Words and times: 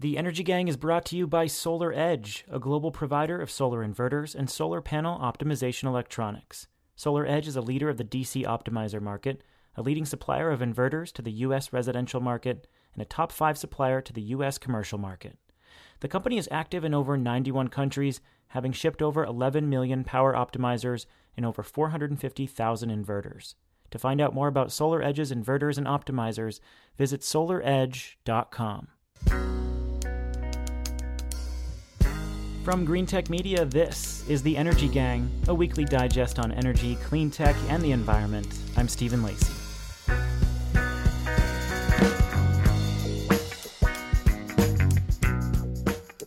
The 0.00 0.16
Energy 0.16 0.42
Gang 0.42 0.66
is 0.66 0.78
brought 0.78 1.04
to 1.06 1.16
you 1.16 1.26
by 1.26 1.46
Solar 1.46 1.92
Edge, 1.92 2.46
a 2.50 2.58
global 2.58 2.90
provider 2.90 3.38
of 3.38 3.50
solar 3.50 3.86
inverters 3.86 4.34
and 4.34 4.48
solar 4.48 4.80
panel 4.80 5.18
optimization 5.18 5.84
electronics. 5.84 6.68
Solar 6.96 7.26
Edge 7.26 7.46
is 7.46 7.54
a 7.54 7.60
leader 7.60 7.90
of 7.90 7.98
the 7.98 8.04
DC 8.04 8.46
optimizer 8.46 9.02
market, 9.02 9.42
a 9.76 9.82
leading 9.82 10.06
supplier 10.06 10.50
of 10.50 10.60
inverters 10.60 11.12
to 11.12 11.20
the 11.20 11.30
U.S. 11.44 11.70
residential 11.74 12.18
market, 12.18 12.66
and 12.94 13.02
a 13.02 13.04
top 13.04 13.30
five 13.30 13.58
supplier 13.58 14.00
to 14.00 14.10
the 14.14 14.22
U.S. 14.22 14.56
commercial 14.56 14.96
market. 14.96 15.36
The 16.00 16.08
company 16.08 16.38
is 16.38 16.48
active 16.50 16.82
in 16.82 16.94
over 16.94 17.18
91 17.18 17.68
countries, 17.68 18.22
having 18.48 18.72
shipped 18.72 19.02
over 19.02 19.22
11 19.22 19.68
million 19.68 20.02
power 20.02 20.32
optimizers 20.32 21.04
and 21.36 21.44
over 21.44 21.62
450,000 21.62 22.88
inverters. 22.88 23.54
To 23.90 23.98
find 23.98 24.22
out 24.22 24.32
more 24.32 24.48
about 24.48 24.72
Solar 24.72 25.02
Edge's 25.02 25.30
inverters 25.30 25.76
and 25.76 25.86
optimizers, 25.86 26.58
visit 26.96 27.20
solaredge.com. 27.20 28.88
From 32.64 32.86
Greentech 32.86 33.30
Media, 33.30 33.64
this 33.64 34.22
is 34.28 34.42
The 34.42 34.54
Energy 34.54 34.86
Gang, 34.86 35.30
a 35.48 35.54
weekly 35.54 35.86
digest 35.86 36.38
on 36.38 36.52
energy, 36.52 36.96
clean 36.96 37.30
tech, 37.30 37.56
and 37.70 37.82
the 37.82 37.90
environment. 37.92 38.46
I'm 38.76 38.86
Stephen 38.86 39.22
Lacey. 39.22 39.50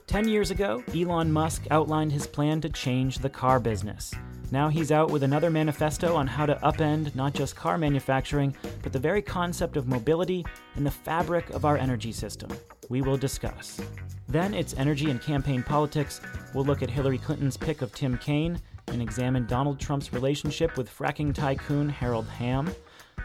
Ten 0.08 0.28
years 0.28 0.50
ago, 0.50 0.84
Elon 0.96 1.32
Musk 1.32 1.68
outlined 1.70 2.12
his 2.12 2.26
plan 2.26 2.62
to 2.62 2.70
change 2.70 3.20
the 3.20 3.30
car 3.30 3.60
business. 3.60 4.12
Now 4.54 4.70
he's 4.70 4.92
out 4.92 5.10
with 5.10 5.24
another 5.24 5.50
manifesto 5.50 6.16
on 6.16 6.28
how 6.28 6.46
to 6.46 6.54
upend 6.58 7.16
not 7.16 7.34
just 7.34 7.56
car 7.56 7.76
manufacturing, 7.76 8.56
but 8.84 8.94
the 8.94 9.00
very 9.00 9.20
concept 9.20 9.78
of 9.78 9.88
mobility 9.88 10.46
and 10.76 10.86
the 10.86 10.92
fabric 10.92 11.50
of 11.50 11.66
our 11.66 11.76
energy 11.76 12.12
system. 12.12 12.52
We 12.88 13.02
will 13.02 13.18
discuss. 13.18 13.82
Then 14.28 14.54
it's 14.54 14.76
energy 14.76 15.10
and 15.10 15.20
campaign 15.20 15.64
politics. 15.64 16.22
We'll 16.54 16.66
look 16.66 16.84
at 16.84 16.92
Hillary 16.92 17.18
Clinton's 17.18 17.58
pick 17.58 17.82
of 17.82 17.96
Tim 17.96 18.16
Kaine 18.20 18.62
and 18.90 19.02
examine 19.02 19.48
Donald 19.48 19.80
Trump's 19.80 20.14
relationship 20.14 20.78
with 20.78 20.88
fracking 20.88 21.34
tycoon 21.34 21.90
Harold 21.90 22.28
Hamm. 22.28 22.72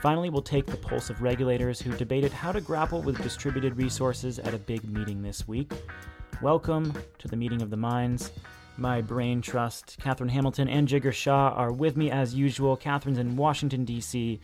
Finally, 0.00 0.31
we'll 0.31 0.41
take 0.41 0.64
the 0.64 0.78
pulse 0.78 1.10
of 1.10 1.20
regulators 1.20 1.78
who 1.78 1.92
debated 1.98 2.33
how 2.33 2.53
to 2.53 2.62
grapple 2.62 3.03
with 3.03 3.22
distributed 3.22 3.77
resources 3.77 4.38
at 4.38 4.55
a 4.55 4.58
big 4.58 4.83
meeting 4.88 5.20
this 5.20 5.47
week. 5.47 5.72
Welcome 6.41 6.94
to 7.19 7.28
the 7.28 7.36
meeting 7.36 7.60
of 7.60 7.69
the 7.69 7.77
minds. 7.77 8.33
My 8.81 9.01
brain 9.01 9.43
trust, 9.43 9.98
Katherine 10.01 10.31
Hamilton 10.31 10.69
and 10.69 10.87
Jigar 10.87 11.12
Shah 11.12 11.48
are 11.48 11.73
with 11.73 11.97
me 11.97 12.12
as 12.12 12.37
usual. 12.37 12.77
Katherine's 12.77 13.19
in 13.19 13.34
Washington, 13.34 13.84
D.C., 13.84 14.39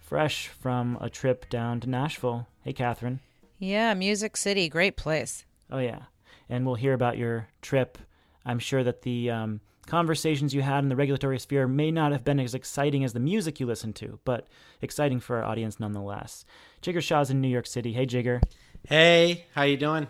fresh 0.00 0.46
from 0.46 0.96
a 1.00 1.10
trip 1.10 1.50
down 1.50 1.80
to 1.80 1.90
Nashville. 1.90 2.46
Hey, 2.62 2.72
Katherine. 2.72 3.18
Yeah, 3.58 3.94
Music 3.94 4.36
City, 4.36 4.68
great 4.68 4.96
place. 4.96 5.44
Oh, 5.72 5.80
yeah. 5.80 6.02
And 6.48 6.64
we'll 6.64 6.76
hear 6.76 6.92
about 6.92 7.18
your 7.18 7.48
trip. 7.62 7.98
I'm 8.46 8.60
sure 8.60 8.84
that 8.84 9.02
the 9.02 9.28
um, 9.28 9.60
conversations 9.88 10.54
you 10.54 10.62
had 10.62 10.84
in 10.84 10.88
the 10.88 10.94
regulatory 10.94 11.40
sphere 11.40 11.66
may 11.66 11.90
not 11.90 12.12
have 12.12 12.22
been 12.22 12.38
as 12.38 12.54
exciting 12.54 13.02
as 13.02 13.12
the 13.12 13.18
music 13.18 13.58
you 13.58 13.66
listened 13.66 13.96
to, 13.96 14.20
but 14.24 14.46
exciting 14.80 15.18
for 15.18 15.38
our 15.38 15.44
audience 15.44 15.80
nonetheless. 15.80 16.44
Jigar 16.80 17.02
Shah's 17.02 17.30
in 17.30 17.40
New 17.40 17.48
York 17.48 17.66
City. 17.66 17.92
Hey, 17.92 18.06
Jigar. 18.06 18.40
Hey, 18.88 19.46
how 19.52 19.64
you 19.64 19.76
doing? 19.76 20.06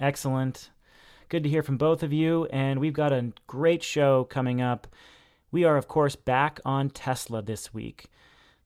Excellent. 0.00 0.70
Good 1.30 1.42
to 1.42 1.50
hear 1.50 1.62
from 1.62 1.76
both 1.76 2.02
of 2.02 2.10
you, 2.10 2.46
and 2.46 2.80
we've 2.80 2.94
got 2.94 3.12
a 3.12 3.32
great 3.46 3.82
show 3.82 4.24
coming 4.24 4.62
up. 4.62 4.86
We 5.50 5.62
are, 5.62 5.76
of 5.76 5.86
course, 5.86 6.16
back 6.16 6.58
on 6.64 6.88
Tesla 6.88 7.42
this 7.42 7.74
week. 7.74 8.06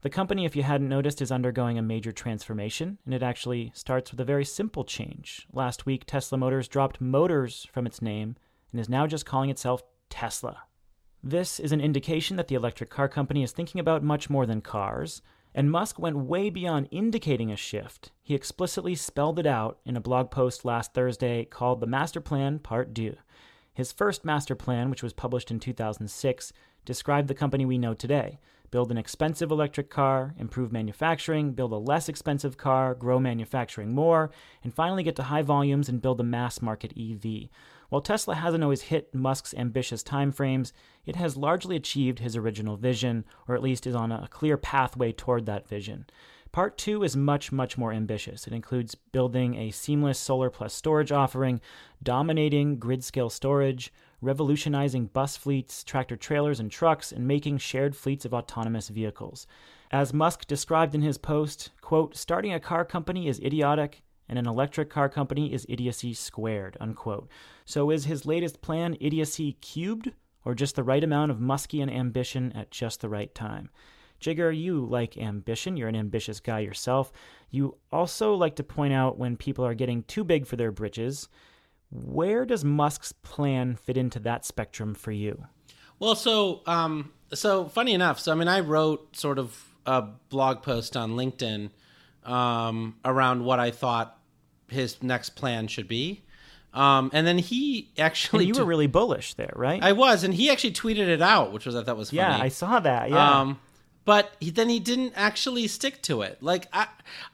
The 0.02 0.10
company, 0.10 0.44
if 0.44 0.54
you 0.54 0.62
hadn't 0.62 0.88
noticed, 0.88 1.20
is 1.20 1.32
undergoing 1.32 1.76
a 1.76 1.82
major 1.82 2.12
transformation, 2.12 2.98
and 3.04 3.12
it 3.12 3.22
actually 3.22 3.72
starts 3.74 4.12
with 4.12 4.20
a 4.20 4.24
very 4.24 4.44
simple 4.44 4.84
change. 4.84 5.48
Last 5.52 5.86
week, 5.86 6.04
Tesla 6.06 6.38
Motors 6.38 6.68
dropped 6.68 7.00
Motors 7.00 7.66
from 7.72 7.84
its 7.84 8.00
name 8.00 8.36
and 8.70 8.80
is 8.80 8.88
now 8.88 9.08
just 9.08 9.26
calling 9.26 9.50
itself 9.50 9.82
Tesla. 10.08 10.62
This 11.20 11.58
is 11.58 11.72
an 11.72 11.80
indication 11.80 12.36
that 12.36 12.46
the 12.46 12.54
electric 12.54 12.90
car 12.90 13.08
company 13.08 13.42
is 13.42 13.50
thinking 13.50 13.80
about 13.80 14.04
much 14.04 14.30
more 14.30 14.46
than 14.46 14.60
cars. 14.60 15.20
And 15.54 15.70
Musk 15.70 15.98
went 15.98 16.16
way 16.16 16.48
beyond 16.50 16.88
indicating 16.90 17.50
a 17.50 17.56
shift. 17.56 18.10
He 18.22 18.34
explicitly 18.34 18.94
spelled 18.94 19.38
it 19.38 19.46
out 19.46 19.78
in 19.84 19.96
a 19.96 20.00
blog 20.00 20.30
post 20.30 20.64
last 20.64 20.94
Thursday 20.94 21.44
called 21.44 21.80
The 21.80 21.86
Master 21.86 22.20
Plan 22.20 22.58
Part 22.58 22.94
2. 22.94 23.16
His 23.74 23.92
first 23.92 24.24
master 24.24 24.54
plan, 24.54 24.90
which 24.90 25.02
was 25.02 25.12
published 25.12 25.50
in 25.50 25.60
2006, 25.60 26.52
described 26.84 27.28
the 27.28 27.34
company 27.34 27.64
we 27.64 27.78
know 27.78 27.94
today 27.94 28.38
build 28.70 28.90
an 28.90 28.96
expensive 28.96 29.50
electric 29.50 29.90
car, 29.90 30.34
improve 30.38 30.72
manufacturing, 30.72 31.52
build 31.52 31.72
a 31.72 31.76
less 31.76 32.08
expensive 32.08 32.56
car, 32.56 32.94
grow 32.94 33.20
manufacturing 33.20 33.94
more, 33.94 34.30
and 34.64 34.72
finally 34.72 35.02
get 35.02 35.14
to 35.14 35.24
high 35.24 35.42
volumes 35.42 35.90
and 35.90 36.00
build 36.00 36.18
a 36.18 36.24
mass 36.24 36.62
market 36.62 36.90
EV. 36.98 37.50
While 37.92 38.00
Tesla 38.00 38.36
hasn't 38.36 38.64
always 38.64 38.80
hit 38.80 39.14
Musk's 39.14 39.52
ambitious 39.52 40.02
timeframes, 40.02 40.72
it 41.04 41.16
has 41.16 41.36
largely 41.36 41.76
achieved 41.76 42.20
his 42.20 42.36
original 42.36 42.78
vision, 42.78 43.26
or 43.46 43.54
at 43.54 43.62
least 43.62 43.86
is 43.86 43.94
on 43.94 44.10
a 44.10 44.28
clear 44.28 44.56
pathway 44.56 45.12
toward 45.12 45.44
that 45.44 45.68
vision. 45.68 46.06
Part 46.52 46.78
two 46.78 47.02
is 47.02 47.18
much, 47.18 47.52
much 47.52 47.76
more 47.76 47.92
ambitious. 47.92 48.46
It 48.46 48.54
includes 48.54 48.94
building 48.94 49.56
a 49.56 49.70
seamless 49.72 50.18
solar 50.18 50.48
plus 50.48 50.72
storage 50.72 51.12
offering, 51.12 51.60
dominating 52.02 52.78
grid 52.78 53.04
scale 53.04 53.28
storage, 53.28 53.92
revolutionizing 54.22 55.08
bus 55.08 55.36
fleets, 55.36 55.84
tractor 55.84 56.16
trailers, 56.16 56.60
and 56.60 56.70
trucks, 56.70 57.12
and 57.12 57.28
making 57.28 57.58
shared 57.58 57.94
fleets 57.94 58.24
of 58.24 58.32
autonomous 58.32 58.88
vehicles. 58.88 59.46
As 59.90 60.14
Musk 60.14 60.46
described 60.46 60.94
in 60.94 61.02
his 61.02 61.18
post, 61.18 61.72
quote, 61.82 62.16
starting 62.16 62.54
a 62.54 62.58
car 62.58 62.86
company 62.86 63.28
is 63.28 63.38
idiotic, 63.40 64.02
and 64.28 64.38
an 64.38 64.46
electric 64.46 64.90
car 64.90 65.08
company 65.08 65.52
is 65.52 65.66
idiocy 65.68 66.14
squared, 66.14 66.76
unquote. 66.80 67.28
So 67.64 67.90
is 67.90 68.04
his 68.04 68.26
latest 68.26 68.62
plan 68.62 68.96
idiocy 69.00 69.52
cubed, 69.54 70.12
or 70.44 70.54
just 70.54 70.76
the 70.76 70.82
right 70.82 71.04
amount 71.04 71.30
of 71.30 71.38
Muskian 71.38 71.92
ambition 71.92 72.52
at 72.52 72.70
just 72.70 73.00
the 73.00 73.08
right 73.08 73.34
time? 73.34 73.70
Jigar, 74.20 74.56
you 74.56 74.86
like 74.86 75.18
ambition. 75.18 75.76
You're 75.76 75.88
an 75.88 75.96
ambitious 75.96 76.40
guy 76.40 76.60
yourself. 76.60 77.12
You 77.50 77.76
also 77.90 78.34
like 78.34 78.56
to 78.56 78.62
point 78.62 78.92
out 78.92 79.18
when 79.18 79.36
people 79.36 79.66
are 79.66 79.74
getting 79.74 80.04
too 80.04 80.24
big 80.24 80.46
for 80.46 80.56
their 80.56 80.70
britches. 80.70 81.28
Where 81.90 82.46
does 82.46 82.64
Musk's 82.64 83.12
plan 83.12 83.76
fit 83.76 83.96
into 83.96 84.18
that 84.20 84.44
spectrum 84.44 84.94
for 84.94 85.12
you? 85.12 85.44
Well, 85.98 86.14
so 86.14 86.62
um, 86.66 87.12
so 87.34 87.66
funny 87.68 87.92
enough. 87.92 88.18
So 88.18 88.32
I 88.32 88.34
mean, 88.34 88.48
I 88.48 88.60
wrote 88.60 89.16
sort 89.16 89.38
of 89.38 89.62
a 89.84 90.02
blog 90.30 90.62
post 90.62 90.96
on 90.96 91.12
LinkedIn 91.12 91.70
um, 92.24 92.96
around 93.04 93.44
what 93.44 93.60
I 93.60 93.70
thought 93.70 94.18
his 94.68 95.02
next 95.02 95.30
plan 95.30 95.68
should 95.68 95.88
be. 95.88 96.22
Um, 96.74 97.10
and 97.12 97.26
then 97.26 97.36
he 97.36 97.90
actually 97.98 98.46
and 98.46 98.56
you 98.56 98.62
were 98.62 98.66
really 98.66 98.86
bullish 98.86 99.34
there, 99.34 99.52
right? 99.54 99.82
I 99.82 99.92
was, 99.92 100.24
and 100.24 100.32
he 100.32 100.50
actually 100.50 100.72
tweeted 100.72 101.06
it 101.08 101.20
out, 101.20 101.52
which 101.52 101.66
was 101.66 101.76
I 101.76 101.84
thought 101.84 101.98
was 101.98 102.10
funny. 102.10 102.20
Yeah, 102.20 102.38
I 102.38 102.48
saw 102.48 102.80
that. 102.80 103.10
Yeah. 103.10 103.40
Um, 103.40 103.60
but 104.04 104.32
he, 104.40 104.50
then 104.50 104.68
he 104.68 104.80
didn't 104.80 105.12
actually 105.14 105.68
stick 105.68 106.02
to 106.02 106.22
it. 106.22 106.42
Like 106.42 106.66
I, 106.72 106.86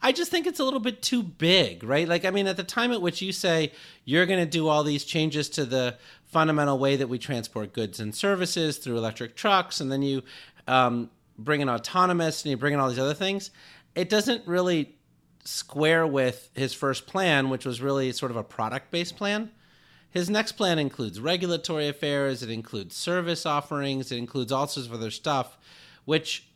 I 0.03 0.13
just 0.13 0.31
think 0.31 0.47
it's 0.47 0.59
a 0.61 0.65
little 0.65 0.81
bit 0.81 1.03
too 1.03 1.23
big, 1.23 1.85
right? 1.85 2.09
Like 2.09 2.25
I 2.25 2.31
mean, 2.31 2.47
at 2.47 2.57
the 2.57 2.65
time 2.65 2.93
at 2.93 3.01
which 3.01 3.23
you 3.23 3.33
say 3.33 3.73
you're 4.05 4.27
going 4.27 4.41
to 4.41 4.51
do 4.51 4.69
all 4.69 4.83
these 4.83 5.05
changes 5.05 5.49
to 5.51 5.65
the 5.65 5.97
fundamental 6.25 6.79
way 6.79 6.97
that 6.97 7.09
we 7.09 7.19
transport 7.19 7.73
goods 7.73 8.01
and 8.01 8.15
services 8.15 8.77
through 8.79 8.99
electric 8.99 9.37
trucks, 9.37 9.81
and 9.81 9.91
then 9.91 10.03
you 10.03 10.23
um, 10.67 11.11
bring 11.39 11.61
in 11.61 11.69
autonomous 11.69 12.43
and 12.45 12.51
you 12.51 12.57
bring 12.57 12.75
in 12.75 12.81
all 12.81 12.89
these 12.89 12.99
other 12.99 13.15
things, 13.15 13.51
it 13.99 14.09
doesn't 14.09 14.47
really 14.47 14.95
square 15.45 16.07
with 16.07 16.51
his 16.55 16.73
first 16.73 17.09
plan, 17.09 17.51
which 17.51 17.67
was 17.67 17.83
really 17.83 18.13
sort 18.13 18.31
of 18.31 18.37
a 18.37 18.45
product 18.45 18.93
based 18.93 19.17
plan. 19.17 19.51
His 20.11 20.31
next 20.31 20.53
plan 20.53 20.79
includes 20.79 21.21
regulatory 21.21 21.89
affairs, 21.89 22.43
it 22.43 22.49
includes 22.49 22.95
service 22.95 23.45
offerings, 23.45 24.13
it 24.13 24.19
includes 24.19 24.53
all 24.53 24.69
sorts 24.69 24.89
of 24.89 24.95
other 24.95 25.11
stuff, 25.11 25.59
which 26.05 26.49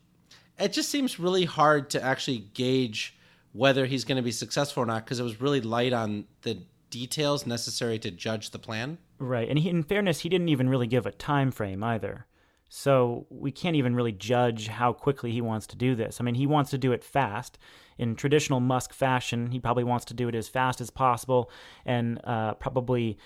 it 0.56 0.72
just 0.72 0.88
seems 0.88 1.19
really 1.19 1.44
hard 1.44 1.91
to 1.91 2.02
actually 2.02 2.38
gauge 2.54 3.19
whether 3.52 3.86
he's 3.86 4.04
going 4.04 4.16
to 4.16 4.22
be 4.22 4.31
successful 4.32 4.84
or 4.84 4.86
not 4.86 5.04
because 5.04 5.19
it 5.19 5.25
was 5.25 5.41
really 5.41 5.60
light 5.60 5.92
on 5.92 6.25
the 6.42 6.62
details 6.91 7.44
necessary 7.44 7.99
to 7.99 8.11
judge 8.12 8.50
the 8.50 8.58
plan. 8.58 8.99
Right, 9.19 9.49
and 9.49 9.58
he, 9.58 9.69
in 9.69 9.82
fairness, 9.82 10.20
he 10.20 10.28
didn't 10.28 10.49
even 10.49 10.69
really 10.69 10.87
give 10.87 11.06
a 11.06 11.12
time 11.12 11.50
frame 11.50 11.82
either. 11.82 12.26
So 12.74 13.26
we 13.28 13.52
can't 13.52 13.76
even 13.76 13.94
really 13.94 14.12
judge 14.12 14.69
how 14.69 14.94
quickly 14.94 15.30
he 15.30 15.42
wants 15.42 15.66
to 15.66 15.76
do 15.76 15.94
this. 15.94 16.22
I 16.22 16.24
mean, 16.24 16.36
he 16.36 16.46
wants 16.46 16.70
to 16.70 16.78
do 16.78 16.92
it 16.92 17.04
fast. 17.04 17.58
In 17.98 18.16
traditional 18.16 18.60
Musk 18.60 18.94
fashion, 18.94 19.50
he 19.50 19.60
probably 19.60 19.84
wants 19.84 20.06
to 20.06 20.14
do 20.14 20.26
it 20.26 20.34
as 20.34 20.48
fast 20.48 20.80
as 20.80 20.88
possible 20.88 21.50
and 21.84 22.19
uh, 22.24 22.54
probably 22.54 23.19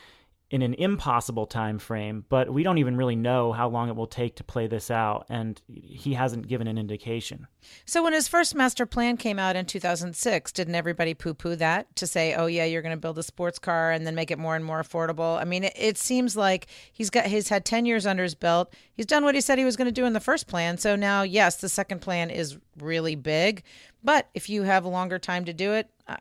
in 0.50 0.62
an 0.62 0.74
impossible 0.74 1.46
time 1.46 1.78
frame 1.78 2.24
but 2.28 2.52
we 2.52 2.62
don't 2.62 2.78
even 2.78 2.96
really 2.96 3.16
know 3.16 3.52
how 3.52 3.68
long 3.68 3.88
it 3.88 3.96
will 3.96 4.06
take 4.06 4.36
to 4.36 4.44
play 4.44 4.66
this 4.66 4.90
out 4.90 5.26
and 5.28 5.60
he 5.68 6.14
hasn't 6.14 6.46
given 6.46 6.68
an 6.68 6.78
indication. 6.78 7.46
So 7.84 8.04
when 8.04 8.12
his 8.12 8.28
first 8.28 8.54
master 8.54 8.86
plan 8.86 9.16
came 9.16 9.40
out 9.40 9.56
in 9.56 9.66
2006 9.66 10.52
didn't 10.52 10.74
everybody 10.74 11.14
poo-poo 11.14 11.56
that 11.56 11.94
to 11.96 12.06
say 12.06 12.34
oh 12.34 12.46
yeah 12.46 12.64
you're 12.64 12.82
going 12.82 12.94
to 12.94 13.00
build 13.00 13.18
a 13.18 13.24
sports 13.24 13.58
car 13.58 13.90
and 13.90 14.06
then 14.06 14.14
make 14.14 14.30
it 14.30 14.38
more 14.38 14.54
and 14.54 14.64
more 14.64 14.80
affordable 14.80 15.40
i 15.40 15.44
mean 15.44 15.64
it, 15.64 15.72
it 15.76 15.98
seems 15.98 16.36
like 16.36 16.68
he's 16.92 17.10
got 17.10 17.26
he's 17.26 17.48
had 17.48 17.64
10 17.64 17.84
years 17.84 18.06
under 18.06 18.22
his 18.22 18.34
belt. 18.34 18.72
He's 18.94 19.06
done 19.06 19.24
what 19.24 19.34
he 19.34 19.40
said 19.40 19.58
he 19.58 19.64
was 19.64 19.76
going 19.76 19.86
to 19.86 19.92
do 19.92 20.06
in 20.06 20.12
the 20.12 20.20
first 20.20 20.46
plan 20.46 20.78
so 20.78 20.94
now 20.94 21.22
yes 21.22 21.56
the 21.56 21.68
second 21.68 22.00
plan 22.00 22.30
is 22.30 22.56
really 22.78 23.14
big. 23.14 23.62
But 24.04 24.28
if 24.34 24.48
you 24.48 24.62
have 24.62 24.84
a 24.84 24.88
longer 24.88 25.18
time 25.18 25.44
to 25.46 25.52
do 25.52 25.72
it 25.72 25.90
i, 26.06 26.18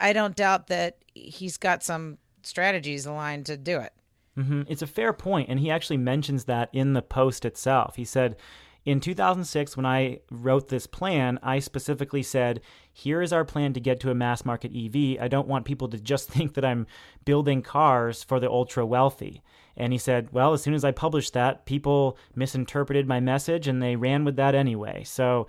I 0.00 0.12
don't 0.12 0.36
doubt 0.36 0.68
that 0.68 0.98
he's 1.14 1.56
got 1.56 1.82
some 1.82 2.18
strategies 2.46 3.06
aligned 3.06 3.46
to 3.46 3.56
do 3.56 3.80
it. 3.80 3.92
Mm-hmm. 4.38 4.62
It's 4.66 4.82
a 4.82 4.86
fair 4.86 5.12
point, 5.12 5.48
and 5.48 5.60
he 5.60 5.70
actually 5.70 5.96
mentions 5.96 6.44
that 6.44 6.68
in 6.72 6.92
the 6.92 7.02
post 7.02 7.44
itself. 7.44 7.96
He 7.96 8.04
said, 8.04 8.36
in 8.84 9.00
2006, 9.00 9.76
when 9.76 9.86
I 9.86 10.20
wrote 10.30 10.68
this 10.68 10.86
plan, 10.86 11.38
I 11.42 11.58
specifically 11.60 12.22
said, 12.22 12.60
here 12.92 13.22
is 13.22 13.32
our 13.32 13.44
plan 13.44 13.72
to 13.72 13.80
get 13.80 13.98
to 14.00 14.10
a 14.10 14.14
mass 14.14 14.44
market 14.44 14.72
EV. 14.76 15.22
I 15.22 15.28
don't 15.28 15.48
want 15.48 15.64
people 15.64 15.88
to 15.88 15.98
just 15.98 16.28
think 16.30 16.54
that 16.54 16.64
I'm 16.64 16.86
building 17.24 17.62
cars 17.62 18.22
for 18.22 18.38
the 18.38 18.50
ultra 18.50 18.84
wealthy. 18.84 19.42
And 19.76 19.92
he 19.92 19.98
said, 19.98 20.28
well, 20.32 20.52
as 20.52 20.62
soon 20.62 20.74
as 20.74 20.84
I 20.84 20.92
published 20.92 21.32
that, 21.32 21.66
people 21.66 22.18
misinterpreted 22.34 23.08
my 23.08 23.20
message 23.20 23.66
and 23.66 23.82
they 23.82 23.96
ran 23.96 24.24
with 24.24 24.36
that 24.36 24.54
anyway. 24.54 25.02
So 25.04 25.48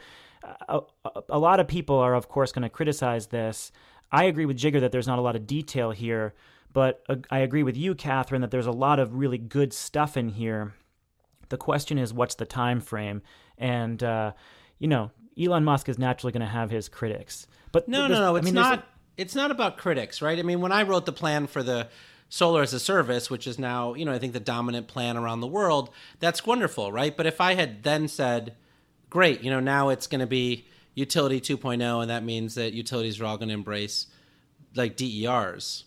a, 0.68 0.82
a 1.30 1.38
lot 1.38 1.60
of 1.60 1.68
people 1.68 1.98
are, 1.98 2.16
of 2.16 2.30
course, 2.30 2.52
going 2.52 2.64
to 2.64 2.70
criticize 2.70 3.28
this. 3.28 3.72
I 4.12 4.26
agree 4.26 4.46
with 4.46 4.58
Jigar 4.58 4.82
that 4.82 4.92
there's 4.92 5.08
not 5.08 5.20
a 5.20 5.24
lot 5.24 5.36
of 5.36 5.46
detail 5.46 5.92
here, 5.92 6.34
but 6.76 7.04
uh, 7.08 7.16
I 7.32 7.40
agree 7.40 7.64
with 7.64 7.78
you, 7.78 7.96
Katherine, 7.96 8.42
that 8.42 8.52
there's 8.52 8.68
a 8.68 8.72
lot 8.72 9.00
of 9.00 9.16
really 9.16 9.38
good 9.38 9.72
stuff 9.72 10.18
in 10.18 10.28
here. 10.28 10.74
The 11.48 11.58
question 11.58 11.98
is, 11.98 12.14
what's 12.14 12.36
the 12.36 12.46
time 12.46 12.82
frame? 12.82 13.22
And 13.58 14.04
uh, 14.04 14.34
you 14.78 14.90
know, 14.90 15.10
Elon 15.42 15.64
Musk 15.64 15.88
is 15.88 15.98
naturally 15.98 16.34
going 16.34 16.42
to 16.42 16.48
have 16.48 16.70
his 16.70 16.90
critics. 16.90 17.48
But 17.72 17.88
no, 17.88 18.08
no, 18.08 18.20
no, 18.20 18.36
it's 18.36 18.44
I 18.44 18.46
mean, 18.46 18.56
not. 18.56 18.80
A... 18.80 18.84
it's 19.16 19.34
not 19.34 19.52
about 19.52 19.78
critics, 19.78 20.22
right? 20.22 20.38
I 20.38 20.44
mean, 20.44 20.60
when 20.60 20.74
I 20.74 20.84
wrote 20.84 21.06
the 21.06 21.14
plan 21.14 21.48
for 21.48 21.64
the 21.64 21.88
solar 22.28 22.62
as 22.62 22.74
a 22.74 22.80
service, 22.80 23.30
which 23.30 23.48
is 23.48 23.58
now, 23.58 23.94
you 23.94 24.04
know, 24.04 24.12
I 24.12 24.20
think 24.20 24.34
the 24.34 24.42
dominant 24.42 24.90
plan 24.90 25.16
around 25.16 25.40
the 25.40 25.48
world, 25.48 25.92
that's 26.20 26.46
wonderful, 26.46 26.92
right? 26.92 27.16
But 27.16 27.26
if 27.26 27.40
I 27.40 27.54
had 27.54 27.84
then 27.84 28.10
said, 28.10 28.54
great, 29.10 29.42
you 29.42 29.50
know, 29.50 29.62
now 29.62 29.88
it's 29.88 30.08
going 30.08 30.20
to 30.20 30.28
be 30.28 30.68
utility 30.94 31.40
2.0, 31.40 32.02
and 32.02 32.10
that 32.10 32.26
means 32.26 32.56
that 32.56 32.74
utilities 32.74 33.22
are 33.22 33.26
all 33.26 33.38
going 33.38 33.48
to 33.48 33.54
embrace 33.54 34.08
like 34.76 34.98
DERs. 34.98 35.86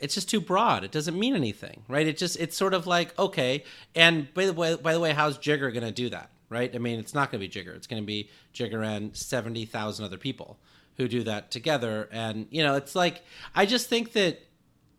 It's 0.00 0.14
just 0.14 0.28
too 0.28 0.40
broad. 0.40 0.84
It 0.84 0.90
doesn't 0.90 1.18
mean 1.18 1.36
anything, 1.36 1.82
right? 1.88 2.06
It 2.06 2.16
just 2.16 2.38
it's 2.38 2.56
sort 2.56 2.74
of 2.74 2.86
like 2.86 3.16
okay. 3.18 3.64
And 3.94 4.32
by 4.34 4.46
the 4.46 4.52
way, 4.52 4.76
by 4.76 4.92
the 4.92 5.00
way, 5.00 5.12
how's 5.12 5.38
Jigar 5.38 5.72
going 5.72 5.84
to 5.84 5.92
do 5.92 6.08
that, 6.10 6.30
right? 6.48 6.74
I 6.74 6.78
mean, 6.78 6.98
it's 6.98 7.14
not 7.14 7.30
going 7.30 7.42
to 7.42 7.48
be 7.48 7.52
Jigar. 7.52 7.76
It's 7.76 7.86
going 7.86 8.02
to 8.02 8.06
be 8.06 8.30
Jigar 8.54 8.84
and 8.84 9.16
seventy 9.16 9.66
thousand 9.66 10.04
other 10.04 10.18
people 10.18 10.58
who 10.96 11.08
do 11.08 11.22
that 11.24 11.50
together. 11.50 12.08
And 12.12 12.46
you 12.50 12.62
know, 12.62 12.76
it's 12.76 12.94
like 12.94 13.22
I 13.54 13.66
just 13.66 13.88
think 13.88 14.12
that 14.12 14.40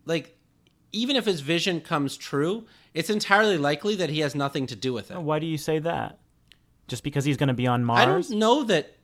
like 0.04 0.36
even 0.92 1.16
if 1.16 1.24
his 1.24 1.40
vision 1.40 1.80
comes 1.80 2.16
true, 2.16 2.66
it's 2.94 3.10
entirely 3.10 3.58
likely 3.58 3.96
that 3.96 4.10
he 4.10 4.20
has 4.20 4.34
nothing 4.34 4.66
to 4.66 4.76
do 4.76 4.92
with 4.92 5.10
it. 5.10 5.18
Why 5.20 5.38
do 5.38 5.46
you 5.46 5.58
say 5.58 5.78
that? 5.80 6.18
Just 6.88 7.02
because 7.02 7.24
he's 7.24 7.36
going 7.36 7.48
to 7.48 7.54
be 7.54 7.66
on 7.66 7.84
Mars? 7.84 8.02
I 8.02 8.04
don't 8.04 8.30
know 8.38 8.64
that. 8.64 8.96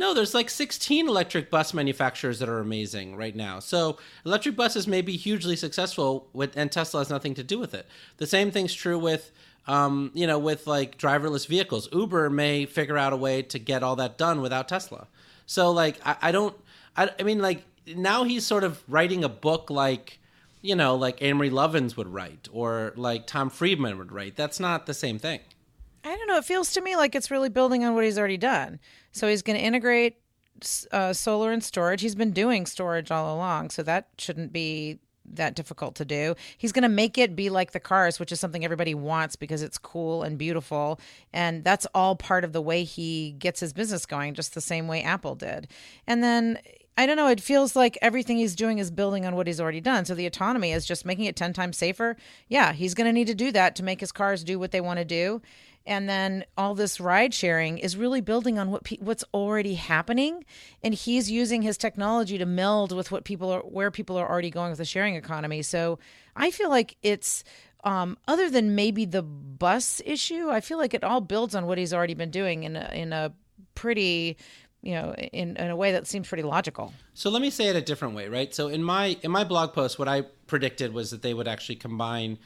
No, 0.00 0.14
there's 0.14 0.32
like 0.32 0.48
16 0.48 1.08
electric 1.08 1.50
bus 1.50 1.74
manufacturers 1.74 2.38
that 2.38 2.48
are 2.48 2.58
amazing 2.58 3.16
right 3.16 3.36
now. 3.36 3.58
So 3.58 3.98
electric 4.24 4.56
buses 4.56 4.86
may 4.86 5.02
be 5.02 5.14
hugely 5.18 5.56
successful, 5.56 6.26
with, 6.32 6.56
and 6.56 6.72
Tesla 6.72 7.02
has 7.02 7.10
nothing 7.10 7.34
to 7.34 7.42
do 7.42 7.58
with 7.58 7.74
it. 7.74 7.86
The 8.16 8.26
same 8.26 8.50
thing's 8.50 8.72
true 8.72 8.98
with, 8.98 9.30
um, 9.66 10.10
you 10.14 10.26
know, 10.26 10.38
with 10.38 10.66
like 10.66 10.96
driverless 10.96 11.46
vehicles. 11.46 11.86
Uber 11.92 12.30
may 12.30 12.64
figure 12.64 12.96
out 12.96 13.12
a 13.12 13.16
way 13.16 13.42
to 13.42 13.58
get 13.58 13.82
all 13.82 13.94
that 13.96 14.16
done 14.16 14.40
without 14.40 14.68
Tesla. 14.68 15.06
So 15.44 15.70
like, 15.70 15.98
I, 16.02 16.16
I 16.22 16.32
don't. 16.32 16.56
I, 16.96 17.10
I 17.20 17.22
mean, 17.22 17.42
like 17.42 17.62
now 17.86 18.24
he's 18.24 18.46
sort 18.46 18.64
of 18.64 18.82
writing 18.88 19.22
a 19.22 19.28
book 19.28 19.68
like 19.68 20.18
you 20.62 20.74
know, 20.74 20.96
like 20.96 21.20
Amory 21.20 21.50
Lovins 21.50 21.98
would 21.98 22.08
write 22.08 22.48
or 22.50 22.94
like 22.96 23.26
Tom 23.26 23.50
Friedman 23.50 23.98
would 23.98 24.12
write. 24.12 24.34
That's 24.34 24.58
not 24.58 24.86
the 24.86 24.94
same 24.94 25.18
thing. 25.18 25.40
I 26.04 26.16
don't 26.16 26.26
know. 26.26 26.38
It 26.38 26.44
feels 26.44 26.72
to 26.72 26.80
me 26.80 26.96
like 26.96 27.14
it's 27.14 27.30
really 27.30 27.48
building 27.48 27.84
on 27.84 27.94
what 27.94 28.04
he's 28.04 28.18
already 28.18 28.38
done. 28.38 28.80
So 29.12 29.28
he's 29.28 29.42
going 29.42 29.58
to 29.58 29.64
integrate 29.64 30.16
uh, 30.92 31.12
solar 31.12 31.52
and 31.52 31.62
storage. 31.62 32.00
He's 32.00 32.14
been 32.14 32.32
doing 32.32 32.66
storage 32.66 33.10
all 33.10 33.34
along, 33.34 33.70
so 33.70 33.82
that 33.82 34.08
shouldn't 34.18 34.52
be 34.52 34.98
that 35.32 35.54
difficult 35.54 35.94
to 35.96 36.04
do. 36.04 36.34
He's 36.56 36.72
going 36.72 36.82
to 36.82 36.88
make 36.88 37.16
it 37.16 37.36
be 37.36 37.50
like 37.50 37.72
the 37.72 37.80
cars, 37.80 38.18
which 38.18 38.32
is 38.32 38.40
something 38.40 38.64
everybody 38.64 38.94
wants 38.94 39.36
because 39.36 39.62
it's 39.62 39.78
cool 39.78 40.22
and 40.22 40.38
beautiful. 40.38 41.00
And 41.32 41.62
that's 41.64 41.86
all 41.94 42.16
part 42.16 42.44
of 42.44 42.52
the 42.52 42.62
way 42.62 42.84
he 42.84 43.32
gets 43.38 43.60
his 43.60 43.72
business 43.72 44.06
going, 44.06 44.34
just 44.34 44.54
the 44.54 44.60
same 44.60 44.88
way 44.88 45.02
Apple 45.02 45.34
did. 45.34 45.68
And 46.06 46.22
then 46.22 46.58
I 47.00 47.06
don't 47.06 47.16
know. 47.16 47.28
It 47.28 47.40
feels 47.40 47.74
like 47.76 47.96
everything 48.02 48.36
he's 48.36 48.54
doing 48.54 48.78
is 48.78 48.90
building 48.90 49.24
on 49.24 49.34
what 49.34 49.46
he's 49.46 49.60
already 49.60 49.80
done. 49.80 50.04
So 50.04 50.14
the 50.14 50.26
autonomy 50.26 50.72
is 50.72 50.84
just 50.84 51.06
making 51.06 51.24
it 51.24 51.36
10 51.36 51.52
times 51.54 51.78
safer. 51.78 52.16
Yeah, 52.48 52.72
he's 52.72 52.94
going 52.94 53.06
to 53.06 53.12
need 53.12 53.28
to 53.28 53.34
do 53.34 53.52
that 53.52 53.74
to 53.76 53.82
make 53.82 54.00
his 54.00 54.12
cars 54.12 54.44
do 54.44 54.58
what 54.58 54.70
they 54.70 54.82
want 54.82 54.98
to 54.98 55.04
do. 55.04 55.40
And 55.86 56.08
then 56.08 56.44
all 56.56 56.74
this 56.74 57.00
ride 57.00 57.32
sharing 57.32 57.78
is 57.78 57.96
really 57.96 58.20
building 58.20 58.58
on 58.58 58.70
what 58.70 58.84
pe- 58.84 58.98
what's 58.98 59.24
already 59.32 59.74
happening, 59.74 60.44
and 60.82 60.92
he's 60.92 61.30
using 61.30 61.62
his 61.62 61.78
technology 61.78 62.36
to 62.38 62.46
meld 62.46 62.92
with 62.92 63.10
what 63.10 63.24
people 63.24 63.50
are 63.50 63.60
where 63.60 63.90
people 63.90 64.16
are 64.18 64.28
already 64.28 64.50
going 64.50 64.70
with 64.70 64.78
the 64.78 64.84
sharing 64.84 65.14
economy. 65.14 65.62
So 65.62 65.98
I 66.36 66.50
feel 66.50 66.68
like 66.68 66.96
it's 67.02 67.44
um, 67.84 68.18
other 68.28 68.50
than 68.50 68.74
maybe 68.74 69.06
the 69.06 69.22
bus 69.22 70.02
issue, 70.04 70.50
I 70.50 70.60
feel 70.60 70.76
like 70.76 70.92
it 70.92 71.02
all 71.02 71.20
builds 71.20 71.54
on 71.54 71.66
what 71.66 71.78
he's 71.78 71.94
already 71.94 72.14
been 72.14 72.30
doing 72.30 72.64
in 72.64 72.76
a, 72.76 72.90
in 72.92 73.12
a 73.12 73.32
pretty 73.74 74.36
you 74.82 74.94
know 74.94 75.14
in, 75.14 75.56
in 75.56 75.70
a 75.70 75.76
way 75.76 75.92
that 75.92 76.06
seems 76.06 76.28
pretty 76.28 76.42
logical. 76.42 76.92
So 77.14 77.30
let 77.30 77.40
me 77.40 77.50
say 77.50 77.68
it 77.68 77.76
a 77.76 77.80
different 77.82 78.14
way 78.14 78.28
right? 78.28 78.54
So 78.54 78.68
in 78.68 78.82
my 78.82 79.16
in 79.22 79.30
my 79.30 79.44
blog 79.44 79.72
post 79.72 79.98
what 79.98 80.08
i 80.08 80.22
predicted 80.46 80.92
was 80.92 81.10
that 81.10 81.22
they 81.22 81.32
would 81.32 81.46
actually 81.46 81.76
combine 81.76 82.38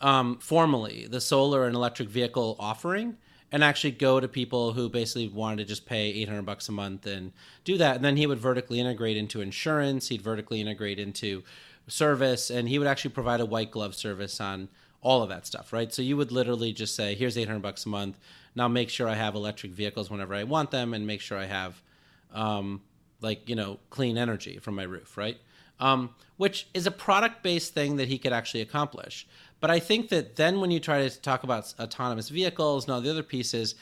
um, 0.00 0.38
formally 0.38 1.06
the 1.08 1.20
solar 1.20 1.66
and 1.66 1.76
electric 1.76 2.08
vehicle 2.08 2.56
offering 2.58 3.16
and 3.52 3.64
actually 3.64 3.90
go 3.90 4.20
to 4.20 4.28
people 4.28 4.72
who 4.72 4.88
basically 4.88 5.28
wanted 5.28 5.58
to 5.58 5.64
just 5.64 5.84
pay 5.84 6.08
800 6.08 6.42
bucks 6.42 6.68
a 6.68 6.72
month 6.72 7.06
and 7.06 7.32
do 7.64 7.76
that 7.78 7.96
and 7.96 8.04
then 8.04 8.16
he 8.16 8.26
would 8.26 8.38
vertically 8.38 8.80
integrate 8.80 9.16
into 9.16 9.40
insurance 9.40 10.08
he'd 10.08 10.22
vertically 10.22 10.60
integrate 10.60 10.98
into 10.98 11.42
service 11.88 12.50
and 12.50 12.68
he 12.68 12.78
would 12.78 12.86
actually 12.86 13.10
provide 13.10 13.40
a 13.40 13.46
white 13.46 13.70
glove 13.70 13.94
service 13.94 14.40
on 14.40 14.68
all 15.02 15.22
of 15.22 15.28
that 15.28 15.46
stuff 15.46 15.72
right 15.72 15.92
so 15.92 16.00
you 16.00 16.16
would 16.16 16.30
literally 16.30 16.72
just 16.72 16.94
say 16.94 17.14
here's 17.14 17.36
800 17.36 17.60
bucks 17.60 17.84
a 17.84 17.88
month 17.88 18.18
now 18.54 18.68
make 18.68 18.90
sure 18.90 19.08
I 19.08 19.14
have 19.14 19.34
electric 19.34 19.72
vehicles 19.72 20.10
whenever 20.10 20.34
I 20.34 20.44
want 20.44 20.70
them, 20.70 20.94
and 20.94 21.06
make 21.06 21.20
sure 21.20 21.38
I 21.38 21.46
have, 21.46 21.80
um, 22.32 22.82
like 23.20 23.48
you 23.48 23.54
know, 23.54 23.78
clean 23.90 24.18
energy 24.18 24.58
from 24.58 24.74
my 24.74 24.82
roof, 24.82 25.16
right? 25.16 25.38
Um, 25.78 26.10
which 26.36 26.66
is 26.74 26.86
a 26.86 26.90
product 26.90 27.42
based 27.42 27.74
thing 27.74 27.96
that 27.96 28.08
he 28.08 28.18
could 28.18 28.32
actually 28.32 28.60
accomplish. 28.60 29.26
But 29.60 29.70
I 29.70 29.78
think 29.78 30.08
that 30.08 30.36
then 30.36 30.60
when 30.60 30.70
you 30.70 30.80
try 30.80 31.06
to 31.06 31.20
talk 31.20 31.42
about 31.44 31.72
autonomous 31.78 32.28
vehicles 32.28 32.84
and 32.84 32.94
all 32.94 33.00
the 33.00 33.10
other 33.10 33.22
pieces, 33.22 33.74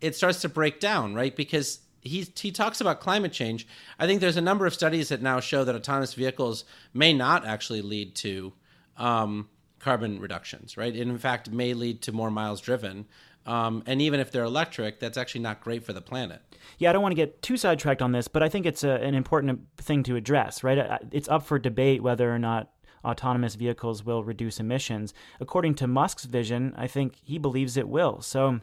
it 0.00 0.16
starts 0.16 0.40
to 0.40 0.48
break 0.48 0.80
down, 0.80 1.14
right? 1.14 1.34
Because 1.34 1.80
he 2.00 2.26
he 2.36 2.50
talks 2.50 2.80
about 2.80 3.00
climate 3.00 3.32
change. 3.32 3.66
I 3.98 4.06
think 4.06 4.20
there's 4.20 4.36
a 4.36 4.42
number 4.42 4.66
of 4.66 4.74
studies 4.74 5.08
that 5.08 5.20
now 5.20 5.40
show 5.40 5.64
that 5.64 5.74
autonomous 5.74 6.14
vehicles 6.14 6.64
may 6.94 7.12
not 7.12 7.46
actually 7.46 7.82
lead 7.82 8.14
to 8.16 8.52
um, 8.96 9.48
carbon 9.78 10.20
reductions, 10.20 10.76
right? 10.76 10.94
In 10.94 11.18
fact 11.18 11.50
may 11.50 11.74
lead 11.74 12.02
to 12.02 12.12
more 12.12 12.30
miles 12.30 12.60
driven. 12.60 13.06
Um, 13.46 13.82
and 13.86 14.02
even 14.02 14.20
if 14.20 14.30
they're 14.30 14.44
electric, 14.44 15.00
that's 15.00 15.16
actually 15.16 15.40
not 15.40 15.62
great 15.62 15.82
for 15.82 15.94
the 15.94 16.02
planet. 16.02 16.42
Yeah, 16.76 16.90
I 16.90 16.92
don't 16.92 17.00
want 17.00 17.12
to 17.12 17.16
get 17.16 17.40
too 17.40 17.56
sidetracked 17.56 18.02
on 18.02 18.12
this, 18.12 18.28
but 18.28 18.42
I 18.42 18.48
think 18.50 18.66
it's 18.66 18.84
a, 18.84 18.90
an 18.96 19.14
important 19.14 19.60
thing 19.78 20.02
to 20.02 20.16
address, 20.16 20.62
right? 20.62 21.00
It's 21.12 21.28
up 21.28 21.44
for 21.44 21.58
debate 21.58 22.02
whether 22.02 22.32
or 22.32 22.38
not 22.38 22.70
autonomous 23.04 23.54
vehicles 23.54 24.04
will 24.04 24.24
reduce 24.24 24.60
emissions. 24.60 25.14
According 25.40 25.74
to 25.76 25.86
Musk's 25.86 26.24
vision, 26.24 26.74
I 26.76 26.86
think 26.86 27.16
he 27.22 27.38
believes 27.38 27.76
it 27.76 27.88
will. 27.88 28.20
So 28.20 28.60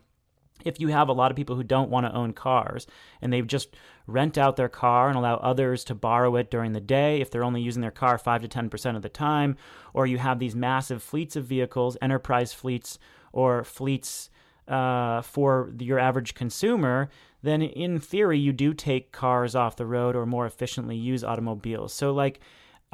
if 0.64 0.80
you 0.80 0.88
have 0.88 1.10
a 1.10 1.14
lot 1.14 1.32
of 1.32 1.38
people 1.38 1.56
who 1.56 1.64
don't 1.64 1.90
want 1.90 2.06
to 2.06 2.14
own 2.14 2.34
cars 2.34 2.88
and 3.22 3.32
they 3.32 3.42
just 3.42 3.76
rent 4.08 4.38
out 4.38 4.56
their 4.56 4.70
car 4.70 5.10
and 5.10 5.18
allow 5.18 5.36
others 5.36 5.84
to 5.84 5.96
borrow 5.96 6.36
it 6.38 6.50
during 6.50 6.72
the 6.72 6.80
day 6.80 7.20
if 7.20 7.30
they're 7.30 7.44
only 7.44 7.62
using 7.62 7.82
their 7.82 7.92
car 7.92 8.18
5 8.18 8.42
to 8.44 8.48
10% 8.48 8.96
of 8.96 9.02
the 9.02 9.10
time 9.10 9.58
or 9.94 10.08
you 10.08 10.18
have 10.18 10.40
these 10.40 10.56
massive 10.56 11.04
fleets 11.04 11.36
of 11.36 11.46
vehicles 11.46 11.98
enterprise 12.02 12.54
fleets 12.54 12.98
or 13.34 13.64
fleets 13.64 14.30
uh, 14.68 15.22
for 15.22 15.72
your 15.80 16.00
average 16.00 16.34
consumer, 16.34 17.10
then 17.44 17.62
in 17.62 18.00
theory, 18.00 18.40
you 18.40 18.52
do 18.52 18.74
take 18.74 19.12
cars 19.12 19.56
off 19.56 19.76
the 19.76 19.86
road 19.86 20.16
or 20.16 20.26
more 20.26 20.46
efficiently 20.46 20.96
use 20.96 21.24
automobiles. 21.24 21.94
So, 21.94 22.12
like, 22.12 22.40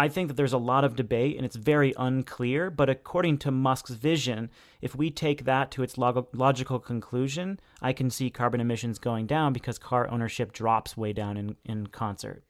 I 0.01 0.10
think 0.10 0.29
that 0.29 0.34
there's 0.34 0.51
a 0.51 0.58
lot 0.58 0.84
of 0.84 0.96
debate 0.96 1.38
and 1.38 1.46
it's 1.46 1.55
very 1.55 1.93
unclear. 1.96 2.72
But 2.72 2.89
according 2.89 3.38
to 3.39 3.51
Musk's 3.51 3.91
vision, 3.91 4.50
if 4.81 4.96
we 4.96 5.12
take 5.12 5.46
that 5.46 5.70
to 5.72 5.84
its 5.84 5.96
log- 5.96 6.27
logical 6.34 6.79
conclusion, 6.79 7.60
I 7.84 7.93
can 7.93 8.10
see 8.10 8.31
carbon 8.31 8.62
emissions 8.62 8.98
going 8.98 9.27
down 9.27 9.53
because 9.53 9.77
car 9.77 10.10
ownership 10.10 10.53
drops 10.53 10.98
way 10.98 11.13
down 11.13 11.38
in, 11.38 11.55
in 11.65 11.86
concert. 11.88 12.43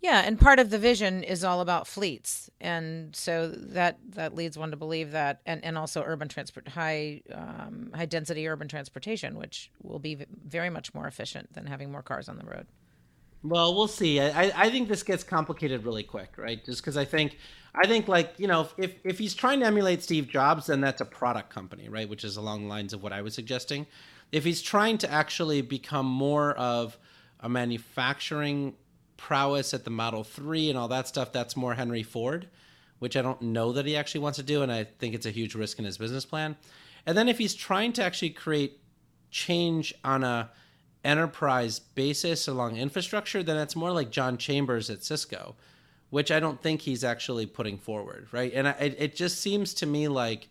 Yeah, 0.00 0.22
and 0.24 0.40
part 0.40 0.58
of 0.58 0.70
the 0.70 0.78
vision 0.78 1.22
is 1.22 1.44
all 1.44 1.60
about 1.60 1.86
fleets, 1.86 2.50
and 2.60 3.14
so 3.16 3.48
that 3.48 3.98
that 4.10 4.34
leads 4.34 4.58
one 4.58 4.70
to 4.70 4.76
believe 4.76 5.12
that, 5.12 5.40
and, 5.46 5.64
and 5.64 5.78
also 5.78 6.02
urban 6.04 6.28
transport, 6.28 6.68
high 6.68 7.22
um, 7.32 7.90
high 7.94 8.04
density 8.04 8.46
urban 8.46 8.68
transportation, 8.68 9.38
which 9.38 9.70
will 9.82 9.98
be 9.98 10.26
very 10.46 10.68
much 10.68 10.92
more 10.92 11.06
efficient 11.06 11.54
than 11.54 11.64
having 11.66 11.90
more 11.90 12.02
cars 12.02 12.28
on 12.28 12.36
the 12.36 12.44
road. 12.44 12.66
Well, 13.44 13.74
we'll 13.76 13.88
see. 13.88 14.20
I, 14.20 14.52
I 14.66 14.70
think 14.70 14.88
this 14.88 15.04
gets 15.04 15.24
complicated 15.24 15.84
really 15.84 16.04
quick, 16.04 16.34
right? 16.38 16.64
Just 16.64 16.82
because 16.82 16.96
I 16.98 17.06
think 17.06 17.38
I 17.74 17.86
think 17.86 18.08
like 18.08 18.34
you 18.38 18.48
know 18.48 18.68
if 18.78 18.94
if 19.04 19.18
he's 19.18 19.34
trying 19.34 19.60
to 19.60 19.66
emulate 19.66 20.02
Steve 20.02 20.28
Jobs, 20.28 20.66
then 20.68 20.80
that's 20.82 21.02
a 21.02 21.06
product 21.06 21.50
company, 21.50 21.88
right? 21.90 22.08
Which 22.08 22.24
is 22.24 22.38
along 22.38 22.62
the 22.64 22.68
lines 22.68 22.94
of 22.94 23.02
what 23.02 23.12
I 23.12 23.22
was 23.22 23.34
suggesting. 23.34 23.86
If 24.32 24.44
he's 24.44 24.62
trying 24.62 24.98
to 24.98 25.12
actually 25.12 25.62
become 25.62 26.06
more 26.06 26.52
of 26.54 26.98
a 27.40 27.48
manufacturing 27.50 28.76
prowess 29.18 29.74
at 29.74 29.84
the 29.84 29.90
Model 29.90 30.24
3 30.24 30.70
and 30.70 30.78
all 30.78 30.88
that 30.88 31.08
stuff, 31.08 31.32
that's 31.32 31.56
more 31.56 31.74
Henry 31.74 32.02
Ford. 32.02 32.48
which 32.98 33.16
I 33.16 33.22
don't 33.22 33.42
know 33.42 33.72
that 33.72 33.86
he 33.86 33.96
actually 33.96 34.22
wants 34.22 34.38
to 34.38 34.42
do, 34.44 34.62
and 34.62 34.72
I 34.72 34.84
think 34.84 35.14
it's 35.14 35.26
a 35.26 35.30
huge 35.30 35.54
risk 35.54 35.78
in 35.78 35.84
his 35.84 35.98
business 35.98 36.24
plan. 36.24 36.56
And 37.06 37.18
then 37.18 37.28
if 37.28 37.38
he's 37.38 37.54
trying 37.54 37.92
to 37.94 38.02
actually 38.04 38.30
create 38.30 38.80
change 39.30 39.94
on 40.04 40.24
a 40.24 40.50
enterprise 41.04 41.78
basis 41.78 42.48
along 42.48 42.76
infrastructure, 42.76 43.42
then 43.42 43.56
it's 43.56 43.76
more 43.76 43.92
like 43.92 44.10
John 44.10 44.38
Chambers 44.38 44.90
at 44.90 45.04
Cisco, 45.04 45.54
which 46.10 46.30
I 46.30 46.40
don't 46.40 46.60
think 46.62 46.82
he's 46.82 47.04
actually 47.04 47.46
putting 47.46 47.78
forward, 47.78 48.28
right? 48.32 48.52
And 48.54 48.68
I, 48.68 48.72
it 48.72 49.14
just 49.14 49.40
seems 49.40 49.74
to 49.74 49.86
me 49.86 50.08
like 50.08 50.48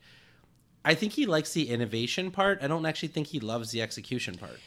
I 0.86 0.96
think 0.96 1.14
he 1.14 1.26
likes 1.26 1.54
the 1.54 1.70
innovation 1.70 2.32
part. 2.32 2.60
I 2.62 2.68
don't 2.68 2.86
actually 2.86 3.10
think 3.10 3.28
he 3.28 3.40
loves 3.40 3.72
the 3.72 3.82
execution 3.82 4.36
part. 4.36 4.60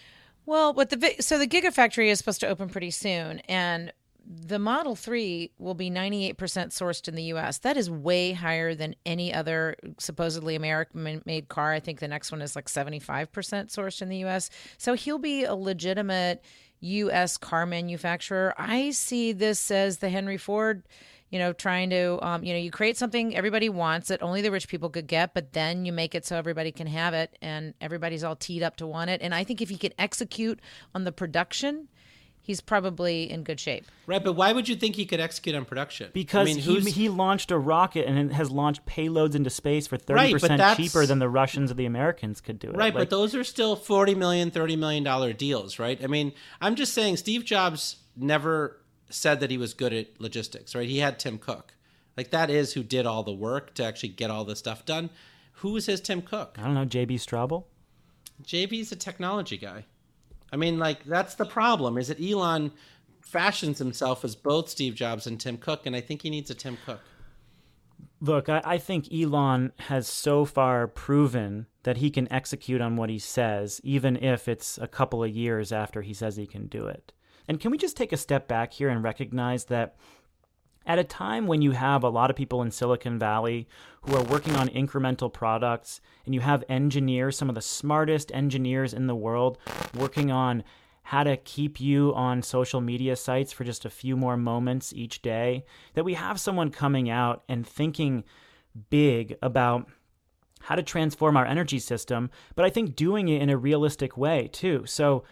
Well, 0.47 0.73
what 0.73 0.91
the 0.91 1.17
so 1.21 1.39
the 1.39 1.47
Gigafactory 1.47 2.09
is 2.09 2.19
supposed 2.19 2.41
to 2.41 2.49
open 2.49 2.69
pretty 2.69 2.91
soon, 2.91 3.41
and 3.41 3.93
the 4.29 4.59
Model 4.59 4.97
3 4.97 5.53
will 5.59 5.75
be 5.75 5.91
98% 5.91 6.35
sourced 6.37 7.07
in 7.07 7.15
the 7.15 7.23
US. 7.25 7.59
That 7.59 7.77
is 7.77 7.89
way 7.89 8.33
higher 8.33 8.75
than 8.75 8.97
any 9.05 9.33
other 9.33 9.77
supposedly 9.99 10.57
American 10.57 11.23
made 11.25 11.49
car. 11.49 11.73
I 11.73 11.81
think 11.81 12.01
the 12.01 12.09
next 12.09 12.33
one 12.33 12.43
is 12.43 12.57
like 12.57 12.67
75% 12.67 13.29
sourced 13.31 14.03
in 14.03 14.09
the 14.09 14.25
US. 14.25 14.51
So 14.79 14.95
he'll 14.95 15.19
be 15.19 15.45
a 15.45 15.55
legitimate 15.55 16.45
US 16.81 17.37
car 17.37 17.67
manufacturer. 17.67 18.53
I 18.59 18.91
see 18.91 19.33
this 19.33 19.71
as 19.71 19.99
the 19.99 20.09
Henry 20.09 20.37
Ford 20.37 20.83
you 21.31 21.41
know, 21.41 21.53
trying 21.53 21.91
to, 21.91 22.25
um, 22.25 22.45
you 22.45 22.53
know, 22.53 22.59
you 22.59 22.71
create 22.71 22.97
something 22.97 23.37
everybody 23.37 23.69
wants 23.69 24.11
it, 24.11 24.23
only 24.23 24.43
the 24.43 24.51
rich 24.51 24.69
people 24.69 24.89
could 24.89 25.09
get, 25.09 25.35
but 25.35 25.53
then 25.53 25.85
you 25.85 25.93
make 25.93 26.15
it 26.15 26.25
so 26.25 26.37
everybody 26.37 26.71
can 26.71 26.87
have 26.87 27.15
it 27.15 27.37
and 27.43 27.75
everybody's 27.81 28.23
all 28.23 28.37
teed 28.37 28.63
up 28.63 28.77
to 28.77 28.87
want 28.87 29.11
it. 29.11 29.21
And 29.21 29.35
I 29.35 29.43
think 29.43 29.61
if 29.61 29.69
he 29.69 29.77
can 29.77 29.93
execute 29.99 30.61
on 30.95 31.05
the 31.05 31.13
production, 31.13 31.89
he's 32.47 32.61
probably 32.61 33.29
in 33.29 33.43
good 33.43 33.59
shape. 33.59 33.85
Right, 34.07 34.23
but 34.23 34.35
why 34.35 34.53
would 34.53 34.69
you 34.69 34.77
think 34.77 34.95
he 34.95 35.05
could 35.05 35.19
execute 35.19 35.57
on 35.57 35.65
production? 35.65 36.11
Because 36.13 36.49
I 36.49 36.53
mean, 36.53 36.59
he, 36.59 36.91
he 36.91 37.09
launched 37.09 37.51
a 37.51 37.59
rocket 37.59 38.07
and 38.07 38.33
has 38.33 38.53
launched 38.53 38.87
payloads 38.87 39.35
into 39.35 39.51
space 39.51 39.89
for 39.89 39.99
30% 39.99 40.59
right, 40.59 40.77
cheaper 40.77 41.05
than 41.07 41.19
the 41.19 41.29
Russians 41.29 41.73
or 41.73 41.75
the 41.75 41.87
Americans 41.87 42.41
could 42.41 42.61
do 42.61 42.69
it. 42.69 42.77
Right, 42.77 42.95
like, 42.95 42.95
but 42.95 43.11
those 43.11 43.35
are 43.35 43.43
still 43.43 43.75
40 43.75 44.15
million, 44.15 44.53
30 44.53 44.77
million 44.77 45.03
dollar 45.03 45.33
deals, 45.33 45.81
right? 45.81 46.03
I 46.03 46.07
mean, 46.07 46.33
I'm 46.61 46.77
just 46.77 46.95
saying 46.95 47.17
Steve 47.17 47.45
Jobs 47.45 47.97
never 48.17 48.81
said 49.11 49.41
that 49.41 49.51
he 49.51 49.59
was 49.59 49.75
good 49.75 49.93
at 49.93 50.21
logistics, 50.21 50.75
right? 50.77 50.89
He 50.89 50.99
had 50.99 51.19
Tim 51.19 51.39
Cook. 51.39 51.75
Like 52.17 52.31
that 52.31 52.49
is 52.49 52.75
who 52.75 52.85
did 52.85 53.07
all 53.07 53.25
the 53.25 53.33
work 53.33 53.75
to 53.75 53.85
actually 53.85 54.11
get 54.11 54.31
all 54.31 54.45
the 54.45 54.57
stuff 54.57 54.87
done. 54.87 55.11
Who 55.61 55.73
was 55.73 55.87
his 55.87 56.01
Tim 56.01 56.23
Cook? 56.23 56.57
I 56.59 56.63
don't 56.63 56.75
know, 56.75 56.87
JB 56.87 57.15
Straubel. 57.15 57.65
JB's 58.45 58.93
a 58.93 58.97
technology 58.97 59.59
guy. 59.59 59.85
I 60.53 60.57
mean, 60.57 60.79
like 60.79 61.05
that's 61.05 61.35
the 61.35 61.45
problem. 61.45 61.99
Is 61.99 62.09
that 62.09 62.21
Elon 62.21 62.73
fashions 63.21 63.79
himself 63.79 64.25
as 64.25 64.37
both 64.37 64.69
Steve 64.69 64.95
Jobs 64.95 65.27
and 65.27 65.41
Tim 65.41 65.57
Cook, 65.57 65.87
and 65.87 65.97
I 65.97 66.01
think 66.01 66.23
he 66.23 66.31
needs 66.31 66.51
a 66.51 66.55
Tim 66.55 66.79
Cook. 66.85 67.01
Look, 68.21 68.49
I, 68.49 68.63
I, 68.65 68.79
think 68.79 69.13
Elon 69.13 69.73
has 69.79 70.09
so 70.09 70.47
far 70.47 70.87
proven 70.87 71.67
that 71.83 71.99
he 71.99 72.09
can 72.09 72.33
execute 72.33 72.81
on 72.81 72.97
what 72.97 73.11
he 73.11 73.19
says, 73.19 73.79
even 73.85 74.17
if 74.17 74.49
it's 74.49 74.79
a 74.79 74.87
couple 74.87 75.23
of 75.23 75.31
years 75.31 75.71
after 75.71 76.01
he 76.01 76.15
says 76.15 76.37
he 76.37 76.47
can 76.47 76.67
do 76.67 76.87
it. 76.87 77.13
And 77.47 77.61
can 77.61 77.71
we 77.71 77.77
just 77.77 77.97
take 77.97 78.13
a 78.13 78.17
step 78.17 78.49
back 78.49 78.73
here 78.73 78.89
and 78.89 79.03
recognize 79.03 79.67
that 79.67 79.97
at 80.87 80.99
a 80.99 81.05
time 81.05 81.47
when 81.47 81.63
you 81.63 81.73
have 81.73 82.05
a 82.05 82.09
lot 82.09 82.31
of 82.31 82.37
people 82.37 82.63
in 82.63 82.71
Silicon 82.71 83.19
Valley 83.19 83.69
who 84.03 84.15
are 84.15 84.23
working 84.23 84.55
on 84.55 84.69
incremental 84.69 85.33
products, 85.33 86.01
and 86.25 86.35
you 86.35 86.41
have 86.41 86.65
engineers, 86.69 87.37
some 87.37 87.49
of 87.49 87.55
the 87.55 87.61
smartest 87.61 88.31
engineers 88.33 88.95
in 88.95 89.07
the 89.07 89.17
world, 89.17 89.59
working 89.95 90.31
on 90.31 90.63
how 91.03 91.23
to 91.23 91.37
keep 91.37 91.81
you 91.81 92.13
on 92.15 92.43
social 92.43 92.81
media 92.81 93.15
sites 93.17 93.53
for 93.53 93.65
just 93.65 93.85
a 93.85 93.91
few 93.91 94.17
more 94.17 94.37
moments 94.37 94.93
each 94.93 95.23
day, 95.23 95.65
that 95.95 96.05
we 96.05 96.15
have 96.15 96.41
someone 96.41 96.71
coming 96.71 97.11
out 97.11 97.43
and 97.49 97.67
thinking 97.67 98.25
big 98.91 99.37
about 99.43 99.89
how 100.63 100.75
to 100.75 100.83
transform 100.83 101.37
our 101.37 101.47
energy 101.47 101.79
system, 101.79 102.29
but 102.57 102.65
I 102.65 102.71
think 102.71 102.97
doing 102.97 103.29
it 103.29 103.41
in 103.41 103.51
a 103.51 103.57
realistic 103.57 104.17
way 104.17 104.49
too. 104.53 104.85
So 104.85 105.23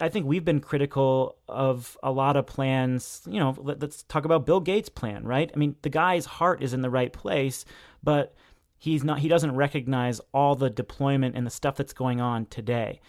I 0.00 0.08
think 0.08 0.26
we've 0.26 0.44
been 0.44 0.60
critical 0.60 1.36
of 1.48 1.96
a 2.02 2.10
lot 2.10 2.36
of 2.36 2.46
plans. 2.46 3.22
You 3.26 3.38
know, 3.40 3.54
let, 3.58 3.82
us 3.82 4.04
talk 4.08 4.24
about 4.24 4.46
Bill 4.46 4.60
Gates' 4.60 4.88
plan, 4.88 5.24
right? 5.24 5.50
I 5.54 5.58
mean, 5.58 5.76
the 5.82 5.88
guy's 5.88 6.26
heart 6.26 6.62
is 6.62 6.72
in 6.72 6.82
the 6.82 6.90
right 6.90 7.12
place, 7.12 7.64
but 8.02 8.34
he's 8.78 9.04
not. 9.04 9.20
He 9.20 9.28
doesn't 9.28 9.54
recognize 9.54 10.20
all 10.34 10.56
the 10.56 10.70
deployment 10.70 11.36
and 11.36 11.46
the 11.46 11.50
stuff 11.50 11.76
that's 11.76 11.92
going 11.92 12.20
on 12.20 12.46
today. 12.46 13.00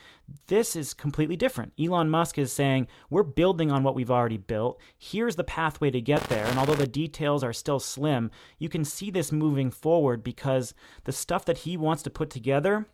This 0.48 0.76
is 0.76 0.94
completely 0.94 1.36
different. 1.36 1.74
Elon 1.80 2.10
Musk 2.10 2.38
is 2.38 2.54
saying 2.54 2.88
we're 3.10 3.24
building 3.24 3.72
on 3.72 3.84
what 3.84 3.96
we've 3.96 4.12
already 4.12 4.38
built. 4.38 4.80
Here's 4.98 5.36
the 5.36 5.44
pathway 5.44 5.90
to 5.92 6.00
get 6.00 6.24
there, 6.26 6.46
and 6.46 6.60
although 6.60 6.76
the 6.76 6.88
details 6.88 7.44
are 7.44 7.54
still 7.54 7.80
slim, 7.80 8.30
you 8.60 8.70
can 8.70 8.86
see 8.86 9.10
this 9.10 9.32
moving 9.32 9.72
forward 9.72 10.24
because 10.24 10.74
the 11.06 11.12
stuff 11.12 11.44
that 11.46 11.60
he 11.60 11.76
wants 11.76 12.04
to 12.04 12.10
put 12.12 12.30
together 12.30 12.86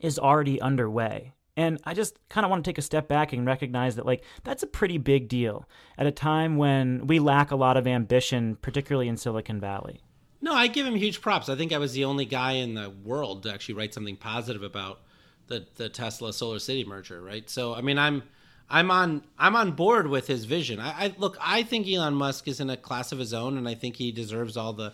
is 0.00 0.18
already 0.18 0.60
underway. 0.60 1.32
And 1.56 1.80
I 1.84 1.94
just 1.94 2.18
kind 2.28 2.44
of 2.44 2.50
want 2.50 2.64
to 2.64 2.68
take 2.68 2.78
a 2.78 2.82
step 2.82 3.08
back 3.08 3.32
and 3.32 3.46
recognize 3.46 3.96
that, 3.96 4.04
like, 4.04 4.22
that's 4.44 4.62
a 4.62 4.66
pretty 4.66 4.98
big 4.98 5.28
deal 5.28 5.66
at 5.96 6.06
a 6.06 6.10
time 6.10 6.56
when 6.56 7.06
we 7.06 7.18
lack 7.18 7.50
a 7.50 7.56
lot 7.56 7.76
of 7.76 7.86
ambition, 7.86 8.56
particularly 8.60 9.08
in 9.08 9.16
Silicon 9.16 9.58
Valley. 9.58 10.02
No, 10.42 10.52
I 10.52 10.66
give 10.66 10.86
him 10.86 10.94
huge 10.94 11.22
props. 11.22 11.48
I 11.48 11.56
think 11.56 11.72
I 11.72 11.78
was 11.78 11.94
the 11.94 12.04
only 12.04 12.26
guy 12.26 12.52
in 12.52 12.74
the 12.74 12.90
world 12.90 13.42
to 13.44 13.52
actually 13.52 13.74
write 13.76 13.94
something 13.94 14.16
positive 14.16 14.62
about 14.62 15.00
the 15.46 15.66
the 15.76 15.88
Tesla 15.88 16.32
Solar 16.32 16.58
City 16.58 16.84
merger, 16.84 17.22
right? 17.22 17.48
So, 17.48 17.74
I 17.74 17.80
mean, 17.80 17.98
I'm 17.98 18.22
I'm 18.68 18.90
on 18.90 19.22
I'm 19.38 19.56
on 19.56 19.72
board 19.72 20.08
with 20.08 20.26
his 20.26 20.44
vision. 20.44 20.78
I, 20.78 21.06
I 21.06 21.14
look, 21.16 21.38
I 21.40 21.62
think 21.62 21.88
Elon 21.88 22.14
Musk 22.14 22.48
is 22.48 22.60
in 22.60 22.68
a 22.68 22.76
class 22.76 23.12
of 23.12 23.18
his 23.18 23.32
own, 23.32 23.56
and 23.56 23.66
I 23.66 23.74
think 23.74 23.96
he 23.96 24.12
deserves 24.12 24.56
all 24.56 24.72
the 24.72 24.92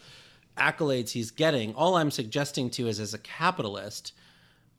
accolades 0.56 1.10
he's 1.10 1.30
getting. 1.30 1.74
All 1.74 1.96
I'm 1.96 2.10
suggesting 2.10 2.70
to 2.70 2.86
is, 2.86 3.00
as 3.00 3.14
a 3.14 3.18
capitalist 3.18 4.12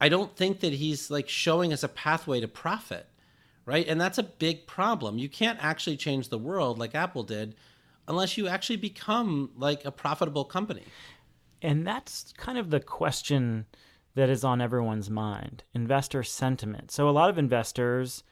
I 0.03 0.09
don't 0.09 0.35
think 0.35 0.59
that 0.59 0.73
he's 0.73 1.09
like 1.09 1.29
showing 1.29 1.71
us 1.71 1.81
a 1.81 1.87
pathway 1.87 2.41
to 2.41 2.47
profit, 2.49 3.07
right? 3.65 3.87
And 3.87 4.01
that's 4.01 4.17
a 4.17 4.23
big 4.23 4.67
problem. 4.67 5.17
You 5.17 5.29
can't 5.29 5.57
actually 5.63 5.95
change 5.95 6.27
the 6.27 6.37
world 6.37 6.77
like 6.77 6.93
Apple 6.93 7.23
did 7.23 7.55
unless 8.05 8.37
you 8.37 8.49
actually 8.49 8.75
become 8.75 9.51
like 9.55 9.85
a 9.85 9.93
profitable 9.93 10.43
company. 10.43 10.83
And 11.61 11.87
that's 11.87 12.33
kind 12.35 12.57
of 12.57 12.69
the 12.69 12.81
question 12.81 13.65
that 14.15 14.27
is 14.27 14.43
on 14.43 14.59
everyone's 14.59 15.09
mind 15.09 15.63
investor 15.73 16.21
sentiment. 16.21 16.91
So, 16.91 17.07
a 17.07 17.11
lot 17.11 17.29
of 17.29 17.37
investors 17.37 18.23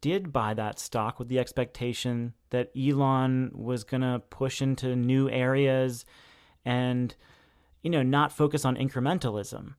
did 0.00 0.32
buy 0.32 0.54
that 0.54 0.78
stock 0.78 1.18
with 1.18 1.26
the 1.26 1.40
expectation 1.40 2.34
that 2.50 2.70
Elon 2.78 3.50
was 3.52 3.82
going 3.82 4.02
to 4.02 4.22
push 4.30 4.62
into 4.62 4.94
new 4.94 5.28
areas 5.28 6.04
and, 6.64 7.16
you 7.82 7.90
know, 7.90 8.04
not 8.04 8.30
focus 8.30 8.64
on 8.64 8.76
incrementalism. 8.76 9.74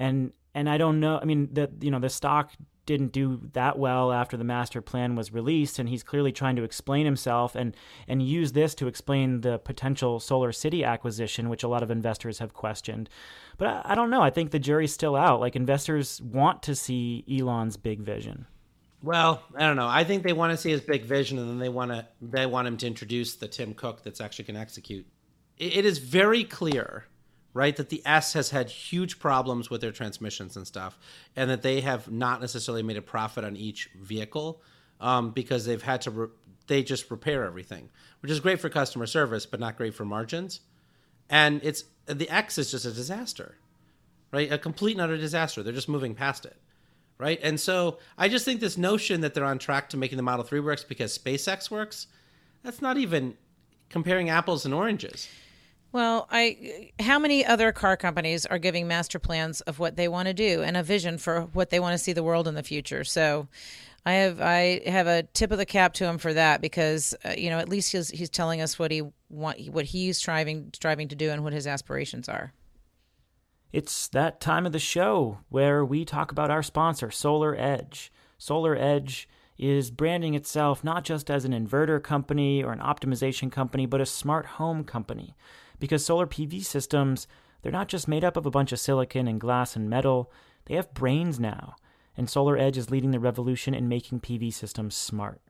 And 0.00 0.32
and 0.58 0.68
I 0.68 0.76
don't 0.76 0.98
know. 0.98 1.18
I 1.22 1.24
mean, 1.24 1.48
the 1.52 1.70
you 1.80 1.90
know 1.90 2.00
the 2.00 2.08
stock 2.08 2.52
didn't 2.84 3.12
do 3.12 3.40
that 3.52 3.78
well 3.78 4.10
after 4.12 4.36
the 4.36 4.44
master 4.44 4.80
plan 4.80 5.14
was 5.14 5.32
released, 5.32 5.78
and 5.78 5.88
he's 5.88 6.02
clearly 6.02 6.32
trying 6.32 6.56
to 6.56 6.64
explain 6.64 7.04
himself 7.04 7.54
and 7.54 7.76
and 8.08 8.22
use 8.22 8.52
this 8.52 8.74
to 8.74 8.88
explain 8.88 9.42
the 9.42 9.58
potential 9.58 10.18
Solar 10.18 10.52
City 10.52 10.82
acquisition, 10.82 11.48
which 11.48 11.62
a 11.62 11.68
lot 11.68 11.82
of 11.82 11.90
investors 11.90 12.40
have 12.40 12.54
questioned. 12.54 13.08
But 13.56 13.68
I, 13.68 13.92
I 13.92 13.94
don't 13.94 14.10
know. 14.10 14.20
I 14.20 14.30
think 14.30 14.50
the 14.50 14.58
jury's 14.58 14.92
still 14.92 15.14
out. 15.14 15.40
Like 15.40 15.54
investors 15.54 16.20
want 16.20 16.62
to 16.64 16.74
see 16.74 17.24
Elon's 17.30 17.76
big 17.76 18.00
vision. 18.00 18.46
Well, 19.00 19.44
I 19.54 19.60
don't 19.60 19.76
know. 19.76 19.86
I 19.86 20.02
think 20.02 20.24
they 20.24 20.32
want 20.32 20.50
to 20.50 20.56
see 20.56 20.70
his 20.70 20.80
big 20.80 21.04
vision, 21.04 21.38
and 21.38 21.48
then 21.48 21.58
they 21.60 21.68
want 21.68 21.92
to 21.92 22.08
they 22.20 22.46
want 22.46 22.66
him 22.66 22.76
to 22.78 22.86
introduce 22.88 23.36
the 23.36 23.46
Tim 23.46 23.74
Cook 23.74 24.02
that's 24.02 24.20
actually 24.20 24.46
going 24.46 24.56
to 24.56 24.60
execute. 24.60 25.06
it, 25.56 25.76
it 25.78 25.84
is 25.84 25.98
very 25.98 26.42
clear 26.42 27.04
right? 27.58 27.74
That 27.74 27.88
the 27.88 28.02
S 28.06 28.34
has 28.34 28.50
had 28.50 28.70
huge 28.70 29.18
problems 29.18 29.68
with 29.68 29.80
their 29.80 29.90
transmissions 29.90 30.56
and 30.56 30.64
stuff, 30.64 30.96
and 31.34 31.50
that 31.50 31.62
they 31.62 31.80
have 31.80 32.08
not 32.08 32.40
necessarily 32.40 32.84
made 32.84 32.96
a 32.96 33.02
profit 33.02 33.42
on 33.42 33.56
each 33.56 33.90
vehicle 34.00 34.62
um, 35.00 35.32
because 35.32 35.64
they've 35.64 35.82
had 35.82 36.00
to 36.02 36.12
re- 36.12 36.28
they 36.68 36.84
just 36.84 37.10
repair 37.10 37.44
everything, 37.44 37.88
which 38.22 38.30
is 38.30 38.38
great 38.38 38.60
for 38.60 38.68
customer 38.68 39.06
service, 39.06 39.44
but 39.44 39.58
not 39.58 39.76
great 39.76 39.92
for 39.92 40.04
margins. 40.04 40.60
And 41.28 41.60
it's 41.64 41.82
the 42.06 42.30
X 42.30 42.58
is 42.58 42.70
just 42.70 42.84
a 42.84 42.92
disaster, 42.92 43.56
right? 44.30 44.52
A 44.52 44.56
complete 44.56 44.92
and 44.92 45.00
utter 45.00 45.16
disaster. 45.16 45.64
They're 45.64 45.72
just 45.72 45.88
moving 45.88 46.14
past 46.14 46.46
it, 46.46 46.56
right? 47.18 47.40
And 47.42 47.58
so 47.58 47.98
I 48.16 48.28
just 48.28 48.44
think 48.44 48.60
this 48.60 48.78
notion 48.78 49.22
that 49.22 49.34
they're 49.34 49.44
on 49.44 49.58
track 49.58 49.88
to 49.88 49.96
making 49.96 50.16
the 50.16 50.22
Model 50.22 50.44
Three 50.44 50.60
works 50.60 50.84
because 50.84 51.18
SpaceX 51.18 51.72
works, 51.72 52.06
that's 52.62 52.80
not 52.80 52.98
even 52.98 53.36
comparing 53.90 54.30
apples 54.30 54.64
and 54.64 54.72
oranges. 54.72 55.26
Well, 55.90 56.28
I 56.30 56.90
how 57.00 57.18
many 57.18 57.46
other 57.46 57.72
car 57.72 57.96
companies 57.96 58.44
are 58.44 58.58
giving 58.58 58.86
master 58.86 59.18
plans 59.18 59.62
of 59.62 59.78
what 59.78 59.96
they 59.96 60.06
want 60.06 60.28
to 60.28 60.34
do 60.34 60.62
and 60.62 60.76
a 60.76 60.82
vision 60.82 61.16
for 61.16 61.42
what 61.52 61.70
they 61.70 61.80
want 61.80 61.94
to 61.94 61.98
see 61.98 62.12
the 62.12 62.22
world 62.22 62.46
in 62.46 62.54
the 62.54 62.62
future? 62.62 63.04
So, 63.04 63.48
I 64.04 64.12
have 64.12 64.40
I 64.40 64.80
have 64.86 65.06
a 65.06 65.22
tip 65.22 65.50
of 65.50 65.58
the 65.58 65.66
cap 65.66 65.94
to 65.94 66.04
him 66.04 66.18
for 66.18 66.34
that 66.34 66.60
because 66.60 67.14
uh, 67.24 67.34
you 67.36 67.50
know 67.50 67.58
at 67.58 67.68
least 67.68 67.92
he's 67.92 68.10
he's 68.10 68.30
telling 68.30 68.60
us 68.60 68.78
what 68.78 68.90
he 68.90 69.02
want 69.30 69.68
what 69.68 69.86
he's 69.86 70.18
striving 70.18 70.70
striving 70.74 71.08
to 71.08 71.16
do 71.16 71.30
and 71.30 71.42
what 71.42 71.52
his 71.52 71.66
aspirations 71.66 72.28
are. 72.28 72.52
It's 73.72 74.08
that 74.08 74.40
time 74.40 74.66
of 74.66 74.72
the 74.72 74.78
show 74.78 75.40
where 75.50 75.84
we 75.84 76.04
talk 76.04 76.32
about 76.32 76.50
our 76.50 76.62
sponsor, 76.62 77.10
Solar 77.10 77.54
Edge. 77.54 78.10
Solar 78.38 78.76
Edge 78.76 79.28
is 79.58 79.90
branding 79.90 80.34
itself 80.34 80.82
not 80.82 81.04
just 81.04 81.30
as 81.30 81.44
an 81.44 81.52
inverter 81.52 82.02
company 82.02 82.62
or 82.62 82.72
an 82.72 82.78
optimization 82.78 83.52
company, 83.52 83.84
but 83.84 84.00
a 84.00 84.06
smart 84.06 84.46
home 84.46 84.84
company 84.84 85.34
Because 85.78 86.04
solar 86.04 86.26
PV 86.26 86.64
systems, 86.64 87.26
they're 87.62 87.72
not 87.72 87.88
just 87.88 88.08
made 88.08 88.24
up 88.24 88.36
of 88.36 88.46
a 88.46 88.50
bunch 88.50 88.72
of 88.72 88.80
silicon 88.80 89.28
and 89.28 89.40
glass 89.40 89.76
and 89.76 89.88
metal, 89.88 90.30
they 90.66 90.74
have 90.74 90.94
brains 90.94 91.40
now. 91.40 91.76
And 92.16 92.28
Solar 92.28 92.58
Edge 92.58 92.76
is 92.76 92.90
leading 92.90 93.12
the 93.12 93.20
revolution 93.20 93.74
in 93.74 93.88
making 93.88 94.20
PV 94.20 94.52
systems 94.52 94.96
smart. 94.96 95.40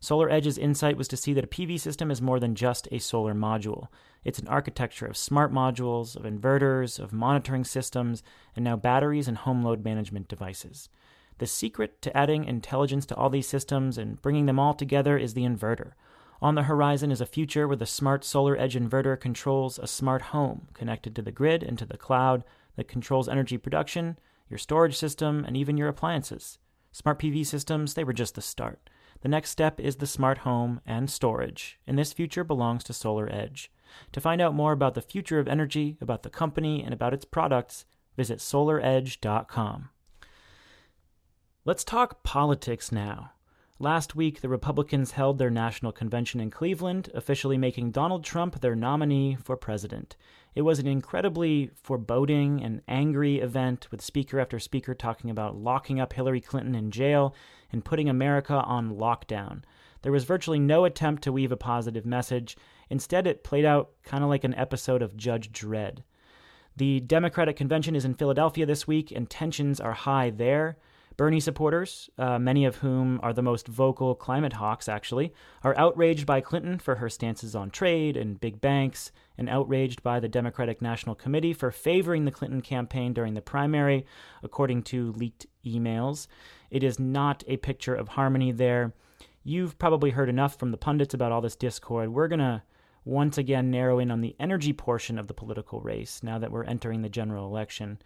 Solar 0.00 0.28
Edge's 0.28 0.58
insight 0.58 0.96
was 0.98 1.08
to 1.08 1.16
see 1.16 1.32
that 1.32 1.44
a 1.44 1.48
PV 1.48 1.80
system 1.80 2.10
is 2.10 2.20
more 2.20 2.38
than 2.38 2.54
just 2.54 2.88
a 2.90 2.98
solar 2.98 3.34
module. 3.34 3.88
It's 4.22 4.38
an 4.38 4.48
architecture 4.48 5.06
of 5.06 5.16
smart 5.16 5.52
modules, 5.52 6.14
of 6.14 6.24
inverters, 6.24 6.98
of 6.98 7.12
monitoring 7.12 7.64
systems, 7.64 8.22
and 8.54 8.64
now 8.64 8.76
batteries 8.76 9.28
and 9.28 9.38
home 9.38 9.62
load 9.62 9.82
management 9.82 10.28
devices. 10.28 10.90
The 11.38 11.46
secret 11.46 12.02
to 12.02 12.16
adding 12.16 12.44
intelligence 12.44 13.06
to 13.06 13.16
all 13.16 13.30
these 13.30 13.48
systems 13.48 13.96
and 13.96 14.20
bringing 14.20 14.46
them 14.46 14.58
all 14.58 14.74
together 14.74 15.16
is 15.16 15.34
the 15.34 15.44
inverter. 15.44 15.92
On 16.44 16.56
the 16.56 16.64
horizon 16.64 17.10
is 17.10 17.22
a 17.22 17.26
future 17.26 17.66
where 17.66 17.74
the 17.74 17.86
smart 17.86 18.22
Solar 18.22 18.54
Edge 18.54 18.74
inverter 18.74 19.18
controls 19.18 19.78
a 19.78 19.86
smart 19.86 20.20
home 20.20 20.68
connected 20.74 21.16
to 21.16 21.22
the 21.22 21.32
grid 21.32 21.62
and 21.62 21.78
to 21.78 21.86
the 21.86 21.96
cloud 21.96 22.44
that 22.76 22.86
controls 22.86 23.30
energy 23.30 23.56
production, 23.56 24.18
your 24.50 24.58
storage 24.58 24.94
system, 24.94 25.46
and 25.46 25.56
even 25.56 25.78
your 25.78 25.88
appliances. 25.88 26.58
Smart 26.92 27.18
PV 27.18 27.46
systems, 27.46 27.94
they 27.94 28.04
were 28.04 28.12
just 28.12 28.34
the 28.34 28.42
start. 28.42 28.90
The 29.22 29.28
next 29.30 29.52
step 29.52 29.80
is 29.80 29.96
the 29.96 30.06
smart 30.06 30.36
home 30.36 30.82
and 30.84 31.08
storage, 31.08 31.78
and 31.86 31.98
this 31.98 32.12
future 32.12 32.44
belongs 32.44 32.84
to 32.84 32.92
Solar 32.92 33.26
Edge. 33.32 33.72
To 34.12 34.20
find 34.20 34.42
out 34.42 34.54
more 34.54 34.72
about 34.72 34.92
the 34.92 35.00
future 35.00 35.38
of 35.38 35.48
energy, 35.48 35.96
about 36.02 36.24
the 36.24 36.28
company, 36.28 36.82
and 36.82 36.92
about 36.92 37.14
its 37.14 37.24
products, 37.24 37.86
visit 38.18 38.40
solaredge.com. 38.40 39.88
Let's 41.64 41.84
talk 41.84 42.22
politics 42.22 42.92
now. 42.92 43.30
Last 43.84 44.16
week, 44.16 44.40
the 44.40 44.48
Republicans 44.48 45.10
held 45.10 45.36
their 45.36 45.50
national 45.50 45.92
convention 45.92 46.40
in 46.40 46.50
Cleveland, 46.50 47.10
officially 47.12 47.58
making 47.58 47.90
Donald 47.90 48.24
Trump 48.24 48.62
their 48.62 48.74
nominee 48.74 49.36
for 49.44 49.58
president. 49.58 50.16
It 50.54 50.62
was 50.62 50.78
an 50.78 50.86
incredibly 50.86 51.68
foreboding 51.74 52.64
and 52.64 52.80
angry 52.88 53.40
event, 53.40 53.88
with 53.90 54.00
speaker 54.00 54.40
after 54.40 54.58
speaker 54.58 54.94
talking 54.94 55.28
about 55.28 55.58
locking 55.58 56.00
up 56.00 56.14
Hillary 56.14 56.40
Clinton 56.40 56.74
in 56.74 56.90
jail 56.90 57.34
and 57.72 57.84
putting 57.84 58.08
America 58.08 58.54
on 58.54 58.96
lockdown. 58.96 59.60
There 60.00 60.12
was 60.12 60.24
virtually 60.24 60.58
no 60.58 60.86
attempt 60.86 61.22
to 61.24 61.32
weave 61.32 61.52
a 61.52 61.56
positive 61.58 62.06
message. 62.06 62.56
Instead, 62.88 63.26
it 63.26 63.44
played 63.44 63.66
out 63.66 63.90
kind 64.02 64.24
of 64.24 64.30
like 64.30 64.44
an 64.44 64.54
episode 64.54 65.02
of 65.02 65.14
Judge 65.14 65.52
Dredd. 65.52 65.98
The 66.74 67.00
Democratic 67.00 67.56
convention 67.56 67.94
is 67.94 68.06
in 68.06 68.14
Philadelphia 68.14 68.64
this 68.64 68.86
week, 68.86 69.10
and 69.10 69.28
tensions 69.28 69.78
are 69.78 69.92
high 69.92 70.30
there. 70.30 70.78
Bernie 71.16 71.40
supporters, 71.40 72.10
uh, 72.18 72.38
many 72.38 72.64
of 72.64 72.76
whom 72.76 73.20
are 73.22 73.32
the 73.32 73.42
most 73.42 73.68
vocal 73.68 74.14
climate 74.14 74.54
hawks, 74.54 74.88
actually, 74.88 75.32
are 75.62 75.76
outraged 75.78 76.26
by 76.26 76.40
Clinton 76.40 76.78
for 76.78 76.96
her 76.96 77.08
stances 77.08 77.54
on 77.54 77.70
trade 77.70 78.16
and 78.16 78.40
big 78.40 78.60
banks, 78.60 79.12
and 79.38 79.48
outraged 79.48 80.02
by 80.02 80.18
the 80.18 80.28
Democratic 80.28 80.82
National 80.82 81.14
Committee 81.14 81.52
for 81.52 81.70
favoring 81.70 82.24
the 82.24 82.32
Clinton 82.32 82.60
campaign 82.60 83.12
during 83.12 83.34
the 83.34 83.40
primary, 83.40 84.04
according 84.42 84.82
to 84.82 85.12
leaked 85.12 85.46
emails. 85.64 86.26
It 86.70 86.82
is 86.82 86.98
not 86.98 87.44
a 87.46 87.58
picture 87.58 87.94
of 87.94 88.08
harmony 88.08 88.50
there. 88.50 88.92
You've 89.44 89.78
probably 89.78 90.10
heard 90.10 90.28
enough 90.28 90.58
from 90.58 90.72
the 90.72 90.76
pundits 90.76 91.14
about 91.14 91.30
all 91.30 91.40
this 91.40 91.56
discord. 91.56 92.08
We're 92.08 92.28
going 92.28 92.40
to 92.40 92.62
once 93.04 93.38
again 93.38 93.70
narrow 93.70 93.98
in 93.98 94.10
on 94.10 94.20
the 94.20 94.34
energy 94.40 94.72
portion 94.72 95.18
of 95.18 95.26
the 95.26 95.34
political 95.34 95.80
race 95.80 96.22
now 96.22 96.38
that 96.38 96.50
we're 96.50 96.64
entering 96.64 97.02
the 97.02 97.08
general 97.08 97.46
election. 97.46 97.98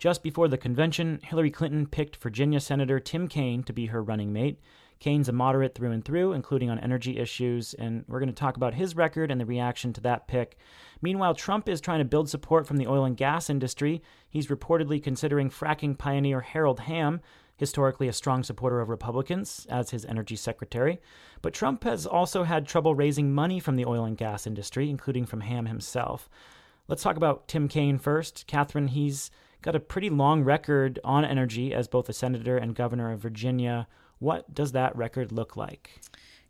Just 0.00 0.22
before 0.22 0.48
the 0.48 0.56
convention, 0.56 1.20
Hillary 1.22 1.50
Clinton 1.50 1.86
picked 1.86 2.16
Virginia 2.16 2.58
Senator 2.58 2.98
Tim 2.98 3.28
Kaine 3.28 3.62
to 3.64 3.72
be 3.74 3.84
her 3.84 4.02
running 4.02 4.32
mate. 4.32 4.58
Kaine's 4.98 5.28
a 5.28 5.32
moderate 5.32 5.74
through 5.74 5.90
and 5.90 6.02
through, 6.02 6.32
including 6.32 6.70
on 6.70 6.78
energy 6.78 7.18
issues, 7.18 7.74
and 7.74 8.06
we're 8.08 8.18
going 8.18 8.30
to 8.30 8.34
talk 8.34 8.56
about 8.56 8.72
his 8.72 8.96
record 8.96 9.30
and 9.30 9.38
the 9.38 9.44
reaction 9.44 9.92
to 9.92 10.00
that 10.00 10.26
pick. 10.26 10.56
Meanwhile, 11.02 11.34
Trump 11.34 11.68
is 11.68 11.82
trying 11.82 11.98
to 11.98 12.06
build 12.06 12.30
support 12.30 12.66
from 12.66 12.78
the 12.78 12.86
oil 12.86 13.04
and 13.04 13.14
gas 13.14 13.50
industry. 13.50 14.02
He's 14.30 14.46
reportedly 14.46 15.02
considering 15.02 15.50
fracking 15.50 15.98
pioneer 15.98 16.40
Harold 16.40 16.80
Hamm, 16.80 17.20
historically 17.58 18.08
a 18.08 18.14
strong 18.14 18.42
supporter 18.42 18.80
of 18.80 18.88
Republicans, 18.88 19.66
as 19.68 19.90
his 19.90 20.06
energy 20.06 20.36
secretary. 20.36 20.98
But 21.42 21.52
Trump 21.52 21.84
has 21.84 22.06
also 22.06 22.44
had 22.44 22.66
trouble 22.66 22.94
raising 22.94 23.34
money 23.34 23.60
from 23.60 23.76
the 23.76 23.84
oil 23.84 24.06
and 24.06 24.16
gas 24.16 24.46
industry, 24.46 24.88
including 24.88 25.26
from 25.26 25.42
Hamm 25.42 25.66
himself. 25.66 26.30
Let's 26.88 27.02
talk 27.02 27.18
about 27.18 27.48
Tim 27.48 27.68
Kaine 27.68 27.98
first. 27.98 28.46
Katherine, 28.46 28.88
he's 28.88 29.30
got 29.62 29.76
a 29.76 29.80
pretty 29.80 30.10
long 30.10 30.42
record 30.42 30.98
on 31.04 31.24
energy 31.24 31.74
as 31.74 31.88
both 31.88 32.08
a 32.08 32.12
senator 32.12 32.56
and 32.56 32.74
governor 32.74 33.12
of 33.12 33.20
Virginia. 33.20 33.86
What 34.18 34.54
does 34.54 34.72
that 34.72 34.96
record 34.96 35.32
look 35.32 35.56
like? 35.56 36.00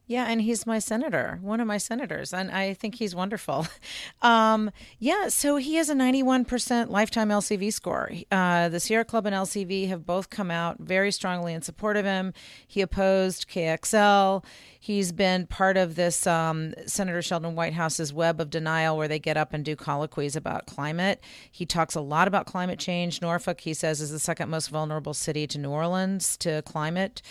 Yeah, 0.06 0.24
and 0.26 0.42
he's 0.42 0.66
my 0.66 0.80
senator, 0.80 1.38
one 1.40 1.60
of 1.60 1.68
my 1.68 1.78
senators, 1.78 2.32
and 2.32 2.50
I 2.50 2.74
think 2.74 2.96
he's 2.96 3.14
wonderful. 3.14 3.66
Um, 4.22 4.70
yeah, 4.98 5.28
so 5.28 5.56
he 5.56 5.76
has 5.76 5.88
a 5.88 5.94
91% 5.94 6.90
lifetime 6.90 7.30
LCV 7.30 7.72
score. 7.72 8.10
Uh, 8.30 8.68
the 8.68 8.78
Sierra 8.78 9.04
Club 9.04 9.24
and 9.24 9.34
LCV 9.34 9.88
have 9.88 10.04
both 10.04 10.28
come 10.28 10.50
out 10.50 10.76
very 10.78 11.10
strongly 11.10 11.54
in 11.54 11.62
support 11.62 11.96
of 11.96 12.04
him. 12.04 12.34
He 12.66 12.82
opposed 12.82 13.48
KXL. 13.48 14.44
He's 14.78 15.12
been 15.12 15.46
part 15.46 15.76
of 15.76 15.94
this 15.94 16.26
um, 16.26 16.74
Senator 16.86 17.22
Sheldon 17.22 17.54
Whitehouse's 17.54 18.12
web 18.12 18.40
of 18.40 18.50
denial 18.50 18.96
where 18.96 19.08
they 19.08 19.18
get 19.18 19.36
up 19.36 19.52
and 19.52 19.64
do 19.64 19.76
colloquies 19.76 20.36
about 20.36 20.66
climate. 20.66 21.22
He 21.50 21.66
talks 21.66 21.94
a 21.94 22.00
lot 22.00 22.28
about 22.28 22.46
climate 22.46 22.78
change. 22.78 23.22
Norfolk, 23.22 23.60
he 23.60 23.74
says, 23.74 24.00
is 24.00 24.10
the 24.10 24.18
second 24.18 24.50
most 24.50 24.68
vulnerable 24.68 25.14
city 25.14 25.46
to 25.48 25.58
New 25.58 25.70
Orleans 25.70 26.36
to 26.38 26.62
climate. 26.62 27.22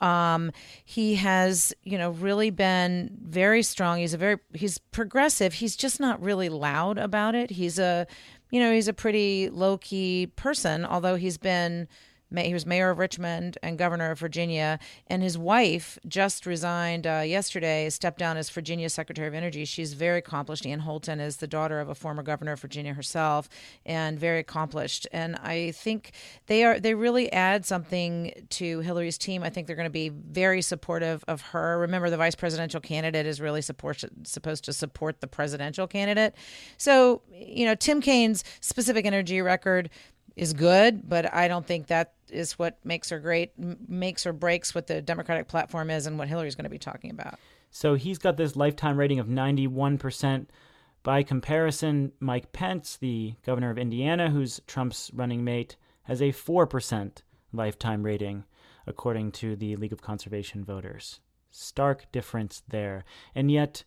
Um, 0.00 0.52
he 0.84 1.16
has, 1.16 1.72
you 1.82 1.98
know, 1.98 2.10
really 2.10 2.50
been 2.50 3.16
very 3.22 3.62
strong. 3.62 3.98
He's 3.98 4.14
a 4.14 4.18
very 4.18 4.36
he's 4.54 4.78
progressive. 4.78 5.54
He's 5.54 5.76
just 5.76 6.00
not 6.00 6.22
really 6.22 6.48
loud 6.48 6.98
about 6.98 7.34
it. 7.34 7.50
He's 7.50 7.78
a, 7.78 8.06
you 8.50 8.60
know, 8.60 8.72
he's 8.72 8.88
a 8.88 8.92
pretty 8.92 9.50
low 9.50 9.78
key 9.78 10.28
person. 10.36 10.84
Although 10.84 11.16
he's 11.16 11.38
been 11.38 11.88
he 12.36 12.52
was 12.52 12.66
mayor 12.66 12.90
of 12.90 12.98
Richmond 12.98 13.56
and 13.62 13.78
governor 13.78 14.10
of 14.10 14.18
Virginia. 14.18 14.78
And 15.06 15.22
his 15.22 15.38
wife 15.38 15.98
just 16.06 16.46
resigned 16.46 17.06
uh, 17.06 17.22
yesterday, 17.24 17.88
stepped 17.90 18.18
down 18.18 18.36
as 18.36 18.50
Virginia 18.50 18.90
Secretary 18.90 19.26
of 19.26 19.34
Energy. 19.34 19.64
She's 19.64 19.94
very 19.94 20.18
accomplished. 20.18 20.66
Anne 20.66 20.80
Holton 20.80 21.20
is 21.20 21.36
the 21.38 21.46
daughter 21.46 21.80
of 21.80 21.88
a 21.88 21.94
former 21.94 22.22
governor 22.22 22.52
of 22.52 22.60
Virginia 22.60 22.92
herself, 22.92 23.48
and 23.86 24.18
very 24.18 24.40
accomplished. 24.40 25.06
And 25.12 25.36
I 25.36 25.72
think 25.72 26.12
they 26.46 26.64
are 26.64 26.78
they 26.78 26.94
really 26.94 27.32
add 27.32 27.64
something 27.64 28.46
to 28.50 28.80
Hillary's 28.80 29.18
team. 29.18 29.42
I 29.42 29.50
think 29.50 29.66
they're 29.66 29.76
going 29.76 29.86
to 29.86 29.90
be 29.90 30.10
very 30.10 30.60
supportive 30.60 31.24
of 31.28 31.40
her. 31.40 31.78
Remember, 31.78 32.10
the 32.10 32.16
vice 32.16 32.34
presidential 32.34 32.80
candidate 32.80 33.26
is 33.26 33.40
really 33.40 33.62
support, 33.62 34.04
supposed 34.24 34.64
to 34.64 34.72
support 34.72 35.20
the 35.20 35.26
presidential 35.26 35.86
candidate. 35.86 36.34
So 36.76 37.22
you 37.32 37.64
know, 37.64 37.74
Tim 37.74 38.00
Kaine's 38.00 38.44
specific 38.60 39.06
energy 39.06 39.40
record 39.40 39.90
is 40.38 40.52
good, 40.52 41.08
but 41.08 41.34
I 41.34 41.48
don't 41.48 41.66
think 41.66 41.88
that 41.88 42.14
is 42.30 42.58
what 42.58 42.78
makes 42.84 43.10
her 43.10 43.18
great, 43.18 43.52
makes 43.88 44.26
or 44.26 44.32
breaks 44.32 44.74
what 44.74 44.86
the 44.86 45.02
Democratic 45.02 45.48
platform 45.48 45.90
is 45.90 46.06
and 46.06 46.18
what 46.18 46.28
Hillary's 46.28 46.54
going 46.54 46.64
to 46.64 46.70
be 46.70 46.78
talking 46.78 47.10
about. 47.10 47.38
So 47.70 47.94
he's 47.94 48.18
got 48.18 48.36
this 48.36 48.56
lifetime 48.56 48.96
rating 48.96 49.18
of 49.18 49.26
91%. 49.26 50.46
By 51.02 51.22
comparison, 51.22 52.12
Mike 52.20 52.52
Pence, 52.52 52.96
the 52.96 53.34
governor 53.44 53.70
of 53.70 53.78
Indiana, 53.78 54.30
who's 54.30 54.60
Trump's 54.66 55.10
running 55.12 55.44
mate, 55.44 55.76
has 56.04 56.20
a 56.20 56.32
4% 56.32 57.12
lifetime 57.52 58.02
rating, 58.02 58.44
according 58.86 59.32
to 59.32 59.56
the 59.56 59.76
League 59.76 59.92
of 59.92 60.02
Conservation 60.02 60.64
Voters. 60.64 61.20
Stark 61.50 62.10
difference 62.12 62.62
there. 62.68 63.04
And 63.34 63.50
yet, 63.50 63.84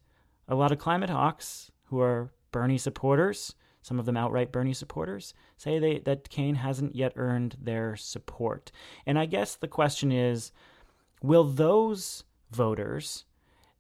a 0.48 0.56
lot 0.56 0.72
of 0.72 0.80
climate 0.80 1.10
hawks 1.10 1.72
who 1.86 2.00
are 2.00 2.32
Bernie 2.52 2.78
supporters 2.78 3.56
some 3.82 4.00
of 4.00 4.06
them 4.06 4.18
outright 4.18 4.52
Bernie 4.52 4.74
supporters, 4.74 5.34
say 5.58 5.80
they, 5.80 6.00
that 6.00 6.30
Kaine 6.30 6.56
hasn't 6.56 6.96
yet 6.96 7.14
earned 7.16 7.58
their 7.62 7.96
support. 7.96 8.72
And 9.06 9.18
I 9.18 9.26
guess 9.26 9.56
the 9.56 9.68
question 9.68 10.12
is 10.12 10.52
will 11.22 11.44
those 11.44 12.24
voters, 12.52 13.26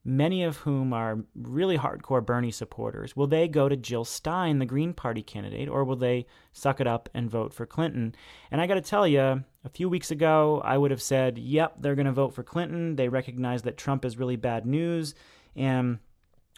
many 0.03 0.43
of 0.43 0.57
whom 0.57 0.93
are 0.93 1.19
really 1.35 1.77
hardcore 1.77 2.25
Bernie 2.25 2.51
supporters, 2.51 3.15
will 3.15 3.27
they 3.27 3.47
go 3.47 3.69
to 3.69 3.75
Jill 3.75 4.05
Stein, 4.05 4.59
the 4.59 4.65
Green 4.65 4.93
Party 4.93 5.21
candidate, 5.21 5.69
or 5.69 5.83
will 5.83 5.95
they 5.95 6.25
suck 6.51 6.81
it 6.81 6.87
up 6.87 7.09
and 7.13 7.29
vote 7.29 7.53
for 7.53 7.65
Clinton? 7.65 8.15
And 8.49 8.59
I 8.59 8.67
got 8.67 8.75
to 8.75 8.81
tell 8.81 9.07
you, 9.07 9.43
a 9.63 9.69
few 9.69 9.89
weeks 9.89 10.09
ago, 10.09 10.61
I 10.65 10.77
would 10.77 10.89
have 10.89 11.01
said, 11.01 11.37
yep, 11.37 11.75
they're 11.79 11.95
going 11.95 12.07
to 12.07 12.11
vote 12.11 12.33
for 12.33 12.43
Clinton. 12.43 12.95
They 12.95 13.09
recognize 13.09 13.61
that 13.63 13.77
Trump 13.77 14.05
is 14.05 14.17
really 14.17 14.37
bad 14.37 14.65
news. 14.65 15.13
And 15.55 15.99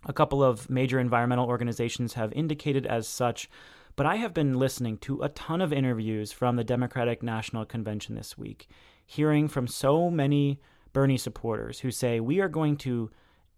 a 0.06 0.13
couple 0.13 0.44
of 0.44 0.70
major 0.70 1.00
environmental 1.00 1.48
organizations 1.48 2.13
have 2.13 2.34
indicated 2.34 2.86
as 2.86 3.08
such, 3.08 3.50
but 3.96 4.06
I 4.06 4.16
have 4.16 4.34
been 4.34 4.60
listening 4.60 4.98
to 5.00 5.22
a 5.22 5.30
ton 5.30 5.62
of 5.62 5.72
interviews 5.72 6.32
from 6.32 6.56
the 6.56 6.63
Democratic 6.63 7.22
National 7.22 7.66
Convention 7.66 8.16
this 8.16 8.38
week, 8.38 8.68
hearing 9.06 9.48
from 9.48 9.68
so 9.68 10.10
many 10.10 10.60
Bernie 10.94 11.18
supporters 11.18 11.80
who 11.80 11.92
say 11.92 12.20
we 12.20 12.39
are 12.39 12.50
going 12.50 12.78
to 12.78 13.12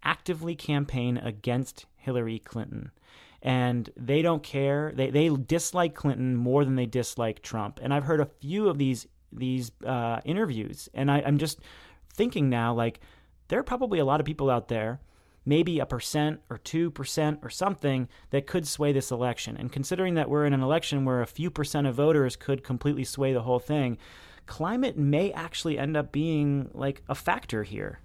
actively 0.03 0.55
campaign 0.55 1.17
against 1.17 1.85
Hillary 1.95 2.39
Clinton. 2.39 2.91
And 3.41 3.89
they 3.95 4.21
don't 4.21 4.43
care. 4.43 4.91
They, 4.95 5.09
they 5.11 5.29
dislike 5.29 5.93
Clinton 5.93 6.35
more 6.35 6.65
than 6.65 6.75
they 6.75 6.85
dislike 6.85 7.41
Trump. 7.41 7.79
And 7.81 7.93
I've 7.93 8.05
heard 8.05 8.21
a 8.21 8.25
few 8.25 8.69
of 8.69 8.77
these 8.77 9.07
these 9.31 9.71
uh, 9.85 10.21
interviews, 10.23 10.87
and 10.93 11.11
I, 11.11 11.21
I'm 11.25 11.37
just 11.37 11.59
thinking 12.13 12.49
now, 12.49 12.73
like, 12.73 13.01
there 13.49 13.59
are 13.59 13.63
probably 13.63 13.99
a 13.99 14.05
lot 14.05 14.21
of 14.21 14.25
people 14.25 14.49
out 14.49 14.69
there 14.69 15.01
maybe 15.45 15.79
a 15.79 15.85
percent 15.85 16.41
or 16.49 16.57
2% 16.57 17.43
or 17.43 17.49
something 17.49 18.07
that 18.31 18.47
could 18.47 18.67
sway 18.67 18.91
this 18.91 19.11
election. 19.11 19.55
And 19.57 19.71
considering 19.71 20.15
that 20.15 20.29
we're 20.29 20.45
in 20.45 20.53
an 20.53 20.63
election 20.63 21.05
where 21.05 21.21
a 21.21 21.27
few 21.27 21.49
percent 21.49 21.87
of 21.87 21.95
voters 21.95 22.35
could 22.35 22.63
completely 22.63 23.03
sway 23.03 23.33
the 23.33 23.43
whole 23.43 23.59
thing, 23.59 23.97
climate 24.45 24.97
may 24.97 25.31
actually 25.31 25.77
end 25.77 25.95
up 25.95 26.11
being 26.11 26.69
like 26.73 27.03
a 27.07 27.15
factor 27.15 27.63
here. 27.63 27.99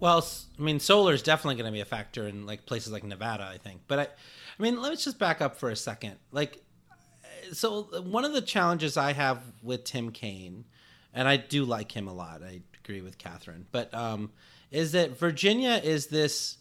Well, 0.00 0.26
I 0.58 0.62
mean, 0.62 0.80
solar 0.80 1.14
is 1.14 1.22
definitely 1.22 1.56
going 1.56 1.70
to 1.70 1.72
be 1.72 1.80
a 1.80 1.86
factor 1.86 2.28
in 2.28 2.46
like 2.46 2.66
places 2.66 2.92
like 2.92 3.04
Nevada, 3.04 3.48
I 3.50 3.58
think. 3.58 3.82
But 3.86 3.98
I, 3.98 4.02
I 4.02 4.62
mean, 4.62 4.80
let's 4.80 5.04
just 5.04 5.18
back 5.18 5.40
up 5.40 5.56
for 5.56 5.70
a 5.70 5.76
second. 5.76 6.16
Like, 6.30 6.62
so 7.52 7.82
one 8.02 8.24
of 8.24 8.32
the 8.32 8.40
challenges 8.40 8.96
I 8.96 9.12
have 9.12 9.42
with 9.62 9.84
Tim 9.84 10.10
Kaine, 10.10 10.64
and 11.12 11.28
I 11.28 11.36
do 11.36 11.64
like 11.64 11.92
him 11.92 12.08
a 12.08 12.12
lot. 12.12 12.42
I 12.42 12.62
agree 12.82 13.00
with 13.00 13.18
Katherine, 13.18 13.66
but 13.72 13.94
um, 13.94 14.32
is 14.70 14.92
that 14.92 15.18
Virginia 15.18 15.80
is 15.82 16.08
this, 16.08 16.58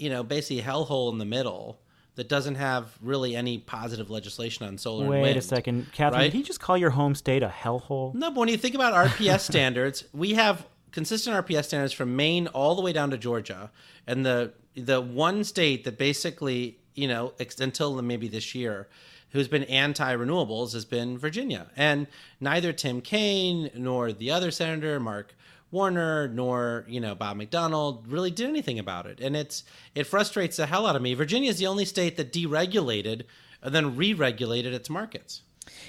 you 0.00 0.08
know, 0.08 0.22
basically 0.22 0.62
hellhole 0.62 1.12
in 1.12 1.18
the 1.18 1.24
middle 1.24 1.78
that 2.16 2.28
doesn't 2.28 2.56
have 2.56 2.98
really 3.00 3.36
any 3.36 3.58
positive 3.58 4.10
legislation 4.10 4.66
on 4.66 4.78
solar. 4.78 5.06
Wait 5.08 5.36
a 5.36 5.42
second, 5.42 5.92
Katherine. 5.92 6.22
right? 6.22 6.32
Did 6.32 6.36
he 6.36 6.42
just 6.42 6.60
call 6.60 6.76
your 6.76 6.90
home 6.90 7.14
state 7.14 7.42
a 7.42 7.48
hellhole? 7.48 8.14
No, 8.14 8.30
but 8.30 8.40
when 8.40 8.48
you 8.48 8.56
think 8.56 8.74
about 8.74 8.94
RPS 8.94 9.40
standards, 9.50 10.04
we 10.12 10.34
have 10.34 10.66
consistent 10.90 11.36
RPS 11.46 11.66
standards 11.66 11.92
from 11.92 12.16
Maine 12.16 12.46
all 12.48 12.74
the 12.74 12.82
way 12.82 12.92
down 12.92 13.10
to 13.10 13.18
Georgia, 13.18 13.70
and 14.06 14.24
the 14.24 14.52
the 14.74 15.00
one 15.00 15.44
state 15.44 15.84
that 15.84 15.98
basically, 15.98 16.78
you 16.94 17.06
know, 17.06 17.32
until 17.58 18.00
maybe 18.00 18.28
this 18.28 18.54
year, 18.54 18.88
who's 19.30 19.48
been 19.48 19.64
anti-renewables 19.64 20.72
has 20.72 20.84
been 20.84 21.18
Virginia, 21.18 21.66
and 21.76 22.06
neither 22.40 22.72
Tim 22.72 23.00
Kaine 23.00 23.70
nor 23.74 24.12
the 24.12 24.30
other 24.30 24.50
senator 24.50 24.98
Mark 24.98 25.34
Warner 25.70 26.28
nor 26.28 26.84
you 26.88 27.00
know 27.00 27.14
Bob 27.14 27.38
McDonnell 27.38 28.02
really 28.06 28.30
did 28.30 28.48
anything 28.48 28.78
about 28.78 29.06
it, 29.06 29.20
and 29.20 29.36
it's 29.36 29.64
it 29.94 30.04
frustrates 30.04 30.56
the 30.56 30.66
hell 30.66 30.86
out 30.86 30.96
of 30.96 31.02
me. 31.02 31.14
Virginia 31.14 31.50
is 31.50 31.58
the 31.58 31.66
only 31.66 31.84
state 31.84 32.16
that 32.16 32.32
deregulated 32.32 33.24
and 33.62 33.74
then 33.74 33.96
re-regulated 33.96 34.72
its 34.72 34.88
markets. 34.88 35.42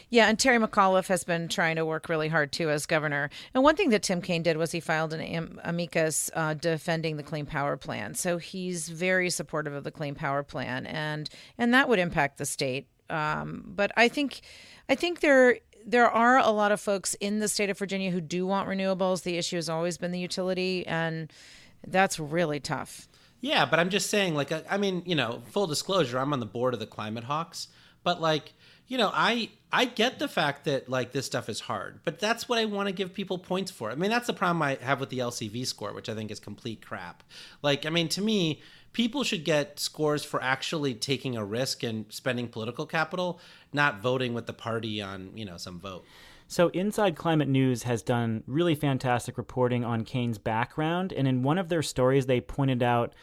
Yeah, 0.10 0.28
and 0.28 0.38
Terry 0.38 0.60
McAuliffe 0.60 1.08
has 1.08 1.24
been 1.24 1.48
trying 1.48 1.78
to 1.78 1.86
work 1.86 2.10
really 2.10 2.28
hard 2.28 2.52
too 2.52 2.70
as 2.70 2.86
governor. 2.86 3.30
And 3.54 3.64
one 3.64 3.76
thing 3.76 3.90
that 3.90 4.04
Tim 4.04 4.22
Kaine 4.22 4.44
did 4.44 4.58
was 4.58 4.72
he 4.72 4.80
filed 4.80 5.14
an 5.14 5.22
am- 5.22 5.60
amicus 5.64 6.30
uh, 6.36 6.54
defending 6.54 7.18
the 7.18 7.24
Clean 7.24 7.46
Power 7.46 7.78
Plan. 7.78 8.14
So 8.14 8.38
he's 8.38 8.90
very 8.90 9.30
supportive 9.30 9.74
of 9.74 9.84
the 9.84 9.92
Clean 9.92 10.14
Power 10.14 10.44
Plan, 10.44 10.86
and 10.86 11.30
and 11.58 11.74
that 11.74 11.90
would 11.90 12.00
impact 12.00 12.38
the 12.38 12.46
state. 12.46 12.88
Um, 13.10 13.64
but 13.66 13.92
I 13.98 14.08
think, 14.08 14.42
I 14.88 14.96
think 14.96 15.20
there 15.20 15.58
there 15.86 16.10
are 16.10 16.38
a 16.38 16.50
lot 16.50 16.72
of 16.72 16.80
folks 16.80 17.16
in 17.16 17.40
the 17.40 17.48
state 17.48 17.70
of 17.70 17.78
Virginia 17.78 18.12
who 18.12 18.22
do 18.22 18.46
want 18.46 18.68
renewables. 18.68 19.24
The 19.24 19.38
issue 19.38 19.56
has 19.58 19.70
always 19.70 19.98
been 19.98 20.12
the 20.12 20.20
utility, 20.20 20.86
and 20.88 21.32
that's 21.86 22.20
really 22.20 22.60
tough. 22.60 23.08
Yeah, 23.42 23.66
but 23.66 23.80
I'm 23.80 23.90
just 23.90 24.10
saying, 24.10 24.36
like, 24.36 24.52
I, 24.72 24.78
mean, 24.78 25.02
you 25.06 25.16
know, 25.16 25.42
full 25.52 25.68
disclosure, 25.68 26.20
I'm 26.20 26.32
on 26.32 26.40
the 26.40 26.46
board 26.46 26.74
of 26.74 26.80
the 26.80 26.86
Climate 26.86 27.24
Hawks, 27.24 27.68
but 28.04 28.22
like, 28.22 28.54
you 28.88 28.98
know, 28.98 29.10
I 29.14 29.50
I 29.72 29.86
get 29.86 30.20
the 30.20 30.28
fact 30.28 30.66
that 30.66 30.90
like 30.90 31.14
this 31.14 31.26
stuff 31.26 31.48
is 31.48 31.62
hard, 31.62 32.02
but 32.04 32.20
that's 32.20 32.50
what 32.50 32.60
I 32.60 32.66
want 32.66 32.90
to 32.90 32.94
give 32.94 33.14
people 33.14 33.38
points 33.38 33.72
for. 33.72 33.90
I 33.90 33.96
mean, 33.96 34.12
that's 34.12 34.28
the 34.28 34.34
problem 34.34 34.62
I 34.62 34.78
have 34.82 35.00
with 35.00 35.10
the 35.10 35.20
LCV 35.20 35.66
score, 35.66 35.94
which 35.94 36.10
I 36.10 36.14
think 36.14 36.30
is 36.30 36.42
complete 36.42 36.86
crap. 36.86 37.24
Like, 37.62 37.86
I 37.86 37.90
mean, 37.90 38.10
to 38.10 38.22
me, 38.22 38.62
people 38.92 39.24
should 39.24 39.46
get 39.46 39.80
scores 39.80 40.26
for 40.26 40.44
actually 40.44 40.94
taking 40.94 41.38
a 41.38 41.46
risk 41.46 41.84
and 41.84 42.06
spending 42.10 42.50
political 42.50 42.86
capital, 42.86 43.40
not 43.74 44.02
voting 44.02 44.34
with 44.34 44.46
the 44.46 44.54
party 44.54 45.02
on, 45.02 45.32
you 45.36 45.46
know, 45.46 45.58
some 45.58 45.80
vote. 45.80 46.06
So, 46.48 46.68
Inside 46.70 47.16
Climate 47.16 47.48
News 47.48 47.84
has 47.84 48.02
done 48.02 48.44
really 48.46 48.76
fantastic 48.76 49.38
reporting 49.38 49.86
on 49.86 50.04
Kaine's 50.04 50.38
background, 50.38 51.14
and 51.14 51.26
in 51.26 51.44
one 51.44 51.58
of 51.58 51.70
their 51.70 51.82
stories, 51.82 52.26
they 52.26 52.42
pointed 52.42 52.84
out 52.84 53.14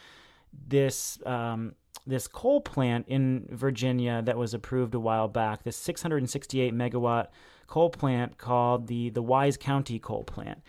this 0.67 1.19
um, 1.27 1.75
this 2.07 2.27
coal 2.27 2.59
plant 2.59 3.07
in 3.07 3.47
Virginia 3.51 4.23
that 4.23 4.35
was 4.35 4.55
approved 4.55 4.95
a 4.95 4.99
while 4.99 5.27
back. 5.27 5.61
This 5.61 5.77
668 5.77 6.73
megawatt 6.73 7.27
coal 7.67 7.91
plant 7.91 8.39
called 8.39 8.87
the 8.87 9.11
the 9.11 9.21
Wise 9.21 9.57
County 9.57 9.99
Coal 9.99 10.23
Plant, 10.23 10.63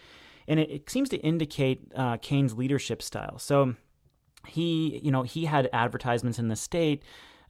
and 0.46 0.60
it, 0.60 0.70
it 0.70 0.90
seems 0.90 1.08
to 1.08 1.16
indicate 1.16 1.90
uh, 1.96 2.18
Kaine's 2.18 2.54
leadership 2.54 3.00
style. 3.00 3.38
So, 3.38 3.74
he 4.46 5.00
you 5.02 5.10
know 5.10 5.22
he 5.22 5.46
had 5.46 5.70
advertisements 5.72 6.38
in 6.38 6.48
the 6.48 6.56
state 6.56 7.02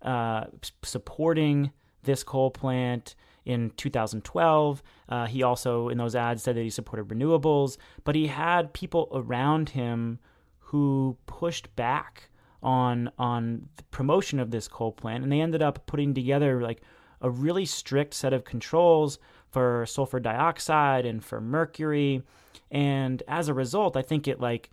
uh, 0.02 0.44
supporting 0.82 1.72
this 2.02 2.22
coal 2.22 2.50
plant 2.50 3.14
in 3.44 3.70
2012. 3.76 4.82
Uh, 5.08 5.26
he 5.26 5.42
also, 5.42 5.88
in 5.88 5.98
those 5.98 6.14
ads, 6.14 6.42
said 6.42 6.56
that 6.56 6.62
he 6.62 6.70
supported 6.70 7.08
renewables, 7.08 7.76
but 8.04 8.14
he 8.14 8.26
had 8.26 8.72
people 8.72 9.08
around 9.12 9.70
him 9.70 10.18
who 10.58 11.16
pushed 11.26 11.74
back 11.76 12.30
on 12.62 13.10
on 13.18 13.68
the 13.76 13.82
promotion 13.84 14.38
of 14.38 14.50
this 14.50 14.68
coal 14.68 14.92
plant, 14.92 15.22
and 15.22 15.32
they 15.32 15.40
ended 15.40 15.62
up 15.62 15.86
putting 15.86 16.14
together 16.14 16.60
like 16.60 16.82
a 17.22 17.30
really 17.30 17.64
strict 17.64 18.14
set 18.14 18.32
of 18.32 18.44
controls 18.44 19.18
for 19.48 19.84
sulfur 19.86 20.20
dioxide 20.20 21.06
and 21.06 21.24
for 21.24 21.40
mercury, 21.40 22.22
and 22.70 23.22
as 23.26 23.48
a 23.48 23.54
result, 23.54 23.96
I 23.96 24.02
think 24.02 24.28
it 24.28 24.40
like 24.40 24.70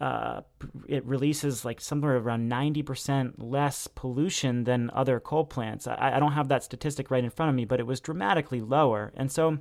uh, 0.00 0.42
it 0.86 1.04
releases 1.04 1.64
like 1.64 1.80
somewhere 1.80 2.16
around 2.16 2.50
90% 2.50 3.34
less 3.38 3.88
pollution 3.88 4.64
than 4.64 4.90
other 4.92 5.18
coal 5.18 5.44
plants. 5.44 5.86
I, 5.86 6.12
I 6.16 6.20
don't 6.20 6.32
have 6.32 6.48
that 6.48 6.62
statistic 6.62 7.10
right 7.10 7.24
in 7.24 7.30
front 7.30 7.50
of 7.50 7.56
me, 7.56 7.64
but 7.64 7.80
it 7.80 7.86
was 7.86 8.00
dramatically 8.00 8.60
lower. 8.60 9.12
And 9.16 9.32
so 9.32 9.58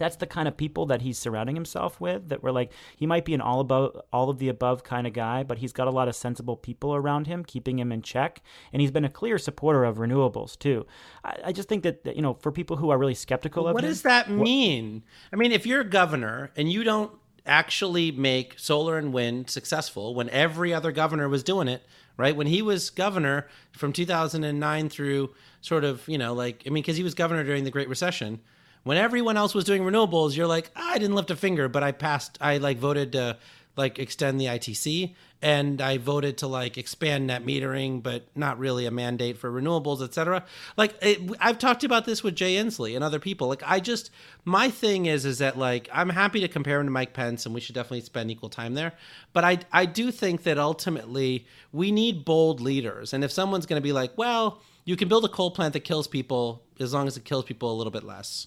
that's 0.00 0.16
the 0.16 0.26
kind 0.26 0.48
of 0.48 0.56
people 0.56 0.86
that 0.86 1.02
he's 1.02 1.18
surrounding 1.18 1.54
himself 1.54 2.00
with 2.00 2.30
that 2.30 2.42
we're 2.42 2.50
like 2.50 2.72
he 2.96 3.06
might 3.06 3.24
be 3.24 3.34
an 3.34 3.40
all 3.40 3.60
above 3.60 4.00
all 4.12 4.30
of 4.30 4.38
the 4.38 4.48
above 4.48 4.82
kind 4.82 5.06
of 5.06 5.12
guy 5.12 5.42
but 5.42 5.58
he's 5.58 5.72
got 5.72 5.86
a 5.86 5.90
lot 5.90 6.08
of 6.08 6.16
sensible 6.16 6.56
people 6.56 6.94
around 6.94 7.26
him 7.26 7.44
keeping 7.44 7.78
him 7.78 7.92
in 7.92 8.00
check 8.00 8.40
and 8.72 8.80
he's 8.80 8.90
been 8.90 9.04
a 9.04 9.10
clear 9.10 9.36
supporter 9.36 9.84
of 9.84 9.98
renewables 9.98 10.58
too 10.58 10.86
i, 11.22 11.36
I 11.44 11.52
just 11.52 11.68
think 11.68 11.82
that, 11.82 12.16
you 12.16 12.22
know 12.22 12.32
for 12.32 12.50
people 12.50 12.78
who 12.78 12.88
are 12.88 12.98
really 12.98 13.14
skeptical 13.14 13.68
of 13.68 13.74
what 13.74 13.84
him, 13.84 13.90
does 13.90 14.02
that 14.02 14.30
mean 14.30 15.04
i 15.32 15.36
mean 15.36 15.52
if 15.52 15.66
you're 15.66 15.82
a 15.82 15.88
governor 15.88 16.50
and 16.56 16.72
you 16.72 16.82
don't 16.82 17.12
actually 17.46 18.10
make 18.10 18.58
solar 18.58 18.98
and 18.98 19.12
wind 19.12 19.50
successful 19.50 20.14
when 20.14 20.28
every 20.30 20.72
other 20.72 20.92
governor 20.92 21.28
was 21.28 21.42
doing 21.42 21.68
it, 21.68 21.82
right? 22.16 22.36
When 22.36 22.46
he 22.46 22.62
was 22.62 22.90
governor 22.90 23.48
from 23.72 23.92
2009 23.92 24.88
through 24.88 25.34
sort 25.60 25.84
of, 25.84 26.06
you 26.08 26.18
know, 26.18 26.34
like, 26.34 26.62
I 26.66 26.70
mean, 26.70 26.82
because 26.82 26.96
he 26.96 27.02
was 27.02 27.14
governor 27.14 27.44
during 27.44 27.64
the 27.64 27.70
Great 27.70 27.88
Recession. 27.88 28.40
When 28.82 28.96
everyone 28.96 29.36
else 29.36 29.54
was 29.54 29.64
doing 29.64 29.82
renewables, 29.82 30.36
you're 30.36 30.46
like, 30.46 30.70
I 30.74 30.98
didn't 30.98 31.14
lift 31.14 31.30
a 31.30 31.36
finger, 31.36 31.68
but 31.68 31.82
I 31.82 31.92
passed, 31.92 32.38
I 32.40 32.56
like 32.56 32.78
voted 32.78 33.12
to 33.12 33.36
like 33.76 33.98
extend 33.98 34.40
the 34.40 34.46
ITC 34.46 35.14
and 35.42 35.80
I 35.80 35.96
voted 35.98 36.38
to 36.38 36.46
like 36.46 36.76
expand 36.76 37.26
net 37.26 37.44
metering, 37.44 38.02
but 38.02 38.24
not 38.34 38.58
really 38.58 38.84
a 38.84 38.90
mandate 38.90 39.38
for 39.38 39.50
renewables, 39.50 40.02
et 40.02 40.12
cetera. 40.12 40.44
Like 40.76 40.94
it, 41.00 41.20
I've 41.40 41.58
talked 41.58 41.82
about 41.82 42.04
this 42.04 42.22
with 42.22 42.36
Jay 42.36 42.56
Inslee 42.56 42.94
and 42.94 43.02
other 43.02 43.18
people. 43.18 43.48
Like 43.48 43.62
I 43.64 43.80
just, 43.80 44.10
my 44.44 44.68
thing 44.68 45.06
is, 45.06 45.24
is 45.24 45.38
that 45.38 45.56
like 45.56 45.88
I'm 45.92 46.10
happy 46.10 46.40
to 46.40 46.48
compare 46.48 46.80
him 46.80 46.86
to 46.86 46.90
Mike 46.90 47.14
Pence, 47.14 47.46
and 47.46 47.54
we 47.54 47.60
should 47.60 47.74
definitely 47.74 48.02
spend 48.02 48.30
equal 48.30 48.50
time 48.50 48.74
there. 48.74 48.92
But 49.32 49.44
I, 49.44 49.58
I 49.72 49.86
do 49.86 50.10
think 50.10 50.42
that 50.42 50.58
ultimately 50.58 51.46
we 51.72 51.90
need 51.90 52.24
bold 52.24 52.60
leaders, 52.60 53.14
and 53.14 53.24
if 53.24 53.32
someone's 53.32 53.66
going 53.66 53.80
to 53.80 53.86
be 53.86 53.92
like, 53.92 54.16
well, 54.18 54.60
you 54.84 54.96
can 54.96 55.08
build 55.08 55.24
a 55.24 55.28
coal 55.28 55.50
plant 55.50 55.72
that 55.72 55.80
kills 55.80 56.06
people 56.06 56.64
as 56.78 56.92
long 56.92 57.06
as 57.06 57.16
it 57.16 57.24
kills 57.24 57.44
people 57.44 57.72
a 57.72 57.76
little 57.76 57.90
bit 57.90 58.04
less. 58.04 58.46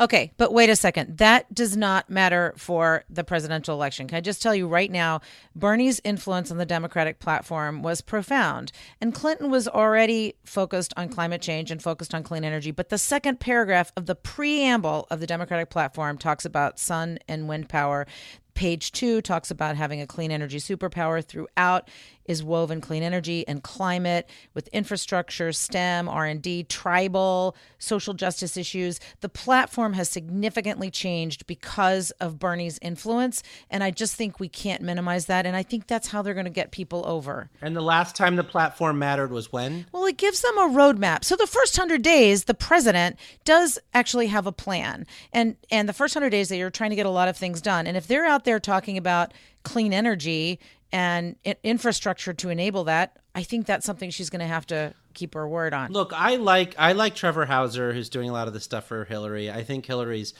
Okay, 0.00 0.32
but 0.36 0.52
wait 0.52 0.70
a 0.70 0.76
second. 0.76 1.18
That 1.18 1.52
does 1.54 1.76
not 1.76 2.10
matter 2.10 2.52
for 2.56 3.04
the 3.08 3.22
presidential 3.22 3.74
election. 3.74 4.08
Can 4.08 4.16
I 4.16 4.20
just 4.20 4.42
tell 4.42 4.54
you 4.54 4.66
right 4.66 4.90
now, 4.90 5.20
Bernie's 5.54 6.00
influence 6.02 6.50
on 6.50 6.58
the 6.58 6.66
Democratic 6.66 7.20
platform 7.20 7.82
was 7.82 8.00
profound. 8.00 8.72
And 9.00 9.14
Clinton 9.14 9.50
was 9.50 9.68
already 9.68 10.34
focused 10.44 10.92
on 10.96 11.10
climate 11.10 11.42
change 11.42 11.70
and 11.70 11.80
focused 11.80 12.14
on 12.14 12.24
clean 12.24 12.44
energy. 12.44 12.72
But 12.72 12.88
the 12.88 12.98
second 12.98 13.38
paragraph 13.38 13.92
of 13.96 14.06
the 14.06 14.16
preamble 14.16 15.06
of 15.10 15.20
the 15.20 15.26
Democratic 15.26 15.70
platform 15.70 16.18
talks 16.18 16.44
about 16.44 16.80
sun 16.80 17.18
and 17.28 17.48
wind 17.48 17.68
power. 17.68 18.06
Page 18.54 18.92
two 18.92 19.20
talks 19.20 19.50
about 19.50 19.76
having 19.76 20.00
a 20.00 20.06
clean 20.06 20.30
energy 20.30 20.58
superpower 20.58 21.24
throughout 21.24 21.88
is 22.24 22.42
woven 22.42 22.80
clean 22.80 23.02
energy 23.02 23.46
and 23.46 23.62
climate 23.62 24.28
with 24.54 24.68
infrastructure, 24.68 25.52
STEM, 25.52 26.08
R&D, 26.08 26.64
tribal, 26.64 27.56
social 27.78 28.14
justice 28.14 28.56
issues. 28.56 29.00
The 29.20 29.28
platform 29.28 29.92
has 29.94 30.08
significantly 30.08 30.90
changed 30.90 31.46
because 31.46 32.10
of 32.12 32.38
Bernie's 32.38 32.78
influence, 32.82 33.42
and 33.70 33.84
I 33.84 33.90
just 33.90 34.14
think 34.14 34.40
we 34.40 34.48
can't 34.48 34.82
minimize 34.82 35.26
that 35.26 35.46
and 35.46 35.56
I 35.56 35.62
think 35.62 35.86
that's 35.86 36.08
how 36.08 36.22
they're 36.22 36.34
going 36.34 36.44
to 36.44 36.50
get 36.50 36.70
people 36.70 37.04
over. 37.06 37.50
And 37.60 37.76
the 37.76 37.82
last 37.82 38.16
time 38.16 38.36
the 38.36 38.44
platform 38.44 38.98
mattered 38.98 39.30
was 39.30 39.52
when? 39.52 39.86
Well, 39.92 40.06
it 40.06 40.16
gives 40.16 40.40
them 40.40 40.56
a 40.58 40.68
roadmap. 40.68 41.24
So 41.24 41.36
the 41.36 41.46
first 41.46 41.76
100 41.76 42.02
days, 42.02 42.44
the 42.44 42.54
president 42.54 43.16
does 43.44 43.78
actually 43.92 44.28
have 44.28 44.46
a 44.46 44.52
plan. 44.52 45.06
And 45.32 45.56
and 45.70 45.88
the 45.88 45.92
first 45.92 46.14
100 46.14 46.30
days 46.30 46.48
that 46.48 46.56
you're 46.56 46.70
trying 46.70 46.90
to 46.90 46.96
get 46.96 47.06
a 47.06 47.10
lot 47.10 47.28
of 47.28 47.36
things 47.36 47.60
done. 47.60 47.86
And 47.86 47.96
if 47.96 48.06
they're 48.06 48.26
out 48.26 48.44
there 48.44 48.60
talking 48.60 48.96
about 48.96 49.32
clean 49.62 49.92
energy 49.92 50.58
and 50.94 51.34
infrastructure 51.64 52.32
to 52.32 52.50
enable 52.50 52.84
that, 52.84 53.18
I 53.34 53.42
think 53.42 53.66
that's 53.66 53.84
something 53.84 54.10
she's 54.10 54.30
going 54.30 54.40
to 54.40 54.46
have 54.46 54.64
to 54.68 54.94
keep 55.12 55.34
her 55.34 55.48
word 55.48 55.74
on. 55.74 55.90
Look, 55.90 56.12
I 56.14 56.36
like 56.36 56.76
I 56.78 56.92
like 56.92 57.16
Trevor 57.16 57.46
Houser, 57.46 57.92
who's 57.92 58.08
doing 58.08 58.30
a 58.30 58.32
lot 58.32 58.46
of 58.46 58.54
the 58.54 58.60
stuff 58.60 58.86
for 58.86 59.04
Hillary. 59.04 59.50
I 59.50 59.64
think 59.64 59.84
Hillary's 59.84 60.34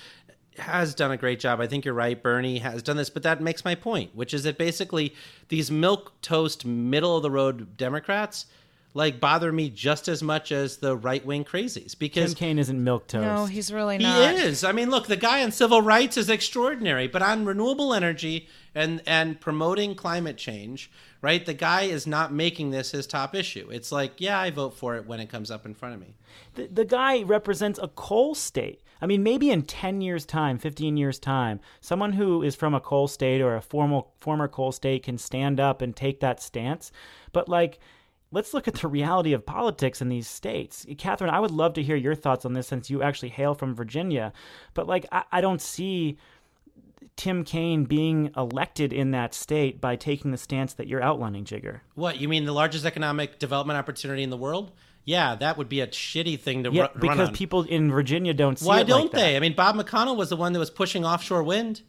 has 0.59 0.95
done 0.95 1.11
a 1.11 1.17
great 1.17 1.41
job. 1.41 1.61
I 1.61 1.67
think 1.67 1.85
you're 1.85 1.93
right. 1.93 2.23
Bernie 2.23 2.61
has 2.61 2.85
done 2.85 2.97
this, 2.97 3.11
but 3.11 3.25
that 3.25 3.41
makes 3.41 3.65
my 3.65 3.75
point, 3.75 4.15
which 4.15 4.33
is 4.33 4.45
that 4.45 4.57
basically 4.57 5.13
these 5.49 5.73
milk 5.73 6.13
toast, 6.23 6.65
middle 6.65 7.17
of 7.17 7.25
the 7.25 7.33
road 7.33 7.77
Democrats 7.77 8.47
like 8.95 9.19
bother 9.21 9.51
me 9.53 9.69
just 9.69 10.07
as 10.09 10.23
much 10.23 10.53
as 10.53 10.77
the 10.79 10.97
right 10.97 11.25
wing 11.27 11.45
crazies 11.45 11.99
because 11.99 12.33
Tim 12.33 12.39
Kaine 12.39 12.59
isn't 12.61 12.83
milk 12.83 13.09
toast. 13.09 13.25
No, 13.25 13.47
he's 13.47 13.73
really 13.73 13.99
not. 13.99 14.35
he 14.35 14.43
is. 14.43 14.63
I 14.65 14.73
mean, 14.73 14.89
look, 14.89 15.09
the 15.09 15.17
guy 15.17 15.43
on 15.43 15.51
civil 15.53 15.83
rights 15.83 16.17
is 16.17 16.31
extraordinary, 16.31 17.09
but 17.09 17.21
on 17.21 17.45
renewable 17.45 17.93
energy 17.93 18.49
and 18.75 19.03
and 19.07 19.41
promoting 19.41 19.95
climate 19.97 20.37
change, 20.37 20.91
right? 21.21 21.45
The 21.45 21.55
guy 21.55 21.83
is 21.83 22.07
not 22.07 22.33
making 22.33 22.71
this 22.71 22.93
his 22.93 23.07
top 23.07 23.35
issue. 23.35 23.69
It's 23.71 23.91
like, 23.91 24.21
yeah, 24.21 24.39
I 24.39 24.51
vote 24.51 24.75
for 24.77 24.97
it 24.97 25.07
when 25.07 25.19
it 25.21 25.29
comes 25.29 25.51
up 25.51 25.67
in 25.67 25.75
front 25.75 25.95
of 25.97 26.01
me. 26.01 26.15
the, 26.55 26.69
the 26.69 26.85
guy 26.85 27.23
represents 27.23 27.79
a 27.83 27.89
coal 27.89 28.35
state. 28.35 28.81
I 29.03 29.07
mean, 29.07 29.23
maybe 29.23 29.51
in 29.51 29.63
10 29.65 30.01
years' 30.01 30.25
time, 30.25 30.57
15 30.57 30.97
years' 30.97 31.19
time, 31.19 31.61
someone 31.81 32.13
who 32.13 32.43
is 32.43 32.55
from 32.55 32.75
a 32.75 32.81
coal 32.81 33.07
state 33.07 33.43
or 33.43 33.55
a 33.57 33.61
formal, 33.61 34.15
former 34.21 34.49
coal 34.49 34.73
state 34.73 35.03
can 35.03 35.19
stand 35.19 35.61
up 35.61 35.83
and 35.83 35.95
take 35.95 36.21
that 36.21 36.41
stance. 36.41 36.91
But, 37.33 37.47
like, 37.49 37.81
let's 38.35 38.53
look 38.53 38.69
at 38.69 38.75
the 38.75 38.89
reality 38.89 39.33
of 39.33 39.47
politics 39.47 40.03
in 40.03 40.09
these 40.09 40.27
states. 40.29 40.85
Katherine, 40.99 41.31
I 41.31 41.41
would 41.41 41.53
love 41.53 41.73
to 41.75 41.83
hear 41.83 41.97
your 41.97 42.15
thoughts 42.15 42.45
on 42.45 42.53
this 42.53 42.67
since 42.67 42.91
you 42.91 43.03
actually 43.03 43.31
hail 43.31 43.55
from 43.55 43.75
Virginia. 43.75 44.33
But, 44.75 44.87
like, 44.87 45.07
I, 45.13 45.23
I 45.33 45.41
don't 45.41 45.63
see 45.63 46.19
Tim 47.17 47.45
Kaine 47.45 47.85
being 47.85 48.33
elected 48.37 48.93
in 48.93 49.13
that 49.13 49.35
state 49.35 49.81
by 49.81 49.95
taking 49.97 50.33
the 50.33 50.37
stance 50.37 50.75
that 50.75 50.89
you're 50.89 51.03
outlining, 51.03 51.45
Jigar. 51.45 51.81
What 51.95 52.21
you 52.21 52.29
mean? 52.29 52.45
The 52.45 52.53
largest 52.53 52.85
economic 52.85 53.39
development 53.39 53.79
opportunity 53.79 54.23
in 54.25 54.31
the 54.31 54.37
world? 54.37 54.73
Yeah, 55.05 55.35
that 55.37 55.57
would 55.59 55.69
be 55.69 55.81
a 55.81 55.87
shitty 55.87 56.41
thing 56.41 56.65
to 56.65 56.73
Yeah, 56.73 56.83
ru- 56.83 56.89
run 56.89 57.01
because 57.01 57.29
on. 57.29 57.35
people 57.35 57.63
in 57.63 57.91
Virginia 57.91 58.35
don't 58.35 58.59
see 58.59 58.67
Why 58.67 58.81
it 58.81 58.87
don't 58.89 59.13
that. 59.13 59.19
they? 59.19 59.37
I 59.37 59.41
mean, 59.41 59.55
Bob 59.55 59.77
McConnell 59.77 60.17
was 60.17 60.31
the 60.31 60.37
one 60.37 60.53
that 60.55 60.59
was 60.59 60.71
pushing 60.71 61.05
offshore 61.05 61.43
wind. 61.43 61.83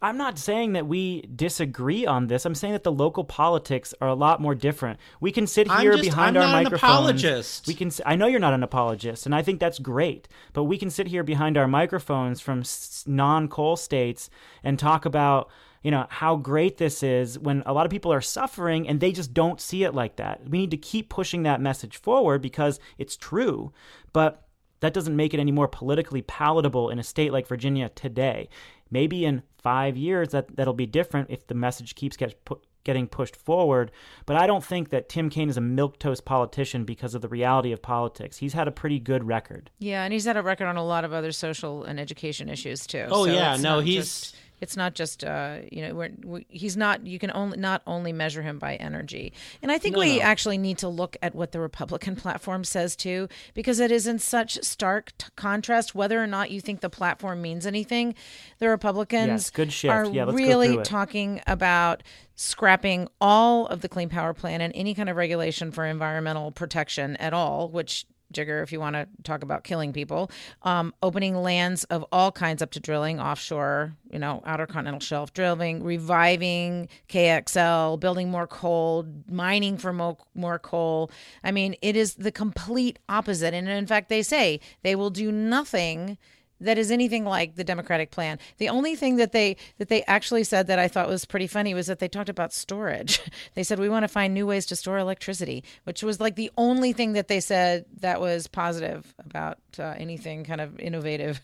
I'm 0.00 0.16
not 0.16 0.38
saying 0.38 0.74
that 0.74 0.86
we 0.86 1.22
disagree 1.34 2.06
on 2.06 2.28
this. 2.28 2.44
I'm 2.46 2.54
saying 2.54 2.72
that 2.72 2.84
the 2.84 2.92
local 2.92 3.24
politics 3.24 3.92
are 4.00 4.06
a 4.08 4.14
lot 4.14 4.40
more 4.40 4.54
different. 4.54 5.00
We 5.20 5.32
can 5.32 5.46
sit 5.48 5.68
here 5.72 5.92
just- 5.92 6.04
behind 6.04 6.38
I'm 6.38 6.42
our 6.44 6.48
not 6.48 6.56
an 6.58 6.64
microphones. 6.64 6.92
apologist. 6.92 7.66
We 7.66 7.74
can. 7.74 7.90
I 8.06 8.14
know 8.14 8.26
you're 8.26 8.38
not 8.38 8.54
an 8.54 8.62
apologist, 8.62 9.26
and 9.26 9.34
I 9.34 9.42
think 9.42 9.58
that's 9.58 9.78
great. 9.80 10.28
But 10.52 10.64
we 10.64 10.78
can 10.78 10.90
sit 10.90 11.08
here 11.08 11.24
behind 11.24 11.58
our 11.58 11.66
microphones 11.66 12.40
from 12.40 12.62
non-coal 13.06 13.76
states 13.76 14.30
and 14.62 14.78
talk 14.78 15.04
about 15.04 15.50
you 15.82 15.90
know 15.90 16.06
how 16.10 16.36
great 16.36 16.76
this 16.78 17.02
is 17.02 17.38
when 17.38 17.62
a 17.66 17.72
lot 17.72 17.86
of 17.86 17.90
people 17.90 18.12
are 18.12 18.20
suffering 18.20 18.88
and 18.88 19.00
they 19.00 19.12
just 19.12 19.32
don't 19.34 19.60
see 19.60 19.84
it 19.84 19.94
like 19.94 20.16
that. 20.16 20.48
We 20.48 20.58
need 20.58 20.70
to 20.72 20.76
keep 20.76 21.08
pushing 21.08 21.42
that 21.44 21.60
message 21.60 21.96
forward 21.96 22.42
because 22.42 22.78
it's 22.98 23.16
true, 23.16 23.72
but 24.12 24.42
that 24.80 24.92
doesn't 24.94 25.16
make 25.16 25.34
it 25.34 25.40
any 25.40 25.52
more 25.52 25.68
politically 25.68 26.22
palatable 26.22 26.90
in 26.90 26.98
a 26.98 27.02
state 27.02 27.32
like 27.32 27.46
Virginia 27.46 27.88
today. 27.90 28.48
Maybe 28.90 29.24
in 29.24 29.42
five 29.62 29.96
years 29.96 30.28
that 30.30 30.56
that'll 30.56 30.72
be 30.74 30.86
different 30.86 31.30
if 31.30 31.46
the 31.46 31.54
message 31.54 31.94
keeps 31.94 32.16
get 32.16 32.42
pu- 32.44 32.60
getting 32.84 33.06
pushed 33.06 33.36
forward. 33.36 33.90
But 34.24 34.36
I 34.36 34.46
don't 34.46 34.64
think 34.64 34.88
that 34.90 35.08
Tim 35.10 35.28
Kaine 35.28 35.50
is 35.50 35.58
a 35.58 35.60
milquetoast 35.60 36.24
politician 36.24 36.84
because 36.84 37.14
of 37.14 37.20
the 37.20 37.28
reality 37.28 37.72
of 37.72 37.82
politics. 37.82 38.38
He's 38.38 38.54
had 38.54 38.66
a 38.66 38.70
pretty 38.70 38.98
good 38.98 39.24
record. 39.24 39.70
Yeah, 39.78 40.04
and 40.04 40.12
he's 40.12 40.24
had 40.24 40.38
a 40.38 40.42
record 40.42 40.66
on 40.68 40.76
a 40.76 40.84
lot 40.84 41.04
of 41.04 41.12
other 41.12 41.32
social 41.32 41.84
and 41.84 42.00
education 42.00 42.48
issues 42.48 42.86
too. 42.86 43.06
Oh, 43.10 43.26
So 43.26 43.32
yeah, 43.32 43.56
no, 43.56 43.80
he's- 43.80 44.04
just- 44.06 44.36
it's 44.60 44.76
not 44.76 44.94
just 44.94 45.24
uh, 45.24 45.58
you 45.70 45.82
know 45.86 45.94
we're, 45.94 46.10
we, 46.24 46.46
he's 46.48 46.76
not 46.76 47.06
you 47.06 47.18
can 47.18 47.30
only 47.34 47.58
not 47.58 47.82
only 47.86 48.12
measure 48.12 48.42
him 48.42 48.58
by 48.58 48.76
energy. 48.76 49.32
And 49.62 49.70
i 49.72 49.78
think 49.78 49.94
No, 49.94 50.00
we 50.00 50.18
no. 50.18 50.22
actually 50.22 50.58
need 50.58 50.78
to 50.78 50.88
look 50.88 51.16
at 51.22 51.34
what 51.34 51.52
the 51.52 51.60
republican 51.60 52.16
platform 52.24 52.64
says 52.64 52.96
too 52.96 53.28
because 53.54 53.80
it 53.80 53.90
is 53.90 54.06
in 54.06 54.18
such 54.18 54.58
stark 54.62 55.16
t- 55.18 55.26
contrast 55.36 55.94
whether 55.94 56.22
or 56.22 56.26
not 56.26 56.50
you 56.50 56.60
think 56.60 56.80
the 56.80 56.90
platform 56.90 57.40
means 57.42 57.66
anything 57.66 58.14
the 58.58 58.68
republicans 58.68 59.52
Yes, 59.56 59.84
are 59.84 60.04
Yeah, 60.06 60.24
really 60.32 60.78
talking 60.82 61.40
about 61.46 62.02
scrapping 62.36 63.08
all 63.20 63.66
of 63.66 63.80
the 63.80 63.88
clean 63.88 64.08
power 64.08 64.32
plan 64.32 64.60
and 64.60 64.72
any 64.74 64.94
kind 64.94 65.08
of 65.08 65.16
regulation 65.16 65.70
for 65.72 65.84
environmental 65.84 66.50
protection 66.52 67.16
at 67.16 67.32
all 67.32 67.68
which 67.68 68.06
Jigger, 68.32 68.62
if 68.62 68.72
you 68.72 68.80
want 68.80 68.94
to 68.94 69.08
talk 69.22 69.42
about 69.42 69.64
killing 69.64 69.92
people, 69.92 70.30
um, 70.62 70.92
opening 71.02 71.34
lands 71.36 71.84
of 71.84 72.04
all 72.12 72.30
kinds 72.30 72.60
up 72.60 72.70
to 72.72 72.80
drilling, 72.80 73.18
offshore, 73.20 73.94
you 74.10 74.18
know, 74.18 74.42
outer 74.44 74.66
continental 74.66 75.00
shelf 75.00 75.32
drilling, 75.32 75.82
reviving 75.82 76.88
KXL, 77.08 77.98
building 77.98 78.30
more 78.30 78.46
coal, 78.46 79.06
mining 79.30 79.78
for 79.78 79.92
mo- 79.92 80.18
more 80.34 80.58
coal. 80.58 81.10
I 81.42 81.52
mean, 81.52 81.74
it 81.80 81.96
is 81.96 82.14
the 82.14 82.32
complete 82.32 82.98
opposite. 83.08 83.54
And 83.54 83.68
in 83.68 83.86
fact, 83.86 84.08
they 84.08 84.22
say 84.22 84.60
they 84.82 84.94
will 84.94 85.10
do 85.10 85.32
nothing 85.32 86.18
that 86.60 86.78
is 86.78 86.90
anything 86.90 87.24
like 87.24 87.54
the 87.56 87.64
democratic 87.64 88.10
plan. 88.10 88.38
The 88.58 88.68
only 88.68 88.96
thing 88.96 89.16
that 89.16 89.32
they 89.32 89.56
that 89.78 89.88
they 89.88 90.02
actually 90.04 90.44
said 90.44 90.66
that 90.66 90.78
i 90.78 90.88
thought 90.88 91.08
was 91.08 91.24
pretty 91.24 91.46
funny 91.46 91.74
was 91.74 91.86
that 91.86 91.98
they 91.98 92.08
talked 92.08 92.28
about 92.28 92.52
storage. 92.52 93.20
They 93.54 93.62
said 93.62 93.78
we 93.78 93.88
want 93.88 94.04
to 94.04 94.08
find 94.08 94.34
new 94.34 94.46
ways 94.46 94.66
to 94.66 94.76
store 94.76 94.98
electricity 94.98 95.64
which 95.84 96.02
was 96.02 96.20
like 96.20 96.36
the 96.36 96.50
only 96.56 96.92
thing 96.92 97.12
that 97.14 97.28
they 97.28 97.40
said 97.40 97.84
that 98.00 98.20
was 98.20 98.46
positive 98.46 99.14
about 99.18 99.58
uh, 99.78 99.94
anything 99.96 100.44
kind 100.44 100.60
of 100.60 100.78
innovative 100.78 101.40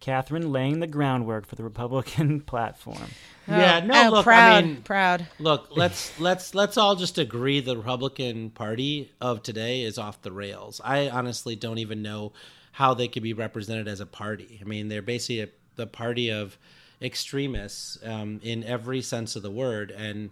Katherine 0.00 0.52
laying 0.52 0.80
the 0.80 0.86
groundwork 0.86 1.46
for 1.46 1.54
the 1.54 1.64
Republican 1.64 2.40
platform. 2.46 3.08
Yeah, 3.48 3.80
Oh, 3.82 3.86
no, 3.86 4.06
oh, 4.06 4.10
look, 4.10 4.24
proud 4.24 4.64
I 4.64 4.66
mean, 4.66 4.82
proud 4.82 5.26
look, 5.38 5.68
let's 5.76 6.18
let's 6.18 6.54
let's 6.54 6.76
all 6.76 6.96
just 6.96 7.18
agree 7.18 7.60
the 7.60 7.76
Republican 7.76 8.50
Party 8.50 9.12
of 9.20 9.42
today 9.42 9.82
is 9.82 9.98
off 9.98 10.22
the 10.22 10.32
rails. 10.32 10.80
I 10.82 11.08
honestly 11.08 11.54
don't 11.56 11.78
even 11.78 12.02
know 12.02 12.32
how 12.72 12.94
they 12.94 13.06
could 13.06 13.22
be 13.22 13.32
represented 13.32 13.86
as 13.86 14.00
a 14.00 14.06
party. 14.06 14.58
I 14.60 14.64
mean, 14.64 14.88
they're 14.88 15.02
basically 15.02 15.40
a, 15.40 15.48
the 15.76 15.86
party 15.86 16.30
of 16.30 16.58
extremists 17.00 17.98
um, 18.04 18.40
in 18.42 18.64
every 18.64 19.02
sense 19.02 19.36
of 19.36 19.42
the 19.42 19.50
word, 19.50 19.90
and 19.90 20.30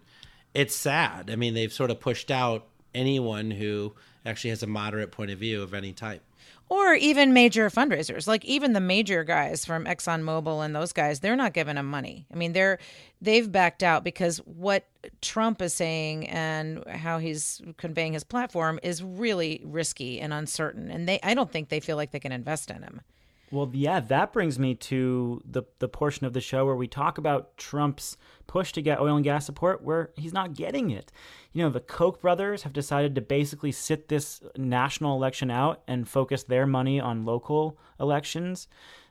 it's 0.54 0.74
sad. 0.74 1.30
I 1.30 1.36
mean, 1.36 1.54
they've 1.54 1.72
sort 1.72 1.90
of 1.90 2.00
pushed 2.00 2.30
out 2.30 2.66
anyone 2.94 3.50
who 3.50 3.92
actually 4.24 4.50
has 4.50 4.62
a 4.62 4.66
moderate 4.66 5.12
point 5.12 5.30
of 5.30 5.38
view 5.38 5.62
of 5.62 5.74
any 5.74 5.92
type. 5.92 6.22
Or 6.72 6.94
even 6.94 7.34
major 7.34 7.68
fundraisers. 7.68 8.26
Like 8.26 8.46
even 8.46 8.72
the 8.72 8.80
major 8.80 9.24
guys 9.24 9.62
from 9.62 9.84
exxonmobil 9.84 10.64
and 10.64 10.74
those 10.74 10.94
guys 10.94 11.20
they're 11.20 11.36
not 11.36 11.52
giving 11.52 11.74
them 11.74 11.84
money. 11.86 12.24
I 12.32 12.36
mean 12.36 12.54
they're 12.54 12.78
they've 13.20 13.50
backed 13.52 13.82
out 13.82 14.04
because 14.04 14.38
what 14.38 14.86
trump 15.20 15.60
is 15.60 15.74
saying 15.74 16.28
and 16.30 16.82
how 16.88 17.18
he's 17.18 17.60
conveying 17.76 18.14
his 18.14 18.24
platform 18.24 18.80
is 18.82 19.02
really 19.02 19.60
risky 19.64 20.18
and 20.18 20.32
uncertain. 20.32 20.90
And 20.90 21.06
they 21.06 21.20
i 21.22 21.34
don't 21.34 21.52
think 21.52 21.68
they 21.68 21.80
feel 21.80 21.96
like 21.96 22.10
they 22.10 22.20
can 22.20 22.32
invest 22.32 22.70
in 22.70 22.82
him 22.82 23.02
Well, 23.52 23.70
yeah, 23.74 24.00
that 24.00 24.32
brings 24.32 24.58
me 24.58 24.74
to 24.76 25.42
the 25.44 25.64
the 25.78 25.86
portion 25.86 26.26
of 26.26 26.32
the 26.32 26.40
show 26.40 26.64
where 26.64 26.74
we 26.74 26.88
talk 26.88 27.18
about 27.18 27.58
Trump's 27.58 28.16
push 28.46 28.72
to 28.72 28.80
get 28.80 28.98
oil 28.98 29.14
and 29.14 29.24
gas 29.24 29.44
support 29.44 29.82
where 29.82 30.10
he's 30.16 30.32
not 30.32 30.54
getting 30.54 30.90
it. 30.90 31.12
You 31.52 31.62
know, 31.62 31.68
the 31.68 31.80
Koch 31.80 32.18
brothers 32.22 32.62
have 32.62 32.72
decided 32.72 33.14
to 33.14 33.20
basically 33.20 33.70
sit 33.70 34.08
this 34.08 34.40
national 34.56 35.18
election 35.18 35.50
out 35.50 35.82
and 35.86 36.08
focus 36.08 36.44
their 36.44 36.66
money 36.66 36.98
on 36.98 37.26
local 37.26 37.78
elections. 38.00 38.68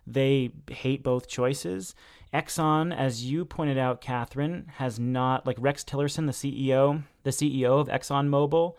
They 0.07 0.49
hate 0.71 1.03
both 1.03 1.27
choices. 1.27 1.93
Exxon, 2.33 2.97
as 2.97 3.23
you 3.23 3.45
pointed 3.45 3.77
out, 3.77 4.01
Katherine, 4.01 4.71
has 4.77 4.99
not 4.99 5.45
like 5.45 5.57
Rex 5.59 5.83
Tillerson, 5.83 6.25
the 6.25 6.31
CEO, 6.31 7.03
the 7.21 7.29
CEO 7.29 7.79
of 7.79 7.89
ExxonMobil, 7.89 8.73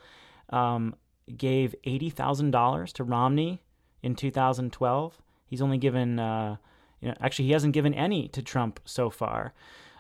um, 0.51 0.97
gave 1.37 1.77
eighty 1.85 2.11
thousand 2.11 2.51
dollars 2.51 2.93
to 2.95 3.05
Romney 3.05 3.63
in 4.03 4.17
2012. 4.17 5.22
He's 5.53 5.61
only 5.61 5.77
given, 5.77 6.19
uh, 6.19 6.57
you 7.03 7.09
know, 7.09 7.15
actually, 7.21 7.45
he 7.45 7.53
hasn't 7.53 7.75
given 7.75 7.93
any 7.93 8.27
to 8.29 8.41
Trump 8.41 8.81
so 8.87 9.11
far. 9.11 9.53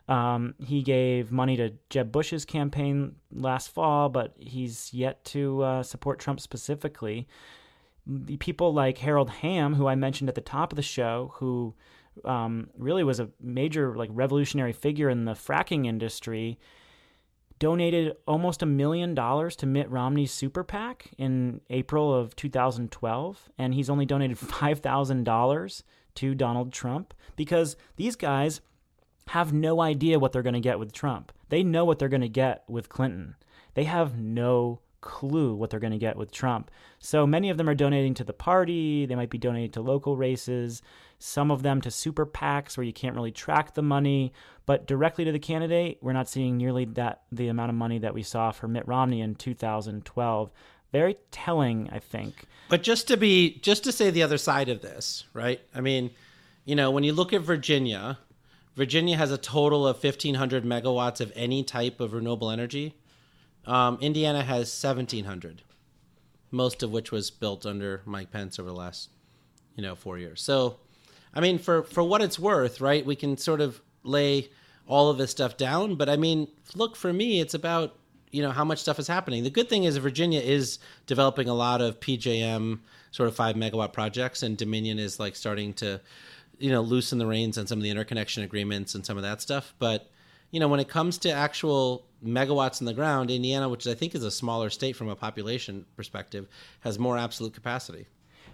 Um, 0.08 0.54
he 0.58 0.80
gave 0.80 1.30
money 1.30 1.58
to 1.58 1.74
Jeb 1.90 2.10
Bush's 2.10 2.46
campaign 2.46 3.16
last 3.30 3.68
fall, 3.68 4.08
but 4.08 4.32
he's 4.38 4.94
yet 4.94 5.22
to 5.26 5.62
uh, 5.62 5.82
support 5.82 6.20
Trump 6.20 6.40
specifically. 6.40 7.28
The 8.06 8.38
people 8.38 8.72
like 8.72 8.96
Harold 8.96 9.28
Hamm, 9.28 9.74
who 9.74 9.88
I 9.88 9.94
mentioned 9.94 10.30
at 10.30 10.36
the 10.36 10.40
top 10.40 10.72
of 10.72 10.76
the 10.76 10.82
show, 10.82 11.32
who 11.34 11.74
um, 12.24 12.70
really 12.78 13.04
was 13.04 13.20
a 13.20 13.28
major 13.38 13.94
like 13.94 14.08
revolutionary 14.10 14.72
figure 14.72 15.10
in 15.10 15.26
the 15.26 15.32
fracking 15.32 15.86
industry, 15.86 16.58
donated 17.62 18.16
almost 18.26 18.60
a 18.60 18.66
million 18.66 19.14
dollars 19.14 19.54
to 19.54 19.66
Mitt 19.66 19.88
Romney's 19.88 20.32
super 20.32 20.64
PAC 20.64 21.12
in 21.16 21.60
April 21.70 22.12
of 22.12 22.34
2012, 22.34 23.50
and 23.56 23.72
he's 23.72 23.88
only 23.88 24.04
donated 24.04 24.36
$5,000 24.40 25.82
to 26.16 26.34
Donald 26.34 26.72
Trump 26.72 27.14
because 27.36 27.76
these 27.94 28.16
guys 28.16 28.62
have 29.28 29.52
no 29.52 29.80
idea 29.80 30.18
what 30.18 30.32
they're 30.32 30.42
going 30.42 30.54
to 30.54 30.60
get 30.60 30.80
with 30.80 30.92
Trump. 30.92 31.30
They 31.50 31.62
know 31.62 31.84
what 31.84 32.00
they're 32.00 32.08
going 32.08 32.22
to 32.22 32.28
get 32.28 32.64
with 32.66 32.88
Clinton. 32.88 33.36
They 33.74 33.84
have 33.84 34.18
no 34.18 34.80
clue 35.02 35.54
what 35.54 35.68
they're 35.68 35.78
going 35.78 35.92
to 35.92 35.98
get 35.98 36.16
with 36.16 36.32
Trump. 36.32 36.70
So 36.98 37.26
many 37.26 37.50
of 37.50 37.58
them 37.58 37.68
are 37.68 37.74
donating 37.74 38.14
to 38.14 38.24
the 38.24 38.32
party. 38.32 39.04
They 39.04 39.14
might 39.14 39.28
be 39.28 39.36
donating 39.36 39.72
to 39.72 39.82
local 39.82 40.16
races, 40.16 40.80
some 41.18 41.50
of 41.50 41.62
them 41.62 41.82
to 41.82 41.90
super 41.90 42.24
PACs 42.24 42.78
where 42.78 42.86
you 42.86 42.92
can't 42.92 43.14
really 43.14 43.30
track 43.30 43.74
the 43.74 43.82
money. 43.82 44.32
But 44.64 44.86
directly 44.86 45.26
to 45.26 45.32
the 45.32 45.38
candidate, 45.38 45.98
we're 46.00 46.14
not 46.14 46.28
seeing 46.28 46.56
nearly 46.56 46.86
that 46.86 47.22
the 47.30 47.48
amount 47.48 47.68
of 47.68 47.76
money 47.76 47.98
that 47.98 48.14
we 48.14 48.22
saw 48.22 48.50
for 48.52 48.66
Mitt 48.66 48.88
Romney 48.88 49.20
in 49.20 49.34
2012. 49.34 50.52
Very 50.92 51.16
telling, 51.30 51.88
I 51.90 51.98
think. 51.98 52.44
But 52.68 52.82
just 52.82 53.08
to 53.08 53.16
be, 53.16 53.58
just 53.60 53.84
to 53.84 53.92
say 53.92 54.10
the 54.10 54.22
other 54.22 54.38
side 54.38 54.68
of 54.68 54.80
this, 54.82 55.24
right? 55.34 55.60
I 55.74 55.80
mean, 55.80 56.10
you 56.64 56.74
know, 56.74 56.90
when 56.90 57.04
you 57.04 57.12
look 57.12 57.32
at 57.32 57.40
Virginia, 57.40 58.18
Virginia 58.76 59.16
has 59.16 59.30
a 59.30 59.38
total 59.38 59.86
of 59.86 60.02
1,500 60.02 60.64
megawatts 60.64 61.20
of 61.20 61.32
any 61.34 61.62
type 61.62 62.00
of 62.00 62.12
renewable 62.12 62.50
energy. 62.50 62.94
Um, 63.66 63.98
Indiana 64.00 64.42
has 64.42 64.82
1,700, 64.82 65.62
most 66.50 66.82
of 66.82 66.90
which 66.90 67.12
was 67.12 67.30
built 67.30 67.64
under 67.64 68.02
Mike 68.04 68.30
Pence 68.30 68.58
over 68.58 68.68
the 68.68 68.74
last, 68.74 69.10
you 69.76 69.82
know, 69.82 69.94
four 69.94 70.18
years. 70.18 70.42
So, 70.42 70.78
I 71.34 71.40
mean, 71.40 71.58
for 71.58 71.82
for 71.84 72.02
what 72.02 72.22
it's 72.22 72.38
worth, 72.38 72.80
right? 72.80 73.04
We 73.04 73.16
can 73.16 73.36
sort 73.36 73.60
of 73.60 73.80
lay 74.02 74.50
all 74.86 75.10
of 75.10 75.18
this 75.18 75.30
stuff 75.30 75.56
down, 75.56 75.94
but 75.94 76.08
I 76.08 76.16
mean, 76.16 76.48
look 76.74 76.96
for 76.96 77.12
me, 77.12 77.40
it's 77.40 77.54
about 77.54 77.96
you 78.32 78.42
know 78.42 78.50
how 78.50 78.64
much 78.64 78.78
stuff 78.78 78.98
is 78.98 79.06
happening. 79.06 79.44
The 79.44 79.50
good 79.50 79.68
thing 79.68 79.84
is 79.84 79.96
Virginia 79.98 80.40
is 80.40 80.78
developing 81.06 81.48
a 81.48 81.54
lot 81.54 81.80
of 81.80 82.00
PJM 82.00 82.80
sort 83.10 83.28
of 83.28 83.36
five 83.36 83.56
megawatt 83.56 83.92
projects, 83.92 84.42
and 84.42 84.56
Dominion 84.56 84.98
is 84.98 85.20
like 85.20 85.36
starting 85.36 85.74
to 85.74 86.00
you 86.58 86.70
know 86.70 86.80
loosen 86.80 87.18
the 87.18 87.26
reins 87.26 87.58
on 87.58 87.66
some 87.66 87.78
of 87.78 87.82
the 87.82 87.90
interconnection 87.90 88.42
agreements 88.42 88.94
and 88.94 89.06
some 89.06 89.16
of 89.16 89.22
that 89.22 89.40
stuff. 89.40 89.74
But 89.78 90.10
you 90.52 90.60
know 90.60 90.68
when 90.68 90.78
it 90.78 90.88
comes 90.88 91.18
to 91.18 91.32
actual 91.32 92.06
megawatts 92.24 92.80
in 92.80 92.86
the 92.86 92.94
ground, 92.94 93.30
Indiana, 93.30 93.68
which 93.68 93.86
I 93.86 93.94
think 93.94 94.14
is 94.14 94.22
a 94.22 94.30
smaller 94.30 94.70
state 94.70 94.94
from 94.94 95.08
a 95.08 95.16
population 95.16 95.84
perspective, 95.96 96.46
has 96.80 96.98
more 96.98 97.18
absolute 97.18 97.54
capacity. 97.54 98.06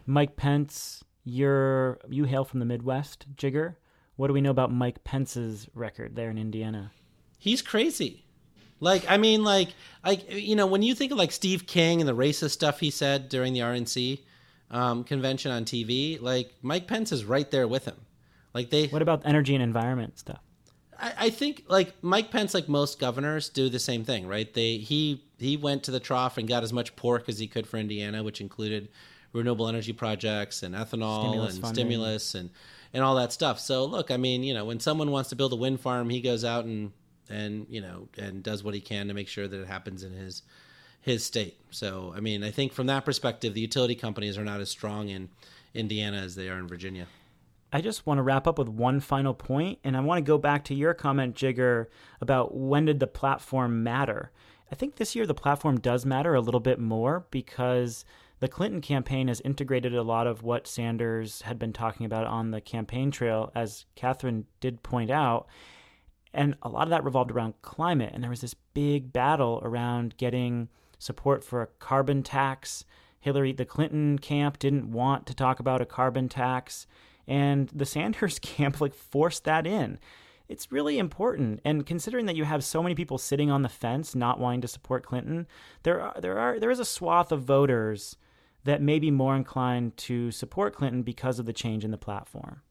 Mike 0.07 0.37
Pence, 0.37 1.05
you're 1.25 1.99
you 2.09 2.25
hail 2.25 2.45
from 2.45 2.61
the 2.61 2.67
Midwest, 2.67 3.27
Jigar. 3.37 3.75
What 4.17 4.29
do 4.29 4.33
we 4.33 4.41
know 4.41 4.51
about 4.51 4.73
Mike 4.73 5.05
Pence's 5.05 5.69
record 5.75 6.17
there 6.17 6.31
in 6.31 6.39
Indiana? 6.39 6.93
He's 7.39 7.61
crazy. 7.63 8.25
Like 8.81 9.05
I 9.09 9.17
mean, 9.17 9.45
like 9.45 9.71
like 10.05 10.33
you 10.33 10.57
know, 10.57 10.67
when 10.67 10.83
you 10.83 10.95
think 10.95 11.13
of 11.13 11.19
like 11.19 11.33
Steve 11.33 11.67
King 11.67 12.01
and 12.01 12.09
the 12.09 12.17
racist 12.17 12.51
stuff 12.51 12.81
he 12.81 12.91
said 12.91 13.29
during 13.29 13.53
the 13.53 13.61
RNC 13.61 14.21
um, 14.71 15.03
convention 15.03 15.51
on 15.51 15.65
TV, 15.65 16.21
like 16.23 16.55
Mike 16.63 16.87
Pence 16.87 17.11
is 17.11 17.25
right 17.25 17.51
there 17.51 17.67
with 17.67 17.85
him. 17.85 17.97
Like 18.55 18.71
they. 18.71 18.87
What 18.87 19.03
about 19.03 19.23
energy 19.27 19.55
and 19.55 19.63
environment 19.63 20.19
stuff? 20.19 20.41
I, 20.99 21.13
I 21.19 21.31
think 21.31 21.65
like 21.69 21.93
Mike 22.03 22.31
Pence, 22.31 22.55
like 22.55 22.69
most 22.69 22.99
governors, 22.99 23.49
do 23.49 23.69
the 23.69 23.79
same 23.79 24.05
thing, 24.05 24.27
right? 24.27 24.53
They 24.53 24.79
he 24.79 25.23
he 25.39 25.57
went 25.57 25.85
to 25.85 25.91
the 25.91 26.01
trough 26.01 26.39
and 26.39 26.49
got 26.49 26.63
as 26.63 26.73
much 26.73 26.97
pork 26.97 27.29
as 27.29 27.39
he 27.39 27.47
could 27.47 27.67
for 27.67 27.77
Indiana, 27.77 28.23
which 28.23 28.41
included 28.41 28.89
renewable 29.33 29.69
energy 29.69 29.93
projects 29.93 30.63
and 30.63 30.75
ethanol 30.75 31.23
stimulus 31.23 31.55
and 31.55 31.63
funding. 31.63 31.75
stimulus 31.75 32.35
and 32.35 32.51
and 32.93 33.03
all 33.05 33.17
that 33.17 33.33
stuff. 33.33 33.61
So 33.61 33.85
look, 33.85 34.11
I 34.11 34.17
mean, 34.17 34.43
you 34.43 34.55
know, 34.55 34.65
when 34.65 34.81
someone 34.81 35.11
wants 35.11 35.31
to 35.31 35.37
build 35.37 35.53
a 35.53 35.57
wind 35.57 35.81
farm, 35.81 36.11
he 36.11 36.21
goes 36.21 36.45
out 36.45 36.65
and 36.65 36.93
and 37.29 37.67
you 37.69 37.81
know 37.81 38.09
and 38.17 38.43
does 38.43 38.65
what 38.65 38.75
he 38.75 38.81
can 38.81 39.09
to 39.09 39.15
make 39.15 39.29
sure 39.29 39.47
that 39.47 39.61
it 39.61 39.67
happens 39.67 40.03
in 40.03 40.13
his 40.13 40.43
his 41.01 41.25
state. 41.25 41.57
So 41.71 42.13
I 42.17 42.21
mean, 42.21 42.43
I 42.43 42.51
think 42.51 42.73
from 42.73 42.87
that 42.87 43.05
perspective, 43.05 43.55
the 43.55 43.61
utility 43.61 43.95
companies 43.95 44.37
are 44.37 44.45
not 44.45 44.61
as 44.61 44.71
strong 44.71 45.09
in 45.09 45.29
Indiana 45.75 46.19
as 46.19 46.35
they 46.35 46.49
are 46.49 46.59
in 46.59 46.67
Virginia. 46.67 47.07
I 47.73 47.81
just 47.81 48.07
want 48.07 48.19
to 48.19 48.23
wrap 48.23 48.47
up 48.47 48.59
with 48.59 48.69
one 48.69 49.01
final 49.01 49.35
point, 49.35 49.79
and 49.85 49.97
I 49.97 50.01
want 50.01 50.19
to 50.19 50.29
go 50.29 50.39
back 50.39 50.65
to 50.65 50.75
your 50.75 50.95
comment, 50.95 51.37
Jigar, 51.37 51.87
about 52.21 52.57
when 52.57 52.87
did 52.87 52.99
the 52.99 53.07
platform 53.07 53.83
matter. 53.83 54.33
I 54.73 54.75
think 54.75 54.97
this 54.97 55.15
year 55.15 55.27
the 55.27 55.35
platform 55.35 55.79
does 55.81 56.07
matter 56.07 56.35
a 56.35 56.41
little 56.41 56.61
bit 56.61 56.79
more 56.79 57.27
because 57.31 58.05
the 58.41 58.49
Clinton 58.49 58.81
campaign 58.81 59.29
has 59.29 59.41
integrated 59.41 59.95
a 59.95 60.03
lot 60.03 60.27
of 60.27 60.43
what 60.43 60.67
Sanders 60.67 61.43
had 61.43 61.59
been 61.59 61.73
talking 61.73 62.07
about 62.07 62.27
on 62.27 62.51
the 62.51 62.61
campaign 62.61 63.11
trail, 63.11 63.51
as 63.55 63.85
Katherine 63.97 64.47
did 64.61 64.83
point 64.83 65.11
out. 65.11 65.47
And 66.33 66.57
a 66.63 66.69
lot 66.69 66.85
of 66.85 66.91
that 66.91 67.05
revolved 67.05 67.31
around 67.31 67.55
climate. 67.63 68.13
And 68.15 68.23
there 68.23 68.31
was 68.31 68.43
this 68.43 68.55
big 68.55 69.13
battle 69.13 69.61
around 69.65 70.17
getting 70.19 70.69
support 70.99 71.43
for 71.43 71.63
a 71.63 71.67
carbon 71.67 72.23
tax. 72.23 72.85
Hillary, 73.19 73.53
the 73.53 73.65
Clinton 73.65 74.19
camp 74.19 74.59
didn't 74.59 74.93
want 74.93 75.27
to 75.27 75.35
talk 75.35 75.59
about 75.59 75.81
a 75.81 75.87
carbon 75.87 76.29
tax. 76.29 76.87
And 77.29 77.69
the 77.69 77.87
Sanders 77.87 78.39
camp 78.43 78.81
like 78.81 78.95
forced 78.95 79.45
that 79.45 79.67
in. 79.67 79.99
It's 80.49 80.73
really 80.73 80.99
important. 80.99 81.61
And 81.65 81.85
considering 81.87 82.27
that 82.27 82.37
you 82.37 82.45
have 82.45 82.65
so 82.65 82.83
many 82.83 82.95
people 82.95 83.19
sitting 83.19 83.51
on 83.51 83.63
the 83.63 83.69
fence 83.69 84.15
not 84.15 84.41
wanting 84.41 84.63
to 84.63 84.69
support 84.69 85.05
Clinton, 85.05 85.47
there 85.83 86.01
are 86.01 86.19
there 86.21 86.39
are 86.39 86.59
there 86.59 86.71
is 86.71 86.81
a 86.81 86.87
swath 86.87 87.31
of 87.31 87.43
voters 87.43 88.17
that 88.65 88.83
may 88.83 88.99
be 88.99 89.11
more 89.11 89.37
inclined 89.37 89.97
to 89.99 90.31
support 90.31 90.75
Clinton 90.75 91.03
because 91.03 91.39
of 91.39 91.47
the 91.47 91.53
change 91.53 91.85
in 91.85 91.91
the 91.91 91.99
platform. 91.99 92.63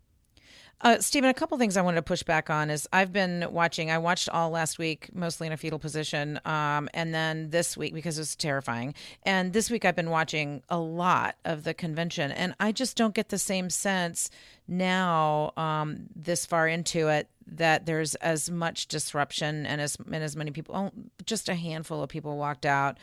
Uh, 0.79 0.99
Stephen, 0.99 1.27
a 1.27 1.33
couple 1.33 1.57
things 1.57 1.75
I 1.75 1.81
wanted 1.81 1.95
to 1.95 2.03
push 2.03 2.21
back 2.21 2.51
on 2.51 2.69
is 2.69 2.87
I've 2.93 3.11
been 3.11 3.47
watching. 3.49 3.89
I 3.89 3.97
watched 3.97 4.29
all 4.29 4.51
last 4.51 4.77
week, 4.77 5.09
mostly 5.11 5.47
in 5.47 5.53
a 5.53 5.57
fetal 5.57 5.79
position, 5.79 6.39
um, 6.45 6.87
and 6.93 7.15
then 7.15 7.49
this 7.49 7.75
week 7.75 7.95
because 7.95 8.19
it 8.19 8.21
was 8.21 8.35
terrifying. 8.35 8.93
And 9.23 9.53
this 9.53 9.71
week 9.71 9.85
I've 9.85 9.95
been 9.95 10.11
watching 10.11 10.61
a 10.69 10.77
lot 10.77 11.35
of 11.45 11.63
the 11.63 11.73
convention, 11.73 12.31
and 12.31 12.53
I 12.59 12.71
just 12.71 12.95
don't 12.95 13.15
get 13.15 13.29
the 13.29 13.39
same 13.39 13.71
sense 13.71 14.29
now, 14.67 15.51
um, 15.57 16.07
this 16.15 16.45
far 16.45 16.67
into 16.67 17.07
it, 17.07 17.27
that 17.47 17.87
there's 17.87 18.13
as 18.15 18.51
much 18.51 18.87
disruption 18.87 19.65
and 19.65 19.81
as 19.81 19.95
and 19.95 20.23
as 20.23 20.35
many 20.35 20.51
people. 20.51 20.75
Oh, 20.75 20.91
just 21.25 21.49
a 21.49 21.55
handful 21.55 22.03
of 22.03 22.09
people 22.09 22.37
walked 22.37 22.67
out 22.67 22.97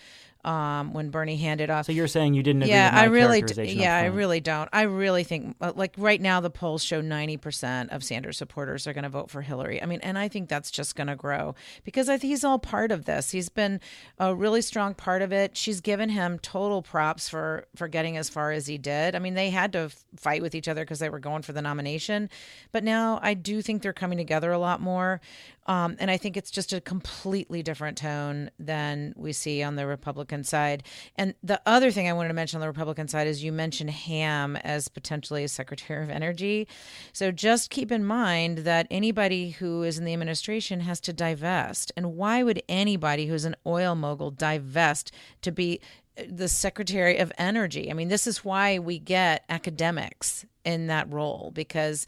um, 0.45 0.93
when 0.93 1.11
Bernie 1.11 1.37
handed 1.37 1.71
off. 1.71 1.87
So 1.87 1.93
you're 1.93 2.07
saying 2.07 2.35
you 2.35 2.43
didn't 2.43 2.63
agree 2.63 2.75
yeah, 2.75 2.91
I 2.93 3.05
really, 3.05 3.43
d- 3.43 3.63
yeah, 3.73 3.97
I 3.97 4.07
really 4.07 4.41
don't. 4.41 4.69
I 4.73 4.83
really 4.83 5.25
think, 5.25 5.57
uh, 5.61 5.73
like 5.75 5.95
right 5.97 6.21
now, 6.21 6.41
the 6.41 6.51
polls 6.51 6.85
show 6.85 7.01
90% 7.01 7.89
of 7.89 8.05
Sanders 8.05 8.37
supporters 8.37 8.87
are 8.87 8.93
going 8.93 9.05
to 9.05 9.09
vote 9.09 9.31
for 9.31 9.43
Hillary. 9.43 9.83
I 9.83 9.87
mean, 9.87 10.01
and 10.03 10.19
I 10.19 10.29
think 10.29 10.49
that's 10.49 10.71
just 10.71 10.97
going 10.97 11.07
to 11.07 11.17
grow 11.17 11.55
because 11.85 12.09
I 12.09 12.19
think 12.19 12.31
he's 12.31 12.45
all 12.45 12.59
part 12.59 12.93
of 12.93 13.07
this. 13.07 13.31
He's 13.31 13.49
been 13.49 13.81
a 14.19 14.35
really 14.35 14.61
strong 14.61 14.95
part 14.95 15.23
of 15.23 15.33
it. 15.33 15.57
She's 15.57 15.81
given 15.81 16.11
him 16.11 16.39
total 16.39 16.83
props 16.83 17.29
for 17.29 17.65
for 17.75 17.89
getting 17.89 18.17
as 18.17 18.29
far 18.29 18.53
as 18.53 18.67
he 18.67 18.77
did. 18.77 19.15
I 19.15 19.19
mean, 19.19 19.35
they 19.35 19.51
had 19.51 19.73
to 19.73 19.91
fight 20.17 20.43
with 20.43 20.55
each 20.55 20.69
other 20.69 20.83
because 20.83 20.99
they 20.99 21.09
were 21.09 21.19
going 21.19 21.43
for 21.43 21.53
the 21.53 21.63
nomination, 21.63 22.29
but 22.71 22.85
now 22.85 23.19
I 23.23 23.35
do 23.35 23.63
think 23.63 23.83
they're 23.83 23.93
coming 23.93 24.19
together 24.19 24.53
a 24.53 24.59
lot 24.59 24.81
more. 24.81 25.21
Um, 25.67 25.97
and 25.99 26.11
I 26.11 26.17
think 26.17 26.37
it's 26.37 26.51
just 26.51 26.73
a 26.73 26.81
completely 26.81 27.63
different 27.63 27.97
tone 27.97 28.51
than 28.59 29.15
we 29.17 29.33
see 29.33 29.63
on 29.63 29.77
the 29.77 29.87
Republican 29.87 30.45
side. 30.45 30.83
And 31.17 31.35
the 31.43 31.61
other 31.67 31.91
thing 31.91 32.09
I 32.09 32.13
wanted 32.13 32.29
to 32.29 32.35
mention 32.35 32.59
on 32.59 32.61
the 32.61 32.69
Republican 32.69 33.09
side 33.09 33.27
is 33.27 33.43
you 33.43 33.53
mentioned 33.53 33.91
Hamm 33.91 34.57
as 34.57 34.89
potentially 34.89 35.45
a 35.45 35.49
Secretary 35.49 36.03
of 36.03 36.11
Energy. 36.11 36.69
So 37.13 37.31
just 37.31 37.71
keep 37.71 37.91
in 37.91 38.05
mind 38.05 38.59
that 38.59 38.87
anybody 38.91 39.51
who 39.51 39.83
is 39.83 39.99
in 39.99 40.05
the 40.05 40.13
administration 40.13 40.81
has 40.81 41.01
to 41.01 41.13
divest. 41.13 41.93
And 41.97 42.15
why 42.15 42.43
would 42.43 42.63
anybody 42.69 43.27
who's 43.27 43.45
an 43.45 43.57
oil 43.67 43.95
mogul 43.95 44.31
divest 44.31 45.13
to 45.43 45.51
be 45.51 45.81
the 46.29 46.49
Secretary 46.49 47.19
of 47.19 47.33
Energy? 47.39 47.91
I 47.91 47.95
mean, 47.95 48.09
this 48.09 48.27
is 48.27 48.45
why 48.45 48.79
we 48.79 48.99
get 48.99 49.45
academics 49.49 50.45
in 50.65 50.87
that 50.89 51.13
role 51.13 51.51
because 51.55 52.07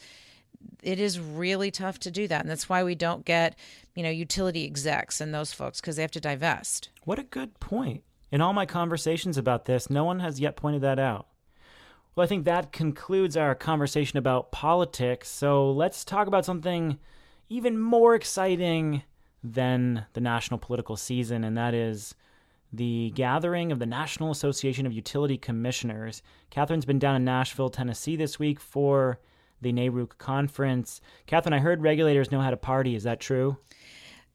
it 0.82 0.98
is 0.98 1.18
really 1.18 1.70
tough 1.70 1.98
to 2.00 2.10
do 2.10 2.28
that. 2.28 2.42
And 2.42 2.50
that's 2.50 2.68
why 2.68 2.82
we 2.82 2.94
don't 2.94 3.24
get 3.24 3.56
you 3.94 4.02
know 4.02 4.10
utility 4.10 4.64
execs 4.64 5.20
and 5.20 5.34
those 5.34 5.52
folks 5.52 5.80
because 5.80 5.96
they 5.96 6.02
have 6.02 6.10
to 6.12 6.20
divest. 6.20 6.90
What 7.04 7.18
a 7.18 7.24
good 7.24 7.58
point. 7.60 8.02
In 8.30 8.40
all 8.40 8.52
my 8.52 8.66
conversations 8.66 9.38
about 9.38 9.64
this 9.64 9.90
no 9.90 10.04
one 10.04 10.20
has 10.20 10.38
yet 10.40 10.56
pointed 10.56 10.82
that 10.82 10.98
out. 10.98 11.26
Well 12.14 12.24
i 12.24 12.28
think 12.28 12.44
that 12.44 12.72
concludes 12.72 13.36
our 13.36 13.54
conversation 13.54 14.18
about 14.18 14.52
politics. 14.52 15.28
So 15.28 15.70
let's 15.70 16.04
talk 16.04 16.28
about 16.28 16.44
something 16.44 16.98
even 17.48 17.78
more 17.78 18.14
exciting 18.14 19.02
than 19.42 20.06
the 20.12 20.20
national 20.20 20.58
political 20.58 20.96
season 20.96 21.44
and 21.44 21.56
that 21.56 21.74
is 21.74 22.14
the 22.72 23.12
gathering 23.14 23.72
of 23.72 23.78
the 23.78 23.86
National 23.86 24.30
Association 24.30 24.86
of 24.86 24.92
Utility 24.92 25.38
Commissioners. 25.38 26.20
Katherine's 26.50 26.84
been 26.84 26.98
down 26.98 27.16
in 27.16 27.24
Nashville, 27.24 27.70
Tennessee 27.70 28.16
this 28.16 28.38
week 28.38 28.60
for 28.60 29.18
the 29.60 29.72
NARUC 29.72 30.18
conference. 30.18 31.00
Katherine, 31.26 31.54
I 31.54 31.58
heard 31.58 31.82
regulators 31.82 32.30
know 32.30 32.40
how 32.40 32.50
to 32.50 32.56
party. 32.56 32.94
Is 32.94 33.04
that 33.04 33.20
true? 33.20 33.56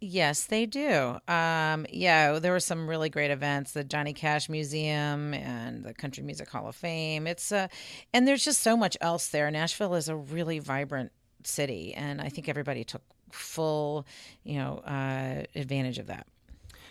Yes, 0.03 0.45
they 0.45 0.65
do. 0.65 1.17
Um, 1.27 1.85
yeah, 1.91 2.39
there 2.39 2.51
were 2.51 2.59
some 2.59 2.89
really 2.89 3.09
great 3.09 3.29
events, 3.29 3.73
the 3.73 3.83
Johnny 3.83 4.13
Cash 4.13 4.49
Museum 4.49 5.35
and 5.35 5.85
the 5.85 5.93
Country 5.93 6.23
Music 6.23 6.49
Hall 6.49 6.67
of 6.67 6.75
Fame. 6.75 7.27
It's 7.27 7.51
uh, 7.51 7.67
and 8.11 8.27
there's 8.27 8.43
just 8.43 8.63
so 8.63 8.75
much 8.75 8.97
else 8.99 9.27
there. 9.27 9.49
Nashville 9.51 9.93
is 9.93 10.09
a 10.09 10.15
really 10.15 10.57
vibrant 10.57 11.11
city, 11.43 11.93
and 11.93 12.19
I 12.19 12.29
think 12.29 12.49
everybody 12.49 12.83
took 12.83 13.03
full, 13.31 14.07
you 14.43 14.57
know, 14.57 14.79
uh, 14.79 15.43
advantage 15.55 15.99
of 15.99 16.07
that. 16.07 16.25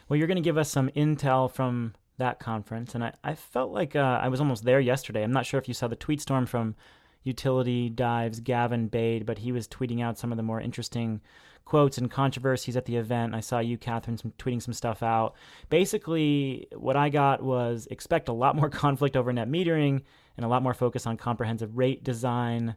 Well, 0.09 0.17
you're 0.17 0.29
going 0.29 0.37
to 0.37 0.43
give 0.43 0.59
us 0.59 0.71
some 0.71 0.89
intel 0.91 1.51
from 1.51 1.95
that 2.19 2.39
conference, 2.39 2.95
and 2.95 3.03
I, 3.03 3.13
I 3.25 3.35
felt 3.35 3.73
like 3.73 3.97
uh, 3.97 4.21
I 4.23 4.29
was 4.29 4.39
almost 4.39 4.65
there 4.65 4.79
yesterday. 4.79 5.25
I'm 5.25 5.33
not 5.33 5.47
sure 5.47 5.59
if 5.59 5.67
you 5.67 5.75
saw 5.75 5.89
the 5.89 5.97
tweet 5.97 6.21
storm 6.21 6.47
from 6.47 6.77
Utility 7.23 7.89
Dive's 7.89 8.41
Gavin 8.41 8.89
Bade, 8.89 9.27
but 9.27 9.39
he 9.39 9.53
was 9.53 9.69
tweeting 9.69 10.03
out 10.03 10.19
some 10.19 10.33
of 10.33 10.37
the 10.37 10.43
more 10.43 10.61
interesting 10.61 11.21
quotes 11.65 11.99
and 11.99 12.11
controversies 12.11 12.77
at 12.77 12.87
the 12.87 12.97
event. 12.97 13.35
I 13.35 13.41
saw 13.41 13.61
you, 13.61 13.79
Katherine, 13.79 14.19
some, 14.19 14.33
tweeting 14.39 14.63
some 14.63 14.75
stuff 14.75 15.03
out. 15.03 15.35
Basically, 15.69 16.67
what 16.75 16.97
I 16.97 17.11
got 17.11 17.43
was 17.43 17.87
expect 17.91 18.29
a 18.29 18.33
lot 18.33 18.57
more 18.57 18.69
conflict 18.71 19.17
over 19.17 19.33
net 19.33 19.49
metering 19.49 20.03
and 20.37 20.45
a 20.45 20.49
lot 20.49 20.63
more 20.63 20.75
focus 20.75 21.07
on 21.07 21.17
comprehensive 21.17 21.77
rate 21.77 22.03
design. 22.03 22.75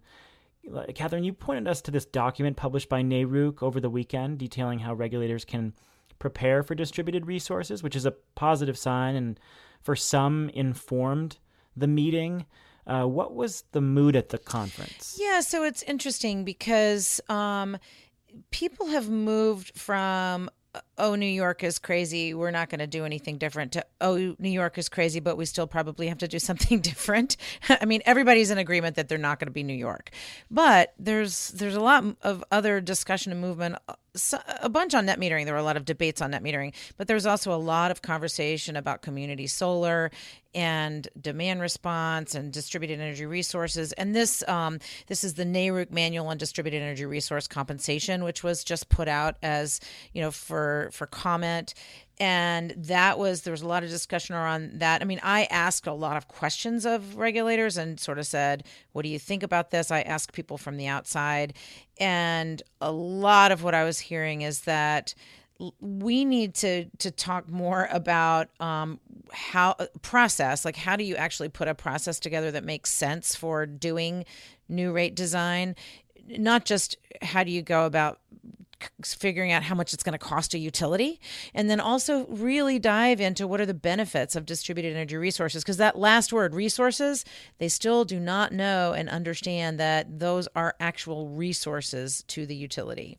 Katherine, 0.94 1.24
you 1.24 1.34
pointed 1.34 1.68
us 1.68 1.82
to 1.82 1.92
this 1.92 2.06
document 2.06 2.56
published 2.56 2.90
by 2.90 3.02
NARUC 3.02 3.64
over 3.64 3.80
the 3.80 3.90
weekend 3.90 4.38
detailing 4.38 4.80
how 4.80 4.94
regulators 4.94 5.44
can 5.44 5.74
prepare 6.20 6.64
for 6.64 6.76
distributed 6.76 7.26
resources, 7.26 7.84
which 7.84 7.96
is 7.96 8.06
a 8.06 8.14
positive 8.36 8.78
sign 8.78 9.16
and 9.16 9.40
for 9.82 9.96
some 9.96 10.50
informed 10.50 11.38
the 11.76 11.88
meeting. 11.88 12.46
Uh, 12.86 13.06
what 13.06 13.34
was 13.34 13.64
the 13.72 13.82
mood 13.82 14.16
at 14.16 14.30
the 14.30 14.38
conference? 14.38 15.18
Yeah, 15.20 15.40
so 15.40 15.64
it's 15.64 15.84
interesting 15.84 16.44
because 16.44 17.22
um, 17.30 17.78
people 18.52 18.88
have 18.88 19.10
moved 19.10 19.78
from 19.80 20.50
oh 20.98 21.14
new 21.14 21.26
york 21.26 21.64
is 21.64 21.78
crazy 21.78 22.34
we're 22.34 22.50
not 22.50 22.68
going 22.68 22.80
to 22.80 22.88
do 22.88 23.06
anything 23.06 23.38
different 23.38 23.72
to 23.72 23.86
oh 24.02 24.36
new 24.40 24.50
york 24.50 24.78
is 24.78 24.90
crazy 24.90 25.20
but 25.20 25.38
we 25.38 25.46
still 25.46 25.68
probably 25.68 26.08
have 26.08 26.18
to 26.18 26.28
do 26.28 26.40
something 26.50 26.80
different 26.80 27.38
i 27.70 27.86
mean 27.86 28.02
everybody's 28.06 28.50
in 28.50 28.58
agreement 28.58 28.96
that 28.96 29.08
they're 29.08 29.18
not 29.18 29.40
going 29.40 29.48
to 29.48 29.52
be 29.52 29.64
new 29.64 29.74
york 29.74 30.10
but 30.50 30.94
there's 30.98 31.50
there's 31.50 31.76
a 31.76 31.80
lot 31.80 32.04
of 32.22 32.44
other 32.52 32.82
discussion 32.82 33.32
and 33.32 33.42
movement 33.42 33.76
a 34.62 34.70
bunch 34.70 34.94
on 34.94 35.06
net 35.06 35.20
metering 35.20 35.46
there 35.46 35.54
were 35.54 35.60
a 35.60 35.64
lot 35.64 35.78
of 35.78 35.86
debates 35.86 36.22
on 36.22 36.32
net 36.32 36.44
metering 36.44 36.74
but 36.98 37.08
there's 37.08 37.26
also 37.26 37.54
a 37.54 37.58
lot 37.58 37.90
of 37.90 38.02
conversation 38.02 38.76
about 38.76 39.02
community 39.02 39.48
solar 39.48 40.12
and 40.56 41.08
demand 41.20 41.62
response 41.62 42.36
and 42.36 42.54
distributed 42.54 43.00
energy 43.00 43.26
resources. 43.26 43.92
And 43.94 44.16
this 44.16 44.48
um, 44.48 44.80
this 45.08 45.24
is 45.24 45.34
the 45.34 45.46
NARUC 45.46 45.92
manual 45.92 46.28
on 46.28 46.38
distributed 46.38 46.82
energy 46.82 47.06
resource 47.06 47.48
compensation, 47.48 48.24
which 48.24 48.44
was 48.44 48.64
just 48.64 48.90
put 48.90 49.08
out 49.08 49.38
as 49.42 49.80
you 50.14 50.22
know 50.22 50.32
for 50.32 50.90
for 50.94 51.08
comment. 51.08 51.74
And 52.20 52.74
that 52.78 53.18
was 53.18 53.42
there 53.42 53.52
was 53.52 53.64
a 53.64 53.68
lot 53.68 53.84
of 53.84 53.90
discussion 53.90 54.36
around 54.36 54.80
that. 54.80 55.02
I 55.02 55.06
mean, 55.06 55.20
I 55.24 55.46
asked 55.46 55.88
a 55.88 55.94
lot 55.94 56.16
of 56.16 56.28
questions 56.28 56.86
of 56.86 57.18
regulators 57.18 57.76
and 57.76 58.00
sort 58.00 58.20
of 58.20 58.28
said, 58.28 58.64
"What 58.92 59.02
do 59.02 59.10
you 59.10 59.18
think 59.20 59.42
about 59.42 59.72
this?" 59.72 59.90
I 59.90 60.02
asked 60.02 60.32
people 60.32 60.58
from 60.58 60.78
the 60.78 60.88
outside, 60.88 61.54
and 62.00 62.62
a 62.80 62.92
lot 62.92 63.52
of 63.52 63.64
what 63.64 63.74
I 63.74 63.84
was 63.84 64.00
hearing 64.00 64.44
is 64.44 64.62
that 64.62 65.16
we 65.80 66.26
need 66.26 66.56
to 66.56 66.86
to 67.00 67.12
talk 67.12 67.50
more 67.50 67.88
about 67.92 68.50
um, 68.60 69.00
how 69.32 69.76
uh, 69.80 69.86
process 70.02 70.66
like 70.66 70.76
how 70.76 70.96
do 70.96 71.04
you 71.04 71.16
actually 71.16 71.50
put 71.50 71.68
a 71.68 71.76
process 71.76 72.20
together 72.20 72.52
that 72.52 72.64
makes 72.64 72.90
sense 72.90 73.36
for 73.36 73.66
doing 73.66 74.26
new 74.68 74.92
rate 74.92 75.16
design 75.16 75.76
not 76.28 76.66
just 76.66 76.98
how 77.22 77.44
do 77.44 77.52
you 77.52 77.62
go 77.62 77.86
about 77.86 78.20
figuring 79.04 79.52
out 79.52 79.64
how 79.64 79.76
much 79.76 79.94
it's 79.94 80.04
going 80.04 80.14
to 80.14 80.18
cost 80.18 80.54
a 80.54 80.58
utility 80.58 81.20
and 81.54 81.70
then 81.70 81.80
also 81.80 82.26
really 82.28 82.80
dive 82.80 83.20
into 83.20 83.48
what 83.48 83.60
are 83.60 83.66
the 83.66 83.74
benefits 83.74 84.36
of 84.36 84.46
distributed 84.46 84.96
energy 84.96 85.18
resources 85.18 85.64
because 85.64 85.78
that 85.78 85.98
last 85.98 86.32
word 86.32 86.54
resources 86.54 87.26
they 87.58 87.68
still 87.68 88.06
do 88.06 88.20
not 88.20 88.52
know 88.52 88.94
and 88.94 89.10
understand 89.10 89.80
that 89.80 90.20
those 90.20 90.48
are 90.56 90.76
actual 90.80 91.30
resources 91.30 92.24
to 92.28 92.46
the 92.46 92.56
utility 92.56 93.18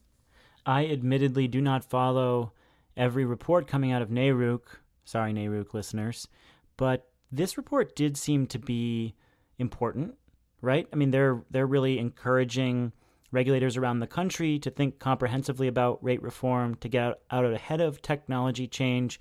I 0.67 0.87
admittedly 0.87 1.49
do 1.49 1.61
not 1.61 1.85
follow 1.85 2.53
every 2.97 3.25
report 3.25 3.67
coming 3.67 3.93
out 3.93 4.03
of 4.03 4.09
NARUC. 4.09 4.61
Sorry, 5.05 5.33
NARUC 5.33 5.75
listeners. 5.75 6.29
But 6.77 7.07
this 7.31 7.57
report 7.57 7.95
did 7.95 8.17
seem 8.17 8.47
to 8.49 8.59
be 8.59 9.15
important, 9.59 10.17
right? 10.61 10.89
I 10.93 10.97
mean, 10.97 11.11
they're 11.11 11.43
they're 11.51 11.67
really 11.67 11.99
encouraging 11.99 12.93
regulators 13.35 13.77
around 13.77 13.99
the 13.99 14.07
country 14.07 14.59
to 14.61 14.71
think 14.71 14.99
comprehensively 14.99 15.69
about 15.69 16.03
rate 16.03 16.23
reform, 16.23 16.77
to 16.77 16.89
get 16.89 17.21
out 17.31 17.45
ahead 17.45 17.81
of 17.81 18.01
technology 18.01 18.67
change. 18.67 19.21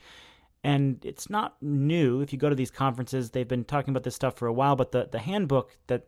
And 0.64 1.04
it's 1.04 1.30
not 1.30 1.58
new. 1.62 2.22
If 2.22 2.32
you 2.32 2.40
go 2.40 2.50
to 2.50 2.56
these 2.56 2.72
conferences, 2.72 3.32
they've 3.32 3.48
been 3.48 3.66
talking 3.66 3.92
about 3.92 4.04
this 4.04 4.16
stuff 4.16 4.38
for 4.38 4.48
a 4.48 4.54
while, 4.54 4.78
but 4.78 4.94
the, 4.94 5.10
the 5.12 5.20
handbook 5.20 5.76
that 5.88 6.08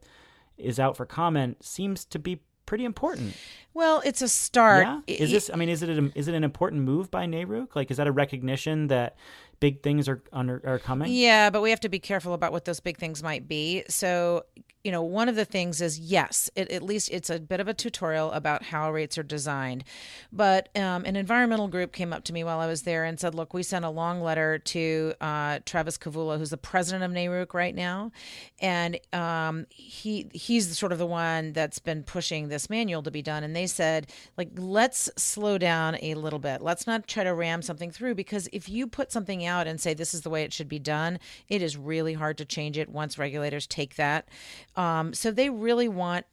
is 0.58 0.80
out 0.80 0.96
for 0.96 1.06
comment 1.06 1.64
seems 1.64 2.06
to 2.06 2.20
be 2.20 2.40
pretty 2.66 2.86
important. 2.86 3.36
Well, 3.74 4.02
it's 4.06 4.22
a 4.22 4.30
start. 4.30 4.86
Yeah. 4.86 5.02
Is 5.08 5.32
this? 5.32 5.50
I 5.54 5.58
mean, 5.58 5.70
is 5.70 5.84
it 5.84 5.90
a, 5.90 6.12
is 6.16 6.28
it 6.28 6.36
an 6.36 6.44
important 6.44 6.84
move 6.84 7.12
by 7.12 7.26
NARUC? 7.26 7.76
Like, 7.76 7.92
is 7.92 7.98
that 7.98 8.08
a 8.08 8.12
recognition 8.12 8.88
that 8.88 9.18
big 9.60 9.84
things 9.84 10.08
are 10.08 10.24
under, 10.32 10.62
are 10.66 10.80
coming? 10.80 11.12
Yeah, 11.12 11.50
but 11.50 11.62
we 11.62 11.70
have 11.70 11.80
to 11.82 11.90
be 11.90 12.00
careful 12.00 12.34
about 12.34 12.52
what 12.52 12.66
those 12.66 12.80
big 12.80 12.98
things 12.98 13.24
might 13.24 13.48
be. 13.48 13.84
So 13.88 14.46
you 14.86 14.92
know, 14.92 15.02
one 15.02 15.28
of 15.28 15.36
the 15.36 15.46
things 15.46 15.82
is 15.82 15.98
yes, 15.98 16.48
it, 16.56 16.70
at 16.70 16.84
least 16.84 17.10
it's 17.12 17.32
a 17.32 17.40
bit 17.40 17.60
of 17.60 17.68
a 17.68 17.74
tutorial 17.74 18.32
about 18.34 18.62
how 18.62 18.92
rates 18.92 19.18
are 19.18 19.24
designed. 19.24 19.84
But 20.32 20.70
um, 20.78 21.06
an 21.06 21.16
environmental 21.16 21.68
group 21.68 21.92
came 21.92 22.14
up 22.14 22.24
to 22.26 22.34
me 22.34 22.44
while 22.44 22.60
I 22.60 22.68
was 22.68 22.84
there 22.84 23.04
and 23.04 23.20
said, 23.20 23.34
look, 23.34 23.52
we 23.52 23.64
sent 23.64 23.84
a 23.84 23.90
long 23.90 24.22
letter 24.22 24.60
to 24.60 25.14
uh, 25.20 25.58
Travis 25.66 25.98
Kavulla, 25.98 26.38
who's 26.38 26.52
the 26.52 26.58
president 26.58 27.04
of 27.04 27.10
NARUC 27.18 27.56
right 27.56 27.74
now. 27.74 28.12
And 28.60 29.00
um, 29.12 29.66
he 29.72 30.30
he's 30.34 30.78
sort 30.78 30.92
of 30.92 31.00
the 31.00 31.08
one 31.08 31.54
that's 31.54 31.80
been 31.80 32.04
pushing 32.04 32.50
this 32.50 32.70
manual 32.70 33.02
to 33.02 33.12
be 33.12 33.24
done. 33.24 33.44
And 33.44 33.56
they 33.56 33.66
said, 33.66 34.12
like, 34.38 34.52
let's 34.56 35.10
slow 35.18 35.58
down 35.58 35.98
a 36.04 36.14
little 36.14 36.38
bit. 36.38 36.62
Let's 36.62 36.86
not 36.86 37.08
try 37.08 37.24
to 37.24 37.34
ram 37.34 37.64
something 37.64 37.90
through 37.90 38.14
because 38.14 38.48
if 38.54 38.70
you 38.70 38.86
put 38.86 39.12
something 39.12 39.44
out 39.46 39.68
and 39.68 39.80
say 39.80 39.94
this 39.94 40.14
is 40.14 40.22
the 40.22 40.30
way 40.30 40.44
it 40.44 40.54
should 40.54 40.70
be 40.70 40.80
done, 40.80 41.20
it 41.50 41.62
is 41.62 41.78
really 41.78 42.14
hard 42.14 42.38
to 42.38 42.46
change 42.46 42.78
it 42.78 42.90
once 42.90 43.18
regulators 43.18 43.68
take 43.68 43.96
that. 43.96 44.28
Um, 44.76 45.14
so 45.14 45.32
they 45.32 45.50
really 45.50 45.88
want 45.88 46.26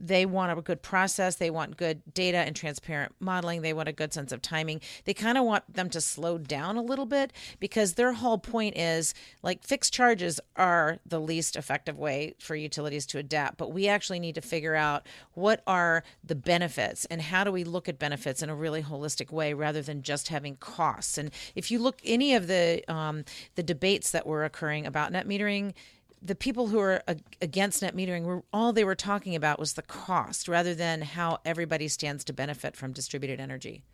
they 0.00 0.26
want 0.26 0.56
a 0.56 0.62
good 0.62 0.82
process 0.82 1.36
they 1.36 1.50
want 1.50 1.76
good 1.76 2.02
data 2.14 2.38
and 2.38 2.56
transparent 2.56 3.14
modeling 3.20 3.62
they 3.62 3.72
want 3.72 3.88
a 3.88 3.92
good 3.92 4.12
sense 4.12 4.32
of 4.32 4.42
timing. 4.42 4.80
They 5.04 5.14
kind 5.14 5.38
of 5.38 5.44
want 5.44 5.72
them 5.72 5.90
to 5.90 6.00
slow 6.00 6.38
down 6.38 6.76
a 6.76 6.82
little 6.82 7.06
bit 7.06 7.32
because 7.58 7.94
their 7.94 8.14
whole 8.14 8.38
point 8.38 8.76
is 8.76 9.14
like 9.42 9.62
fixed 9.62 9.92
charges 9.92 10.40
are 10.56 10.98
the 11.06 11.20
least 11.20 11.56
effective 11.56 11.98
way 11.98 12.34
for 12.38 12.56
utilities 12.56 13.06
to 13.06 13.18
adapt 13.18 13.58
but 13.58 13.72
we 13.72 13.88
actually 13.88 14.20
need 14.20 14.34
to 14.34 14.40
figure 14.40 14.74
out 14.74 15.06
what 15.34 15.62
are 15.66 16.02
the 16.24 16.34
benefits 16.34 17.04
and 17.06 17.20
how 17.22 17.44
do 17.44 17.52
we 17.52 17.64
look 17.64 17.88
at 17.88 17.98
benefits 17.98 18.42
in 18.42 18.50
a 18.50 18.54
really 18.54 18.82
holistic 18.82 19.30
way 19.30 19.52
rather 19.54 19.82
than 19.82 20.02
just 20.02 20.28
having 20.28 20.56
costs. 20.56 21.18
And 21.18 21.30
if 21.54 21.70
you 21.70 21.78
look 21.78 22.00
any 22.04 22.34
of 22.34 22.46
the 22.46 22.82
um, 22.88 23.24
the 23.54 23.62
debates 23.62 24.10
that 24.12 24.26
were 24.26 24.44
occurring 24.44 24.86
about 24.86 25.12
net 25.12 25.26
metering 25.26 25.74
the 26.22 26.34
people 26.34 26.68
who 26.68 26.78
are 26.78 27.02
against 27.40 27.82
net 27.82 27.96
metering 27.96 28.24
were 28.24 28.42
all 28.52 28.72
they 28.72 28.84
were 28.84 28.94
talking 28.94 29.34
about 29.34 29.58
was 29.58 29.72
the 29.72 29.82
cost 29.82 30.48
rather 30.48 30.74
than 30.74 31.02
how 31.02 31.38
everybody 31.44 31.88
stands 31.88 32.24
to 32.24 32.32
benefit 32.32 32.76
from 32.76 32.92
distributed 32.92 33.40
energy. 33.40 33.84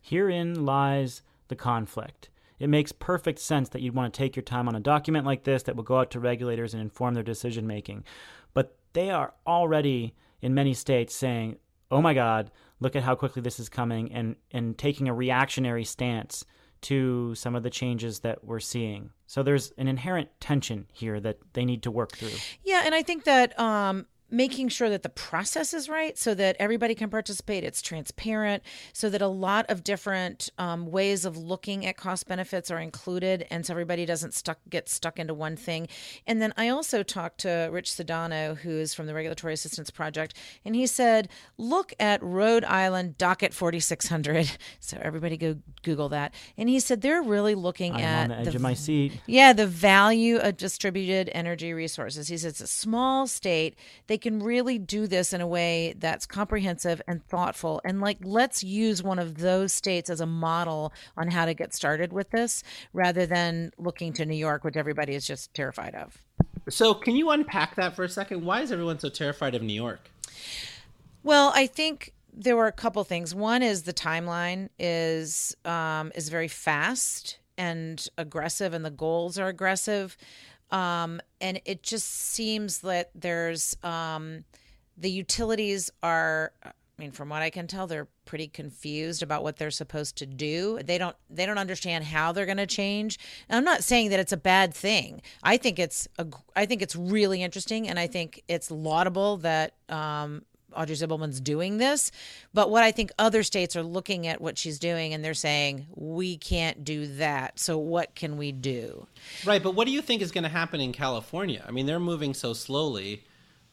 Herein 0.00 0.64
lies 0.64 1.22
the 1.48 1.56
conflict. 1.56 2.30
It 2.58 2.68
makes 2.68 2.90
perfect 2.90 3.38
sense 3.38 3.68
that 3.68 3.82
you'd 3.82 3.94
want 3.94 4.12
to 4.12 4.18
take 4.18 4.34
your 4.34 4.42
time 4.42 4.68
on 4.68 4.74
a 4.74 4.80
document 4.80 5.24
like 5.24 5.44
this 5.44 5.62
that 5.64 5.76
will 5.76 5.84
go 5.84 5.98
out 5.98 6.10
to 6.10 6.20
regulators 6.20 6.74
and 6.74 6.82
inform 6.82 7.14
their 7.14 7.22
decision 7.22 7.66
making. 7.66 8.04
But 8.52 8.76
they 8.92 9.10
are 9.10 9.34
already 9.46 10.14
in 10.42 10.54
many 10.54 10.74
states 10.74 11.14
saying, 11.14 11.58
"Oh 11.90 12.02
my 12.02 12.14
god, 12.14 12.50
look 12.80 12.96
at 12.96 13.04
how 13.04 13.14
quickly 13.14 13.42
this 13.42 13.60
is 13.60 13.68
coming," 13.68 14.12
and 14.12 14.34
and 14.50 14.76
taking 14.76 15.08
a 15.08 15.14
reactionary 15.14 15.84
stance 15.84 16.44
to 16.82 17.34
some 17.34 17.54
of 17.54 17.62
the 17.62 17.70
changes 17.70 18.20
that 18.20 18.44
we're 18.44 18.60
seeing. 18.60 19.10
So 19.26 19.42
there's 19.42 19.72
an 19.78 19.88
inherent 19.88 20.28
tension 20.40 20.86
here 20.92 21.20
that 21.20 21.38
they 21.52 21.64
need 21.64 21.82
to 21.82 21.90
work 21.90 22.16
through. 22.16 22.30
Yeah, 22.64 22.82
and 22.84 22.94
I 22.94 23.02
think 23.02 23.24
that 23.24 23.58
um, 23.58 24.06
making 24.30 24.68
sure 24.68 24.90
that 24.90 25.02
the 25.02 25.08
process 25.08 25.72
is 25.72 25.88
right 25.88 26.18
so 26.18 26.34
that 26.34 26.56
everybody 26.58 26.94
can 26.94 27.08
participate 27.08 27.64
it's 27.64 27.80
transparent 27.80 28.62
so 28.92 29.08
that 29.08 29.22
a 29.22 29.28
lot 29.28 29.64
of 29.68 29.82
different 29.82 30.50
um, 30.58 30.86
ways 30.86 31.24
of 31.24 31.36
looking 31.36 31.86
at 31.86 31.96
cost 31.96 32.26
benefits 32.28 32.70
are 32.70 32.78
included 32.78 33.46
and 33.50 33.64
so 33.64 33.72
everybody 33.72 34.04
doesn't 34.04 34.34
stuck 34.34 34.58
get 34.68 34.88
stuck 34.88 35.18
into 35.18 35.32
one 35.32 35.56
thing. 35.56 35.88
And 36.26 36.42
then 36.42 36.52
i 36.56 36.68
also 36.68 37.02
talked 37.02 37.38
to 37.38 37.68
rich 37.72 37.90
sedano 37.90 38.56
who's 38.56 38.92
from 38.94 39.06
the 39.06 39.14
regulatory 39.14 39.54
assistance 39.54 39.90
project 39.90 40.34
and 40.64 40.74
he 40.74 40.86
said 40.86 41.28
look 41.56 41.92
at 41.98 42.22
rhode 42.22 42.64
island 42.64 43.16
docket 43.18 43.54
4600 43.54 44.50
so 44.80 44.98
everybody 45.00 45.36
go 45.36 45.56
google 45.82 46.10
that. 46.10 46.34
And 46.56 46.68
he 46.68 46.80
said 46.80 47.00
they're 47.00 47.22
really 47.22 47.54
looking 47.54 47.94
I'm 47.94 48.00
at 48.00 48.22
on 48.24 48.28
the 48.28 48.36
edge 48.36 48.50
the, 48.50 48.56
of 48.56 48.62
my 48.62 48.74
seat. 48.74 49.20
yeah 49.26 49.52
the 49.52 49.66
value 49.66 50.36
of 50.36 50.56
distributed 50.56 51.30
energy 51.32 51.72
resources. 51.72 52.28
He 52.28 52.36
says 52.36 52.52
it's 52.52 52.60
a 52.60 52.66
small 52.66 53.26
state. 53.26 53.76
They 54.06 54.17
they 54.18 54.30
can 54.30 54.42
really 54.42 54.78
do 54.78 55.06
this 55.06 55.32
in 55.32 55.40
a 55.40 55.46
way 55.46 55.94
that's 55.96 56.26
comprehensive 56.26 57.00
and 57.06 57.24
thoughtful. 57.28 57.80
And 57.84 58.00
like, 58.00 58.18
let's 58.20 58.64
use 58.64 59.00
one 59.00 59.20
of 59.20 59.38
those 59.38 59.72
states 59.72 60.10
as 60.10 60.20
a 60.20 60.26
model 60.26 60.92
on 61.16 61.30
how 61.30 61.44
to 61.44 61.54
get 61.54 61.72
started 61.72 62.12
with 62.12 62.30
this 62.30 62.64
rather 62.92 63.26
than 63.26 63.70
looking 63.78 64.12
to 64.14 64.26
New 64.26 64.34
York, 64.34 64.64
which 64.64 64.76
everybody 64.76 65.14
is 65.14 65.24
just 65.24 65.54
terrified 65.54 65.94
of. 65.94 66.20
So, 66.68 66.94
can 66.94 67.14
you 67.14 67.30
unpack 67.30 67.76
that 67.76 67.94
for 67.94 68.02
a 68.02 68.08
second? 68.08 68.44
Why 68.44 68.62
is 68.62 68.72
everyone 68.72 68.98
so 68.98 69.08
terrified 69.08 69.54
of 69.54 69.62
New 69.62 69.72
York? 69.72 70.10
Well, 71.22 71.52
I 71.54 71.68
think 71.68 72.12
there 72.32 72.56
were 72.56 72.66
a 72.66 72.72
couple 72.72 73.04
things. 73.04 73.36
One 73.36 73.62
is 73.62 73.84
the 73.84 73.94
timeline 73.94 74.68
is 74.80 75.56
um, 75.64 76.10
is 76.16 76.28
very 76.28 76.48
fast 76.48 77.38
and 77.56 78.04
aggressive, 78.18 78.74
and 78.74 78.84
the 78.84 78.90
goals 78.90 79.38
are 79.38 79.46
aggressive. 79.46 80.16
Um, 80.70 81.20
and 81.40 81.60
it 81.64 81.82
just 81.82 82.08
seems 82.08 82.80
that 82.80 83.10
there's 83.14 83.76
um, 83.82 84.44
the 84.96 85.10
utilities 85.10 85.90
are 86.02 86.52
I 86.98 87.02
mean, 87.02 87.12
from 87.12 87.28
what 87.28 87.42
I 87.42 87.50
can 87.50 87.68
tell, 87.68 87.86
they're 87.86 88.08
pretty 88.24 88.48
confused 88.48 89.22
about 89.22 89.44
what 89.44 89.56
they're 89.56 89.70
supposed 89.70 90.16
to 90.16 90.26
do. 90.26 90.80
They 90.84 90.98
don't 90.98 91.14
they 91.30 91.46
don't 91.46 91.58
understand 91.58 92.04
how 92.04 92.32
they're 92.32 92.44
going 92.44 92.58
to 92.58 92.66
change. 92.66 93.20
And 93.48 93.56
I'm 93.56 93.64
not 93.64 93.84
saying 93.84 94.10
that 94.10 94.18
it's 94.18 94.32
a 94.32 94.36
bad 94.36 94.74
thing. 94.74 95.22
I 95.42 95.58
think 95.58 95.78
it's 95.78 96.08
a 96.18 96.26
I 96.56 96.66
think 96.66 96.82
it's 96.82 96.96
really 96.96 97.42
interesting, 97.42 97.88
and 97.88 98.00
I 98.00 98.08
think 98.08 98.42
it's 98.48 98.70
laudable 98.70 99.36
that 99.38 99.74
um, 99.88 100.42
Audrey 100.74 100.96
Zibelman's 100.96 101.40
doing 101.40 101.78
this. 101.78 102.10
But 102.52 102.70
what 102.70 102.82
I 102.82 102.92
think 102.92 103.10
other 103.18 103.42
states 103.42 103.76
are 103.76 103.82
looking 103.82 104.26
at 104.26 104.40
what 104.40 104.58
she's 104.58 104.78
doing 104.78 105.14
and 105.14 105.24
they're 105.24 105.34
saying, 105.34 105.86
we 105.94 106.36
can't 106.36 106.84
do 106.84 107.06
that. 107.16 107.58
So 107.58 107.78
what 107.78 108.14
can 108.14 108.36
we 108.36 108.52
do? 108.52 109.06
Right. 109.44 109.62
But 109.62 109.74
what 109.74 109.86
do 109.86 109.92
you 109.92 110.02
think 110.02 110.22
is 110.22 110.30
going 110.30 110.44
to 110.44 110.50
happen 110.50 110.80
in 110.80 110.92
California? 110.92 111.64
I 111.66 111.70
mean, 111.70 111.86
they're 111.86 112.00
moving 112.00 112.34
so 112.34 112.52
slowly, 112.52 113.24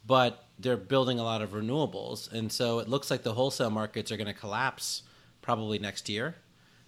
but 0.05 0.45
they're 0.57 0.77
building 0.77 1.19
a 1.19 1.23
lot 1.23 1.41
of 1.41 1.51
renewables. 1.51 2.31
And 2.31 2.51
so 2.51 2.79
it 2.79 2.87
looks 2.87 3.11
like 3.11 3.23
the 3.23 3.33
wholesale 3.33 3.69
markets 3.69 4.11
are 4.11 4.17
going 4.17 4.27
to 4.27 4.33
collapse 4.33 5.03
probably 5.41 5.79
next 5.79 6.09
year, 6.09 6.35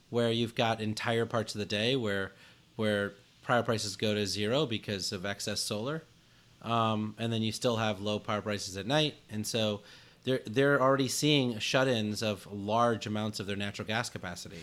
where 0.10 0.32
you've 0.32 0.55
got 0.55 0.82
entire 0.82 1.26
parts 1.26 1.53
of 1.53 1.60
the 1.60 1.66
day 1.66 1.95
where, 1.95 2.32
where 2.76 3.14
power 3.43 3.62
prices 3.62 3.95
go 3.95 4.14
to 4.14 4.26
zero 4.26 4.66
because 4.66 5.12
of 5.12 5.26
excess 5.26 5.60
solar. 5.60 6.03
Um, 6.62 7.16
and 7.18 7.32
then 7.32 7.41
you 7.41 7.51
still 7.51 7.78
have 7.78 8.01
low 8.01 8.20
power 8.20 8.41
prices 8.41 8.78
at 8.78 8.88
night. 8.88 9.16
And 9.30 9.45
so 9.45 9.82
they're 10.24 10.41
they're 10.45 10.82
already 10.82 11.08
seeing 11.08 11.58
shut-ins 11.60 12.22
of 12.22 12.47
large 12.51 13.08
amounts 13.08 13.39
of 13.39 13.47
their 13.47 13.55
natural 13.55 13.88
gas 13.88 14.10
capacity. 14.10 14.58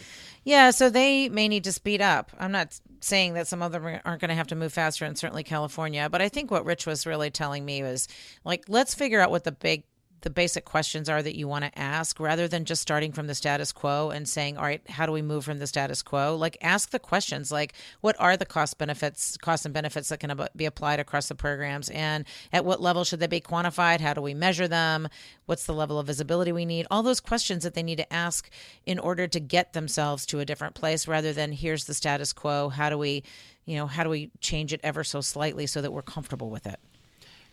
Yeah, 0.44 0.70
so 0.70 0.90
they 0.90 1.30
may 1.30 1.48
need 1.48 1.64
to 1.64 1.72
speed 1.72 2.02
up. 2.02 2.30
I'm 2.38 2.52
not 2.52 2.78
saying 3.00 3.32
that 3.34 3.46
some 3.46 3.62
of 3.62 3.72
them 3.72 4.00
aren't 4.04 4.20
going 4.20 4.28
to 4.28 4.34
have 4.34 4.48
to 4.48 4.54
move 4.54 4.74
faster, 4.74 5.06
and 5.06 5.16
certainly 5.16 5.42
California. 5.42 6.08
But 6.10 6.20
I 6.20 6.28
think 6.28 6.50
what 6.50 6.66
Rich 6.66 6.86
was 6.86 7.06
really 7.06 7.30
telling 7.30 7.64
me 7.64 7.82
was 7.82 8.08
like, 8.44 8.64
let's 8.68 8.94
figure 8.94 9.20
out 9.20 9.30
what 9.30 9.44
the 9.44 9.52
big 9.52 9.84
the 10.24 10.30
basic 10.30 10.64
questions 10.64 11.08
are 11.08 11.22
that 11.22 11.36
you 11.36 11.46
want 11.46 11.64
to 11.64 11.78
ask 11.78 12.18
rather 12.18 12.48
than 12.48 12.64
just 12.64 12.80
starting 12.80 13.12
from 13.12 13.26
the 13.26 13.34
status 13.34 13.72
quo 13.72 14.10
and 14.10 14.26
saying 14.26 14.56
all 14.56 14.64
right 14.64 14.80
how 14.88 15.04
do 15.04 15.12
we 15.12 15.20
move 15.20 15.44
from 15.44 15.58
the 15.58 15.66
status 15.66 16.02
quo? 16.02 16.34
Like 16.34 16.56
ask 16.62 16.90
the 16.90 16.98
questions 16.98 17.52
like 17.52 17.74
what 18.00 18.16
are 18.18 18.36
the 18.36 18.46
cost 18.46 18.78
benefits 18.78 19.36
costs 19.36 19.66
and 19.66 19.74
benefits 19.74 20.08
that 20.08 20.20
can 20.20 20.34
be 20.56 20.64
applied 20.64 20.98
across 20.98 21.28
the 21.28 21.34
programs 21.34 21.90
and 21.90 22.24
at 22.52 22.64
what 22.64 22.80
level 22.80 23.04
should 23.04 23.20
they 23.20 23.26
be 23.26 23.40
quantified? 23.40 24.00
How 24.00 24.14
do 24.14 24.22
we 24.22 24.32
measure 24.32 24.66
them? 24.66 25.08
What's 25.44 25.66
the 25.66 25.74
level 25.74 25.98
of 25.98 26.06
visibility 26.06 26.52
we 26.52 26.64
need? 26.64 26.86
All 26.90 27.02
those 27.02 27.20
questions 27.20 27.62
that 27.62 27.74
they 27.74 27.82
need 27.82 27.98
to 27.98 28.12
ask 28.12 28.48
in 28.86 28.98
order 28.98 29.28
to 29.28 29.38
get 29.38 29.74
themselves 29.74 30.24
to 30.26 30.40
a 30.40 30.46
different 30.46 30.74
place 30.74 31.06
rather 31.06 31.34
than 31.34 31.52
here's 31.52 31.84
the 31.84 31.94
status 31.94 32.32
quo. 32.32 32.70
How 32.70 32.88
do 32.88 32.96
we 32.96 33.24
you 33.66 33.76
know 33.76 33.86
how 33.86 34.04
do 34.04 34.10
we 34.10 34.30
change 34.40 34.72
it 34.72 34.80
ever 34.82 35.04
so 35.04 35.20
slightly 35.20 35.66
so 35.66 35.82
that 35.82 35.92
we're 35.92 36.02
comfortable 36.02 36.48
with 36.48 36.66
it 36.66 36.80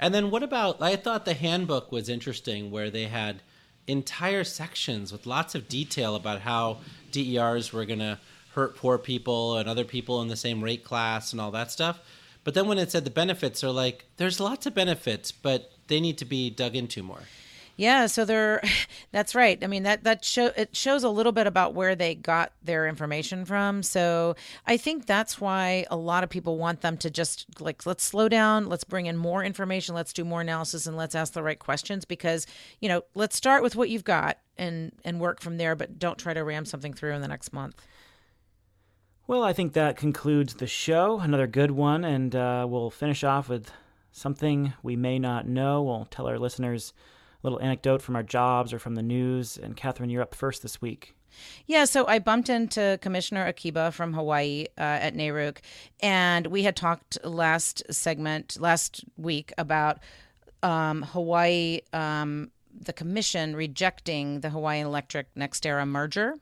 and 0.02 0.14
then 0.14 0.32
what 0.32 0.44
about? 0.44 0.82
I 0.82 0.96
thought 0.96 1.26
the 1.26 1.36
handbook 1.36 1.92
was 1.92 2.10
interesting, 2.10 2.72
where 2.72 2.90
they 2.90 3.06
had 3.06 3.42
entire 3.88 4.44
sections 4.44 5.12
with 5.12 5.26
lots 5.26 5.56
of 5.56 5.70
detail 5.70 6.16
about 6.16 6.42
how 6.42 6.80
DERs 7.12 7.72
were 7.72 7.86
going 7.86 8.00
to 8.00 8.20
hurt 8.54 8.76
poor 8.76 8.98
people 8.98 9.58
and 9.58 9.70
other 9.70 9.86
people 9.86 10.22
in 10.22 10.28
the 10.28 10.36
same 10.36 10.64
rate 10.64 10.84
class 10.84 11.32
and 11.32 11.40
all 11.40 11.52
that 11.52 11.72
stuff. 11.72 12.00
But 12.44 12.54
then 12.54 12.68
when 12.68 12.78
it 12.78 12.92
said 12.92 13.06
the 13.06 13.12
benefits 13.12 13.64
are 13.64 13.72
like, 13.72 14.06
there's 14.18 14.40
lots 14.40 14.66
of 14.66 14.74
benefits, 14.74 15.32
but 15.32 15.72
they 15.88 16.00
need 16.00 16.18
to 16.18 16.26
be 16.26 16.50
dug 16.50 16.76
into 16.76 17.04
more. 17.04 17.24
Yeah, 17.78 18.06
so 18.08 18.26
they're 18.26 18.62
that's 19.12 19.36
right. 19.36 19.62
I 19.64 19.68
mean 19.68 19.84
that 19.84 20.04
that 20.04 20.24
show 20.24 20.48
it 20.56 20.76
shows 20.76 21.04
a 21.04 21.10
little 21.10 21.32
bit 21.32 21.48
about 21.48 21.74
where 21.74 21.96
they 21.96 22.16
got 22.16 22.54
their 22.64 22.88
information 22.88 23.46
from. 23.46 23.84
So 23.84 24.36
I 24.66 24.78
think 24.78 25.06
that's 25.06 25.42
why 25.42 25.86
a 25.90 25.96
lot 25.96 26.24
of 26.24 26.30
people 26.30 26.58
want 26.58 26.82
them 26.82 26.98
to 26.98 27.10
just 27.10 27.46
like 27.60 27.86
let's 27.86 28.04
slow 28.04 28.30
down, 28.30 28.68
let's 28.68 28.84
bring 28.84 29.06
in 29.06 29.18
more 29.18 29.44
information, 29.44 29.96
let's 29.96 30.14
do 30.14 30.24
more 30.24 30.42
analysis 30.42 30.88
and 30.88 30.98
let's 30.98 31.16
ask 31.16 31.34
the 31.34 31.44
right 31.44 31.60
questions 31.60 32.06
because, 32.06 32.46
you 32.80 32.90
know, 32.90 33.04
let's 33.16 33.36
start 33.36 33.64
with 33.64 33.76
what 33.76 33.90
you've 33.90 34.04
got 34.04 34.38
and 34.58 34.92
and 35.04 35.20
work 35.20 35.42
from 35.42 35.58
there, 35.58 35.76
but 35.76 36.00
don't 36.00 36.18
try 36.18 36.34
to 36.34 36.44
ram 36.44 36.66
something 36.66 36.94
through 36.94 37.14
in 37.14 37.22
the 37.22 37.28
next 37.28 37.54
month. 37.54 37.82
Well, 39.28 39.44
I 39.44 39.54
think 39.54 39.74
that 39.74 39.96
concludes 39.96 40.56
the 40.56 40.68
show. 40.68 41.20
Another 41.20 41.48
good 41.48 41.72
one, 41.72 42.04
and 42.04 42.36
uh, 42.36 42.66
we'll 42.68 42.90
finish 42.90 43.24
off 43.24 43.48
with 43.48 43.72
something 44.12 44.74
we 44.84 44.96
may 44.96 45.20
not 45.20 45.48
know. 45.48 45.82
We'll 45.82 46.06
tell 46.06 46.28
our 46.28 46.38
listeners 46.38 46.92
little 47.44 47.60
anecdote 47.62 48.02
from 48.02 48.16
our 48.16 48.24
jobs 48.24 48.74
or 48.74 48.80
from 48.80 48.96
the 48.96 49.04
news. 49.04 49.58
And 49.58 49.76
Katherine, 49.76 50.10
you're 50.10 50.22
up 50.22 50.36
first 50.36 50.62
this 50.62 50.82
week. 50.82 51.16
Yeah, 51.66 51.86
so 51.86 52.06
I 52.08 52.20
bumped 52.20 52.50
into 52.50 53.00
Commissioner 53.02 53.46
Akiba 53.46 53.92
from 53.92 54.14
Hawaii 54.14 54.66
uh, 54.78 54.82
at 54.82 55.16
NARUC, 55.16 55.58
and 56.02 56.48
we 56.48 56.64
had 56.64 56.76
talked 56.76 57.18
last 57.24 57.84
segment, 57.90 58.58
last 58.60 59.06
week, 59.18 59.54
about 59.58 60.00
um, 60.62 61.04
Hawaii, 61.04 61.80
um, 61.94 62.52
the 62.78 62.94
commission 62.94 63.56
rejecting 63.56 64.42
the 64.42 64.50
Hawaiian 64.50 64.88
Electric 64.88 65.34
NextEra 65.36 65.88
merger. 65.88 66.36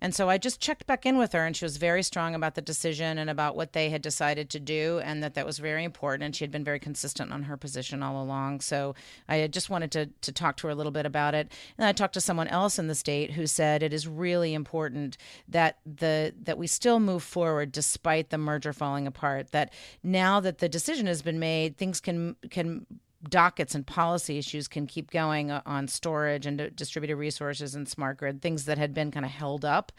And 0.00 0.14
so 0.14 0.28
I 0.28 0.38
just 0.38 0.60
checked 0.60 0.86
back 0.86 1.06
in 1.06 1.18
with 1.18 1.32
her, 1.32 1.44
and 1.44 1.56
she 1.56 1.64
was 1.64 1.76
very 1.76 2.02
strong 2.02 2.34
about 2.34 2.54
the 2.54 2.62
decision 2.62 3.18
and 3.18 3.28
about 3.28 3.56
what 3.56 3.72
they 3.72 3.90
had 3.90 4.02
decided 4.02 4.50
to 4.50 4.60
do, 4.60 5.00
and 5.04 5.22
that 5.22 5.34
that 5.34 5.46
was 5.46 5.58
very 5.58 5.84
important. 5.84 6.24
And 6.24 6.36
she 6.36 6.44
had 6.44 6.50
been 6.50 6.64
very 6.64 6.78
consistent 6.78 7.32
on 7.32 7.44
her 7.44 7.56
position 7.56 8.02
all 8.02 8.22
along. 8.22 8.60
So 8.60 8.94
I 9.28 9.46
just 9.46 9.70
wanted 9.70 9.90
to, 9.92 10.06
to 10.20 10.32
talk 10.32 10.56
to 10.58 10.66
her 10.66 10.72
a 10.72 10.74
little 10.74 10.92
bit 10.92 11.06
about 11.06 11.34
it. 11.34 11.50
And 11.76 11.86
I 11.86 11.92
talked 11.92 12.14
to 12.14 12.20
someone 12.20 12.48
else 12.48 12.78
in 12.78 12.88
the 12.88 12.94
state 12.94 13.32
who 13.32 13.46
said 13.46 13.82
it 13.82 13.92
is 13.92 14.06
really 14.06 14.54
important 14.54 15.16
that 15.48 15.78
the 15.84 16.34
that 16.42 16.58
we 16.58 16.66
still 16.66 17.00
move 17.00 17.22
forward 17.22 17.72
despite 17.72 18.30
the 18.30 18.38
merger 18.38 18.72
falling 18.72 19.06
apart. 19.06 19.52
That 19.52 19.72
now 20.02 20.40
that 20.40 20.58
the 20.58 20.68
decision 20.68 21.06
has 21.06 21.22
been 21.22 21.38
made, 21.38 21.76
things 21.76 22.00
can 22.00 22.36
can 22.50 22.86
dockets 23.28 23.74
and 23.74 23.86
policy 23.86 24.38
issues 24.38 24.68
can 24.68 24.86
keep 24.86 25.10
going 25.10 25.50
on 25.50 25.88
storage 25.88 26.46
and 26.46 26.74
distributed 26.76 27.16
resources 27.16 27.74
and 27.74 27.88
smart 27.88 28.18
grid, 28.18 28.40
things 28.40 28.64
that 28.66 28.78
had 28.78 28.94
been 28.94 29.10
kind 29.10 29.26
of 29.26 29.32
held 29.32 29.64
up 29.64 29.92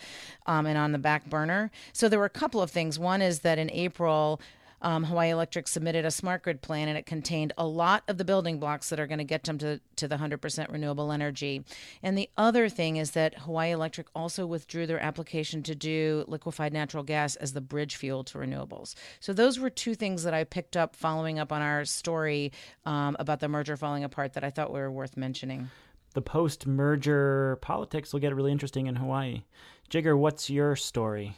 um, 0.46 0.66
and 0.66 0.78
on 0.78 0.92
the 0.92 0.98
back 0.98 1.30
burner. 1.30 1.72
So 1.92 2.08
there 2.08 2.20
were 2.20 2.26
a 2.26 2.30
couple 2.30 2.62
of 2.62 2.72
things. 2.72 2.98
One 2.98 3.22
is 3.22 3.40
that 3.40 3.58
in 3.58 3.70
April, 3.72 4.40
um, 4.82 5.04
Hawaii 5.04 5.30
Electric 5.30 5.68
submitted 5.68 6.06
a 6.06 6.12
smart 6.12 6.44
grid 6.44 6.62
plan 6.62 6.88
and 6.88 6.98
it 6.98 7.06
contained 7.06 7.54
a 7.58 7.66
lot 7.66 8.04
of 8.08 8.18
the 8.18 8.26
building 8.26 8.60
blocks 8.60 8.90
that 8.90 9.00
are 9.00 9.08
going 9.08 9.20
to 9.20 9.24
get 9.24 9.44
them 9.44 9.58
to, 9.60 9.80
to 9.98 10.08
the 10.08 10.18
100% 10.18 10.72
renewable 10.72 11.12
energy. 11.12 11.64
And 12.02 12.18
the 12.18 12.30
other 12.38 12.70
thing 12.70 12.98
is 12.98 13.12
that 13.12 13.40
Hawaii 13.40 13.72
Electric 13.72 14.08
also 14.16 14.46
withdrew 14.46 14.88
their 14.88 15.00
application 15.00 15.64
to 15.64 15.76
do 15.76 16.24
liquefied 16.28 16.74
natural 16.74 17.04
gas 17.04 17.36
as 17.36 17.54
the 17.54 17.62
bridge 17.62 17.96
fuel 17.96 18.24
to 18.26 18.38
renewables. 18.38 18.96
So 19.20 19.34
those 19.34 19.60
were 19.60 19.70
two 19.70 19.96
things 19.96 20.24
that 20.24 20.34
I 20.34 20.44
picked 20.44 20.78
up 20.78 20.96
following 20.96 21.40
up 21.40 21.52
on 21.52 21.62
our 21.62 21.86
story 21.86 22.52
um, 22.86 23.16
about 23.20 23.40
the 23.40 23.48
merger 23.48 23.78
falling 23.78 24.04
apart 24.04 24.34
that 24.34 24.44
I 24.44 24.50
thought 24.50 24.72
were 24.72 24.92
worth 24.92 25.18
mentioning. 25.18 25.70
The 26.14 26.22
post 26.22 26.66
merger 26.66 27.60
politics 27.62 28.14
will 28.14 28.20
get 28.20 28.34
really 28.34 28.52
interesting 28.52 28.88
in 28.88 28.96
Hawaii. 28.96 29.44
Jigar, 29.90 30.18
what's 30.18 30.50
your 30.50 30.76
story? 30.76 31.36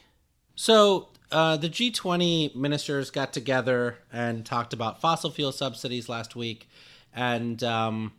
So 0.55 1.09
uh, 1.31 1.57
the 1.57 1.69
G20 1.69 2.55
ministers 2.55 3.09
got 3.09 3.31
together 3.31 3.97
and 4.11 4.45
talked 4.45 4.73
about 4.73 4.99
fossil 4.99 5.31
fuel 5.31 5.51
subsidies 5.51 6.09
last 6.09 6.35
week, 6.35 6.67
and 7.13 7.63
um, 7.63 8.11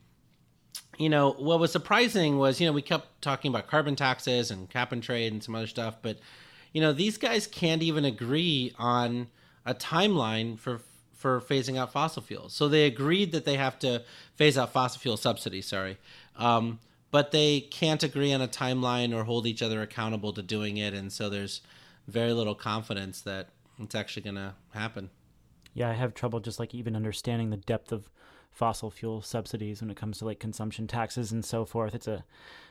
you 0.99 1.11
know 1.11 1.33
what 1.33 1.61
was 1.61 1.71
surprising 1.71 2.39
was 2.39 2.61
you 2.61 2.67
know 2.67 2.73
we 2.73 2.83
kept 2.83 3.21
talking 3.21 3.51
about 3.51 3.67
carbon 3.67 3.97
taxes 3.97 4.51
and 4.51 4.69
cap 4.71 4.93
and 4.93 5.03
trade 5.03 5.33
and 5.33 5.45
some 5.45 5.55
other 5.55 5.67
stuff, 5.67 5.97
but 6.01 6.19
you 6.73 6.81
know 6.81 6.93
these 6.93 7.19
guys 7.19 7.47
can't 7.47 7.83
even 7.83 8.05
agree 8.05 8.73
on 8.79 9.29
a 9.67 9.75
timeline 9.75 10.59
for 10.59 10.81
for 11.13 11.41
phasing 11.41 11.79
out 11.79 11.93
fossil 11.93 12.23
fuels. 12.23 12.55
So 12.55 12.67
they 12.67 12.87
agreed 12.87 13.31
that 13.33 13.45
they 13.45 13.57
have 13.57 13.79
to 13.81 14.03
phase 14.35 14.57
out 14.57 14.73
fossil 14.73 15.01
fuel 15.01 15.17
subsidies. 15.17 15.67
Sorry. 15.67 15.99
Um, 16.37 16.81
but 17.13 17.31
they 17.31 17.61
can't 17.61 18.03
agree 18.03 18.33
on 18.33 18.41
a 18.41 18.49
timeline 18.49 19.15
or 19.15 19.25
hold 19.25 19.47
each 19.47 19.63
other 19.63 19.83
accountable 19.83 20.33
to 20.33 20.43
doing 20.43 20.79
it, 20.79 20.95
and 20.95 21.13
so 21.13 21.29
there's 21.29 21.61
very 22.09 22.33
little 22.33 22.55
confidence 22.55 23.21
that 23.23 23.49
it's 23.79 23.95
actually 23.95 24.23
going 24.23 24.37
to 24.37 24.55
happen. 24.75 25.11
Yeah, 25.75 25.89
I 25.89 25.95
have 25.95 26.15
trouble 26.15 26.41
just 26.41 26.59
like 26.59 26.75
even 26.75 26.97
understanding 26.97 27.51
the 27.51 27.57
depth 27.57 27.93
of 27.93 28.11
fossil 28.51 28.91
fuel 28.91 29.23
subsidies 29.23 29.81
when 29.81 29.91
it 29.91 29.97
comes 29.97 30.19
to 30.19 30.27
like 30.27 30.39
consumption 30.39 30.87
taxes 30.87 31.33
and 31.33 31.45
so 31.45 31.65
forth. 31.65 31.95
It's 31.95 32.09
a 32.09 32.25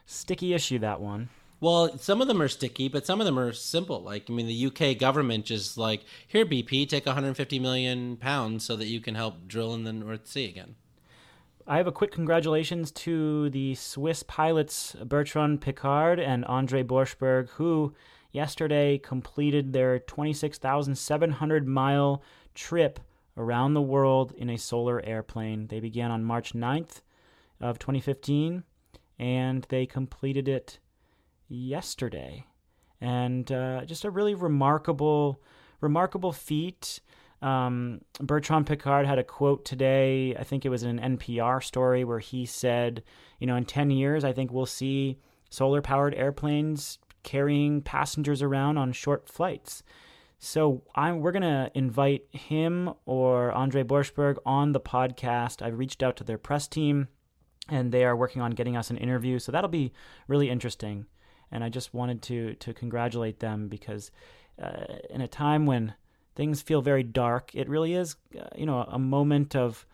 sticky 0.06 0.54
issue 0.54 0.80
that 0.80 1.02
one. 1.02 1.30
Well, 1.60 1.96
some 2.00 2.22
of 2.22 2.28
them 2.28 2.42
are 2.42 2.48
sticky, 2.48 2.88
but 2.88 3.06
some 3.06 3.22
of 3.22 3.26
them 3.26 3.38
are 3.38 3.54
simple. 3.54 4.02
Like, 4.02 4.26
I 4.30 4.34
mean, 4.34 4.48
the 4.48 4.66
UK 4.66 4.98
government 4.98 5.46
just 5.46 5.78
like, 5.78 6.02
here, 6.28 6.44
BP, 6.44 6.90
take 6.90 7.06
150 7.06 7.60
million 7.60 8.18
pounds 8.18 8.66
so 8.66 8.76
that 8.76 8.88
you 8.88 9.00
can 9.00 9.14
help 9.14 9.48
drill 9.48 9.76
in 9.76 9.84
the 9.84 9.94
North 9.94 10.26
Sea 10.28 10.46
again. 10.46 10.76
I 11.68 11.78
have 11.78 11.86
a 11.86 11.92
quick 11.92 12.12
congratulations 12.12 12.92
to 12.92 13.52
the 13.52 13.76
Swiss 13.76 14.24
pilots 14.24 14.96
Bertrand 15.06 15.62
Piccard 15.62 16.20
and 16.20 16.44
Andre 16.46 16.82
Borschberg, 16.82 17.50
who 17.50 17.94
yesterday 18.32 18.98
completed 18.98 19.74
their 19.74 20.00
26,700 20.00 21.68
mile 21.68 22.24
trip 22.54 23.00
around 23.38 23.74
the 23.74 23.82
world 23.82 24.34
in 24.38 24.50
a 24.50 24.58
solar 24.58 25.04
airplane. 25.06 25.68
They 25.68 25.80
began 25.80 26.12
on 26.12 26.24
March 26.24 26.54
9th 26.54 27.02
of 27.60 27.80
2015 27.80 28.64
and 29.20 29.66
they 29.70 29.86
completed 29.86 30.48
it 30.48 30.80
yesterday. 31.48 32.46
And 33.00 33.52
uh, 33.52 33.86
just 33.86 34.06
a 34.06 34.12
really 34.12 34.36
remarkable, 34.36 35.42
remarkable 35.80 36.32
feat. 36.32 37.00
Um, 37.42 38.02
Bertrand 38.20 38.68
Piccard 38.68 39.06
had 39.06 39.18
a 39.18 39.24
quote 39.24 39.66
today. 39.66 40.36
I 40.36 40.44
think 40.44 40.66
it 40.66 40.70
was 40.70 40.84
in 40.84 41.00
an 41.00 41.18
NPR 41.18 41.64
story 41.64 42.04
where 42.04 42.20
he 42.20 42.46
said, 42.46 43.04
you 43.40 43.48
know, 43.48 43.56
in 43.56 43.66
10 43.66 43.90
years, 43.90 44.24
I 44.24 44.34
think 44.34 44.52
we'll 44.52 44.66
see 44.66 45.18
solar 45.50 45.82
powered 45.82 46.14
airplanes 46.16 47.00
carrying 47.24 47.82
passengers 47.82 48.42
around 48.42 48.78
on 48.78 48.92
short 48.92 49.30
flights. 49.30 49.84
So 50.40 50.82
I'm, 50.96 51.20
we're 51.20 51.32
going 51.32 51.44
to 51.44 51.72
invite 51.76 52.26
him 52.32 52.94
or 53.06 53.52
Andre 53.52 53.84
Borschberg 53.84 54.38
on 54.46 54.72
the 54.72 54.80
podcast. 54.80 55.62
I've 55.62 55.78
reached 55.78 56.02
out 56.02 56.18
to 56.18 56.24
their 56.24 56.40
press 56.40 56.68
team 56.68 57.10
and 57.70 57.92
they 57.92 58.04
are 58.04 58.16
working 58.16 58.42
on 58.42 58.52
getting 58.52 58.76
us 58.76 58.90
an 58.90 58.98
interview. 58.98 59.40
So 59.40 59.52
that'll 59.52 59.70
be 59.70 59.94
really 60.28 60.50
interesting. 60.50 61.06
And 61.52 61.64
I 61.64 61.70
just 61.70 61.94
wanted 61.94 62.22
to 62.24 62.56
to 62.56 62.74
congratulate 62.74 63.40
them 63.40 63.68
because 63.68 64.12
uh, 64.62 64.86
in 65.10 65.22
a 65.22 65.28
time 65.28 65.66
when 65.66 65.94
things 66.36 66.62
feel 66.62 66.82
very 66.82 67.04
dark, 67.04 67.52
it 67.54 67.70
really 67.70 67.94
is 67.94 68.16
uh, 68.40 68.48
you 68.56 68.66
know 68.66 68.84
a 68.84 69.00
moment 69.00 69.56
of 69.56 69.86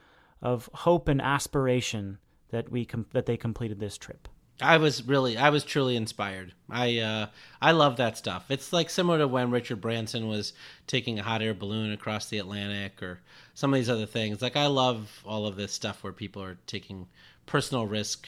of 0.41 0.69
hope 0.73 1.07
and 1.07 1.21
aspiration 1.21 2.19
that 2.51 2.71
we 2.71 2.85
com- 2.85 3.07
that 3.11 3.25
they 3.25 3.37
completed 3.37 3.79
this 3.79 3.97
trip. 3.97 4.27
I 4.61 4.77
was 4.77 5.05
really, 5.05 5.37
I 5.37 5.49
was 5.49 5.63
truly 5.63 5.95
inspired. 5.95 6.53
I, 6.69 6.99
uh, 6.99 7.27
I 7.61 7.71
love 7.71 7.97
that 7.97 8.17
stuff. 8.17 8.49
It's 8.49 8.73
like 8.73 8.89
similar 8.89 9.19
to 9.19 9.27
when 9.27 9.51
Richard 9.51 9.81
Branson 9.81 10.27
was 10.27 10.53
taking 10.87 11.19
a 11.19 11.23
hot 11.23 11.41
air 11.41 11.53
balloon 11.53 11.91
across 11.91 12.27
the 12.27 12.39
Atlantic, 12.39 13.03
or 13.03 13.19
some 13.53 13.73
of 13.73 13.79
these 13.79 13.89
other 13.89 14.05
things. 14.05 14.41
Like 14.41 14.55
I 14.55 14.67
love 14.67 15.23
all 15.25 15.45
of 15.45 15.55
this 15.55 15.71
stuff 15.71 16.03
where 16.03 16.13
people 16.13 16.43
are 16.43 16.57
taking 16.67 17.07
personal 17.45 17.85
risk 17.85 18.27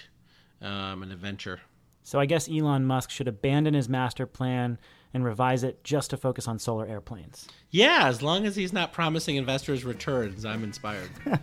um, 0.62 1.04
and 1.04 1.12
adventure. 1.12 1.62
So 2.04 2.20
I 2.20 2.26
guess 2.26 2.50
Elon 2.50 2.86
Musk 2.86 3.12
should 3.12 3.28
abandon 3.28 3.74
his 3.74 3.88
master 3.88 4.26
plan 4.26 4.80
and 5.14 5.24
revise 5.24 5.64
it 5.64 5.84
just 5.84 6.10
to 6.12 6.18
focus 6.18 6.48
on 6.48 6.60
solar 6.60 6.88
airplanes. 6.88 7.48
Yeah, 7.72 8.08
as 8.08 8.22
long 8.22 8.46
as 8.46 8.56
he's 8.56 8.74
not 8.74 8.94
promising 8.94 9.36
investors 9.36 9.84
returns, 9.84 10.46
I'm 10.46 10.64
inspired. 10.64 11.10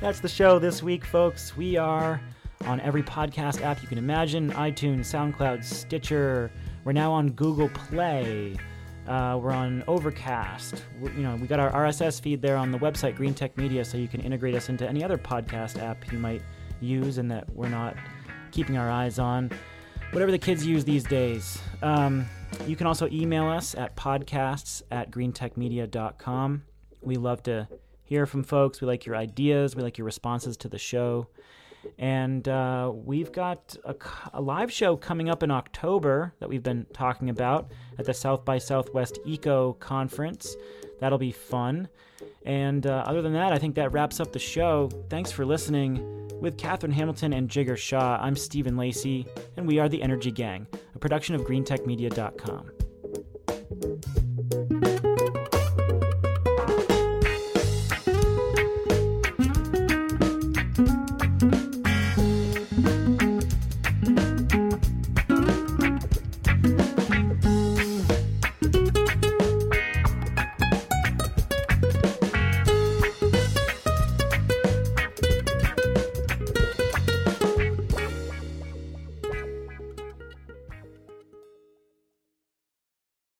That's 0.00 0.20
the 0.20 0.28
show 0.28 0.58
this 0.58 0.82
week, 0.82 1.04
folks. 1.04 1.56
We 1.56 1.76
are 1.76 2.20
on 2.66 2.80
every 2.80 3.02
podcast 3.02 3.62
app 3.62 3.82
you 3.82 3.88
can 3.88 3.98
imagine 3.98 4.50
iTunes, 4.52 5.00
SoundCloud, 5.00 5.64
Stitcher. 5.64 6.50
We're 6.84 6.92
now 6.92 7.12
on 7.12 7.30
Google 7.30 7.68
Play. 7.68 8.56
Uh, 9.06 9.38
we're 9.40 9.52
on 9.52 9.84
Overcast. 9.86 10.82
We're, 11.00 11.12
you 11.12 11.22
know, 11.22 11.36
we 11.36 11.46
got 11.46 11.60
our 11.60 11.70
RSS 11.72 12.20
feed 12.20 12.40
there 12.40 12.56
on 12.56 12.70
the 12.70 12.78
website 12.78 13.16
Green 13.16 13.34
Tech 13.34 13.56
Media, 13.56 13.84
so 13.84 13.98
you 13.98 14.08
can 14.08 14.20
integrate 14.20 14.54
us 14.54 14.68
into 14.68 14.88
any 14.88 15.04
other 15.04 15.18
podcast 15.18 15.82
app 15.82 16.10
you 16.10 16.18
might 16.18 16.42
use 16.80 17.18
and 17.18 17.30
that 17.30 17.48
we're 17.54 17.68
not 17.68 17.96
keeping 18.50 18.78
our 18.78 18.90
eyes 18.90 19.18
on. 19.18 19.50
Whatever 20.12 20.30
the 20.30 20.38
kids 20.38 20.64
use 20.64 20.84
these 20.84 21.04
days. 21.04 21.58
Um, 21.82 22.26
you 22.66 22.76
can 22.76 22.86
also 22.86 23.08
email 23.10 23.46
us 23.46 23.74
at 23.74 23.96
podcasts 23.96 24.82
at 24.90 25.10
greentechmedia.com. 25.10 26.62
We 27.02 27.16
love 27.16 27.42
to 27.44 27.68
hear 28.04 28.26
from 28.26 28.44
folks. 28.44 28.80
We 28.80 28.86
like 28.86 29.04
your 29.04 29.16
ideas. 29.16 29.74
We 29.74 29.82
like 29.82 29.98
your 29.98 30.04
responses 30.04 30.56
to 30.58 30.68
the 30.68 30.78
show. 30.78 31.28
And 31.98 32.48
uh, 32.48 32.92
we've 32.94 33.32
got 33.32 33.76
a, 33.84 33.94
a, 34.32 34.40
live 34.40 34.72
show 34.72 34.96
coming 34.96 35.28
up 35.28 35.42
in 35.42 35.50
October 35.50 36.34
that 36.40 36.48
we've 36.48 36.62
been 36.62 36.86
talking 36.92 37.30
about 37.30 37.70
at 37.98 38.04
the 38.04 38.14
South 38.14 38.44
by 38.44 38.58
Southwest 38.58 39.18
Eco 39.24 39.74
Conference. 39.74 40.56
That'll 41.00 41.18
be 41.18 41.32
fun. 41.32 41.88
And 42.44 42.86
uh, 42.86 43.04
other 43.06 43.22
than 43.22 43.32
that, 43.34 43.52
I 43.52 43.58
think 43.58 43.74
that 43.76 43.92
wraps 43.92 44.20
up 44.20 44.32
the 44.32 44.38
show. 44.38 44.90
Thanks 45.08 45.30
for 45.30 45.46
listening. 45.46 46.30
With 46.40 46.58
Katherine 46.58 46.92
Hamilton 46.92 47.32
and 47.32 47.48
Jigar 47.48 47.76
Shah, 47.76 48.18
I'm 48.20 48.36
Stephen 48.36 48.76
Lacey, 48.76 49.26
and 49.56 49.66
we 49.66 49.78
are 49.78 49.88
the 49.88 50.02
Energy 50.02 50.30
Gang, 50.30 50.66
a 50.94 50.98
production 50.98 51.34
of 51.34 51.42
GreenTechMedia.com. 51.42 54.23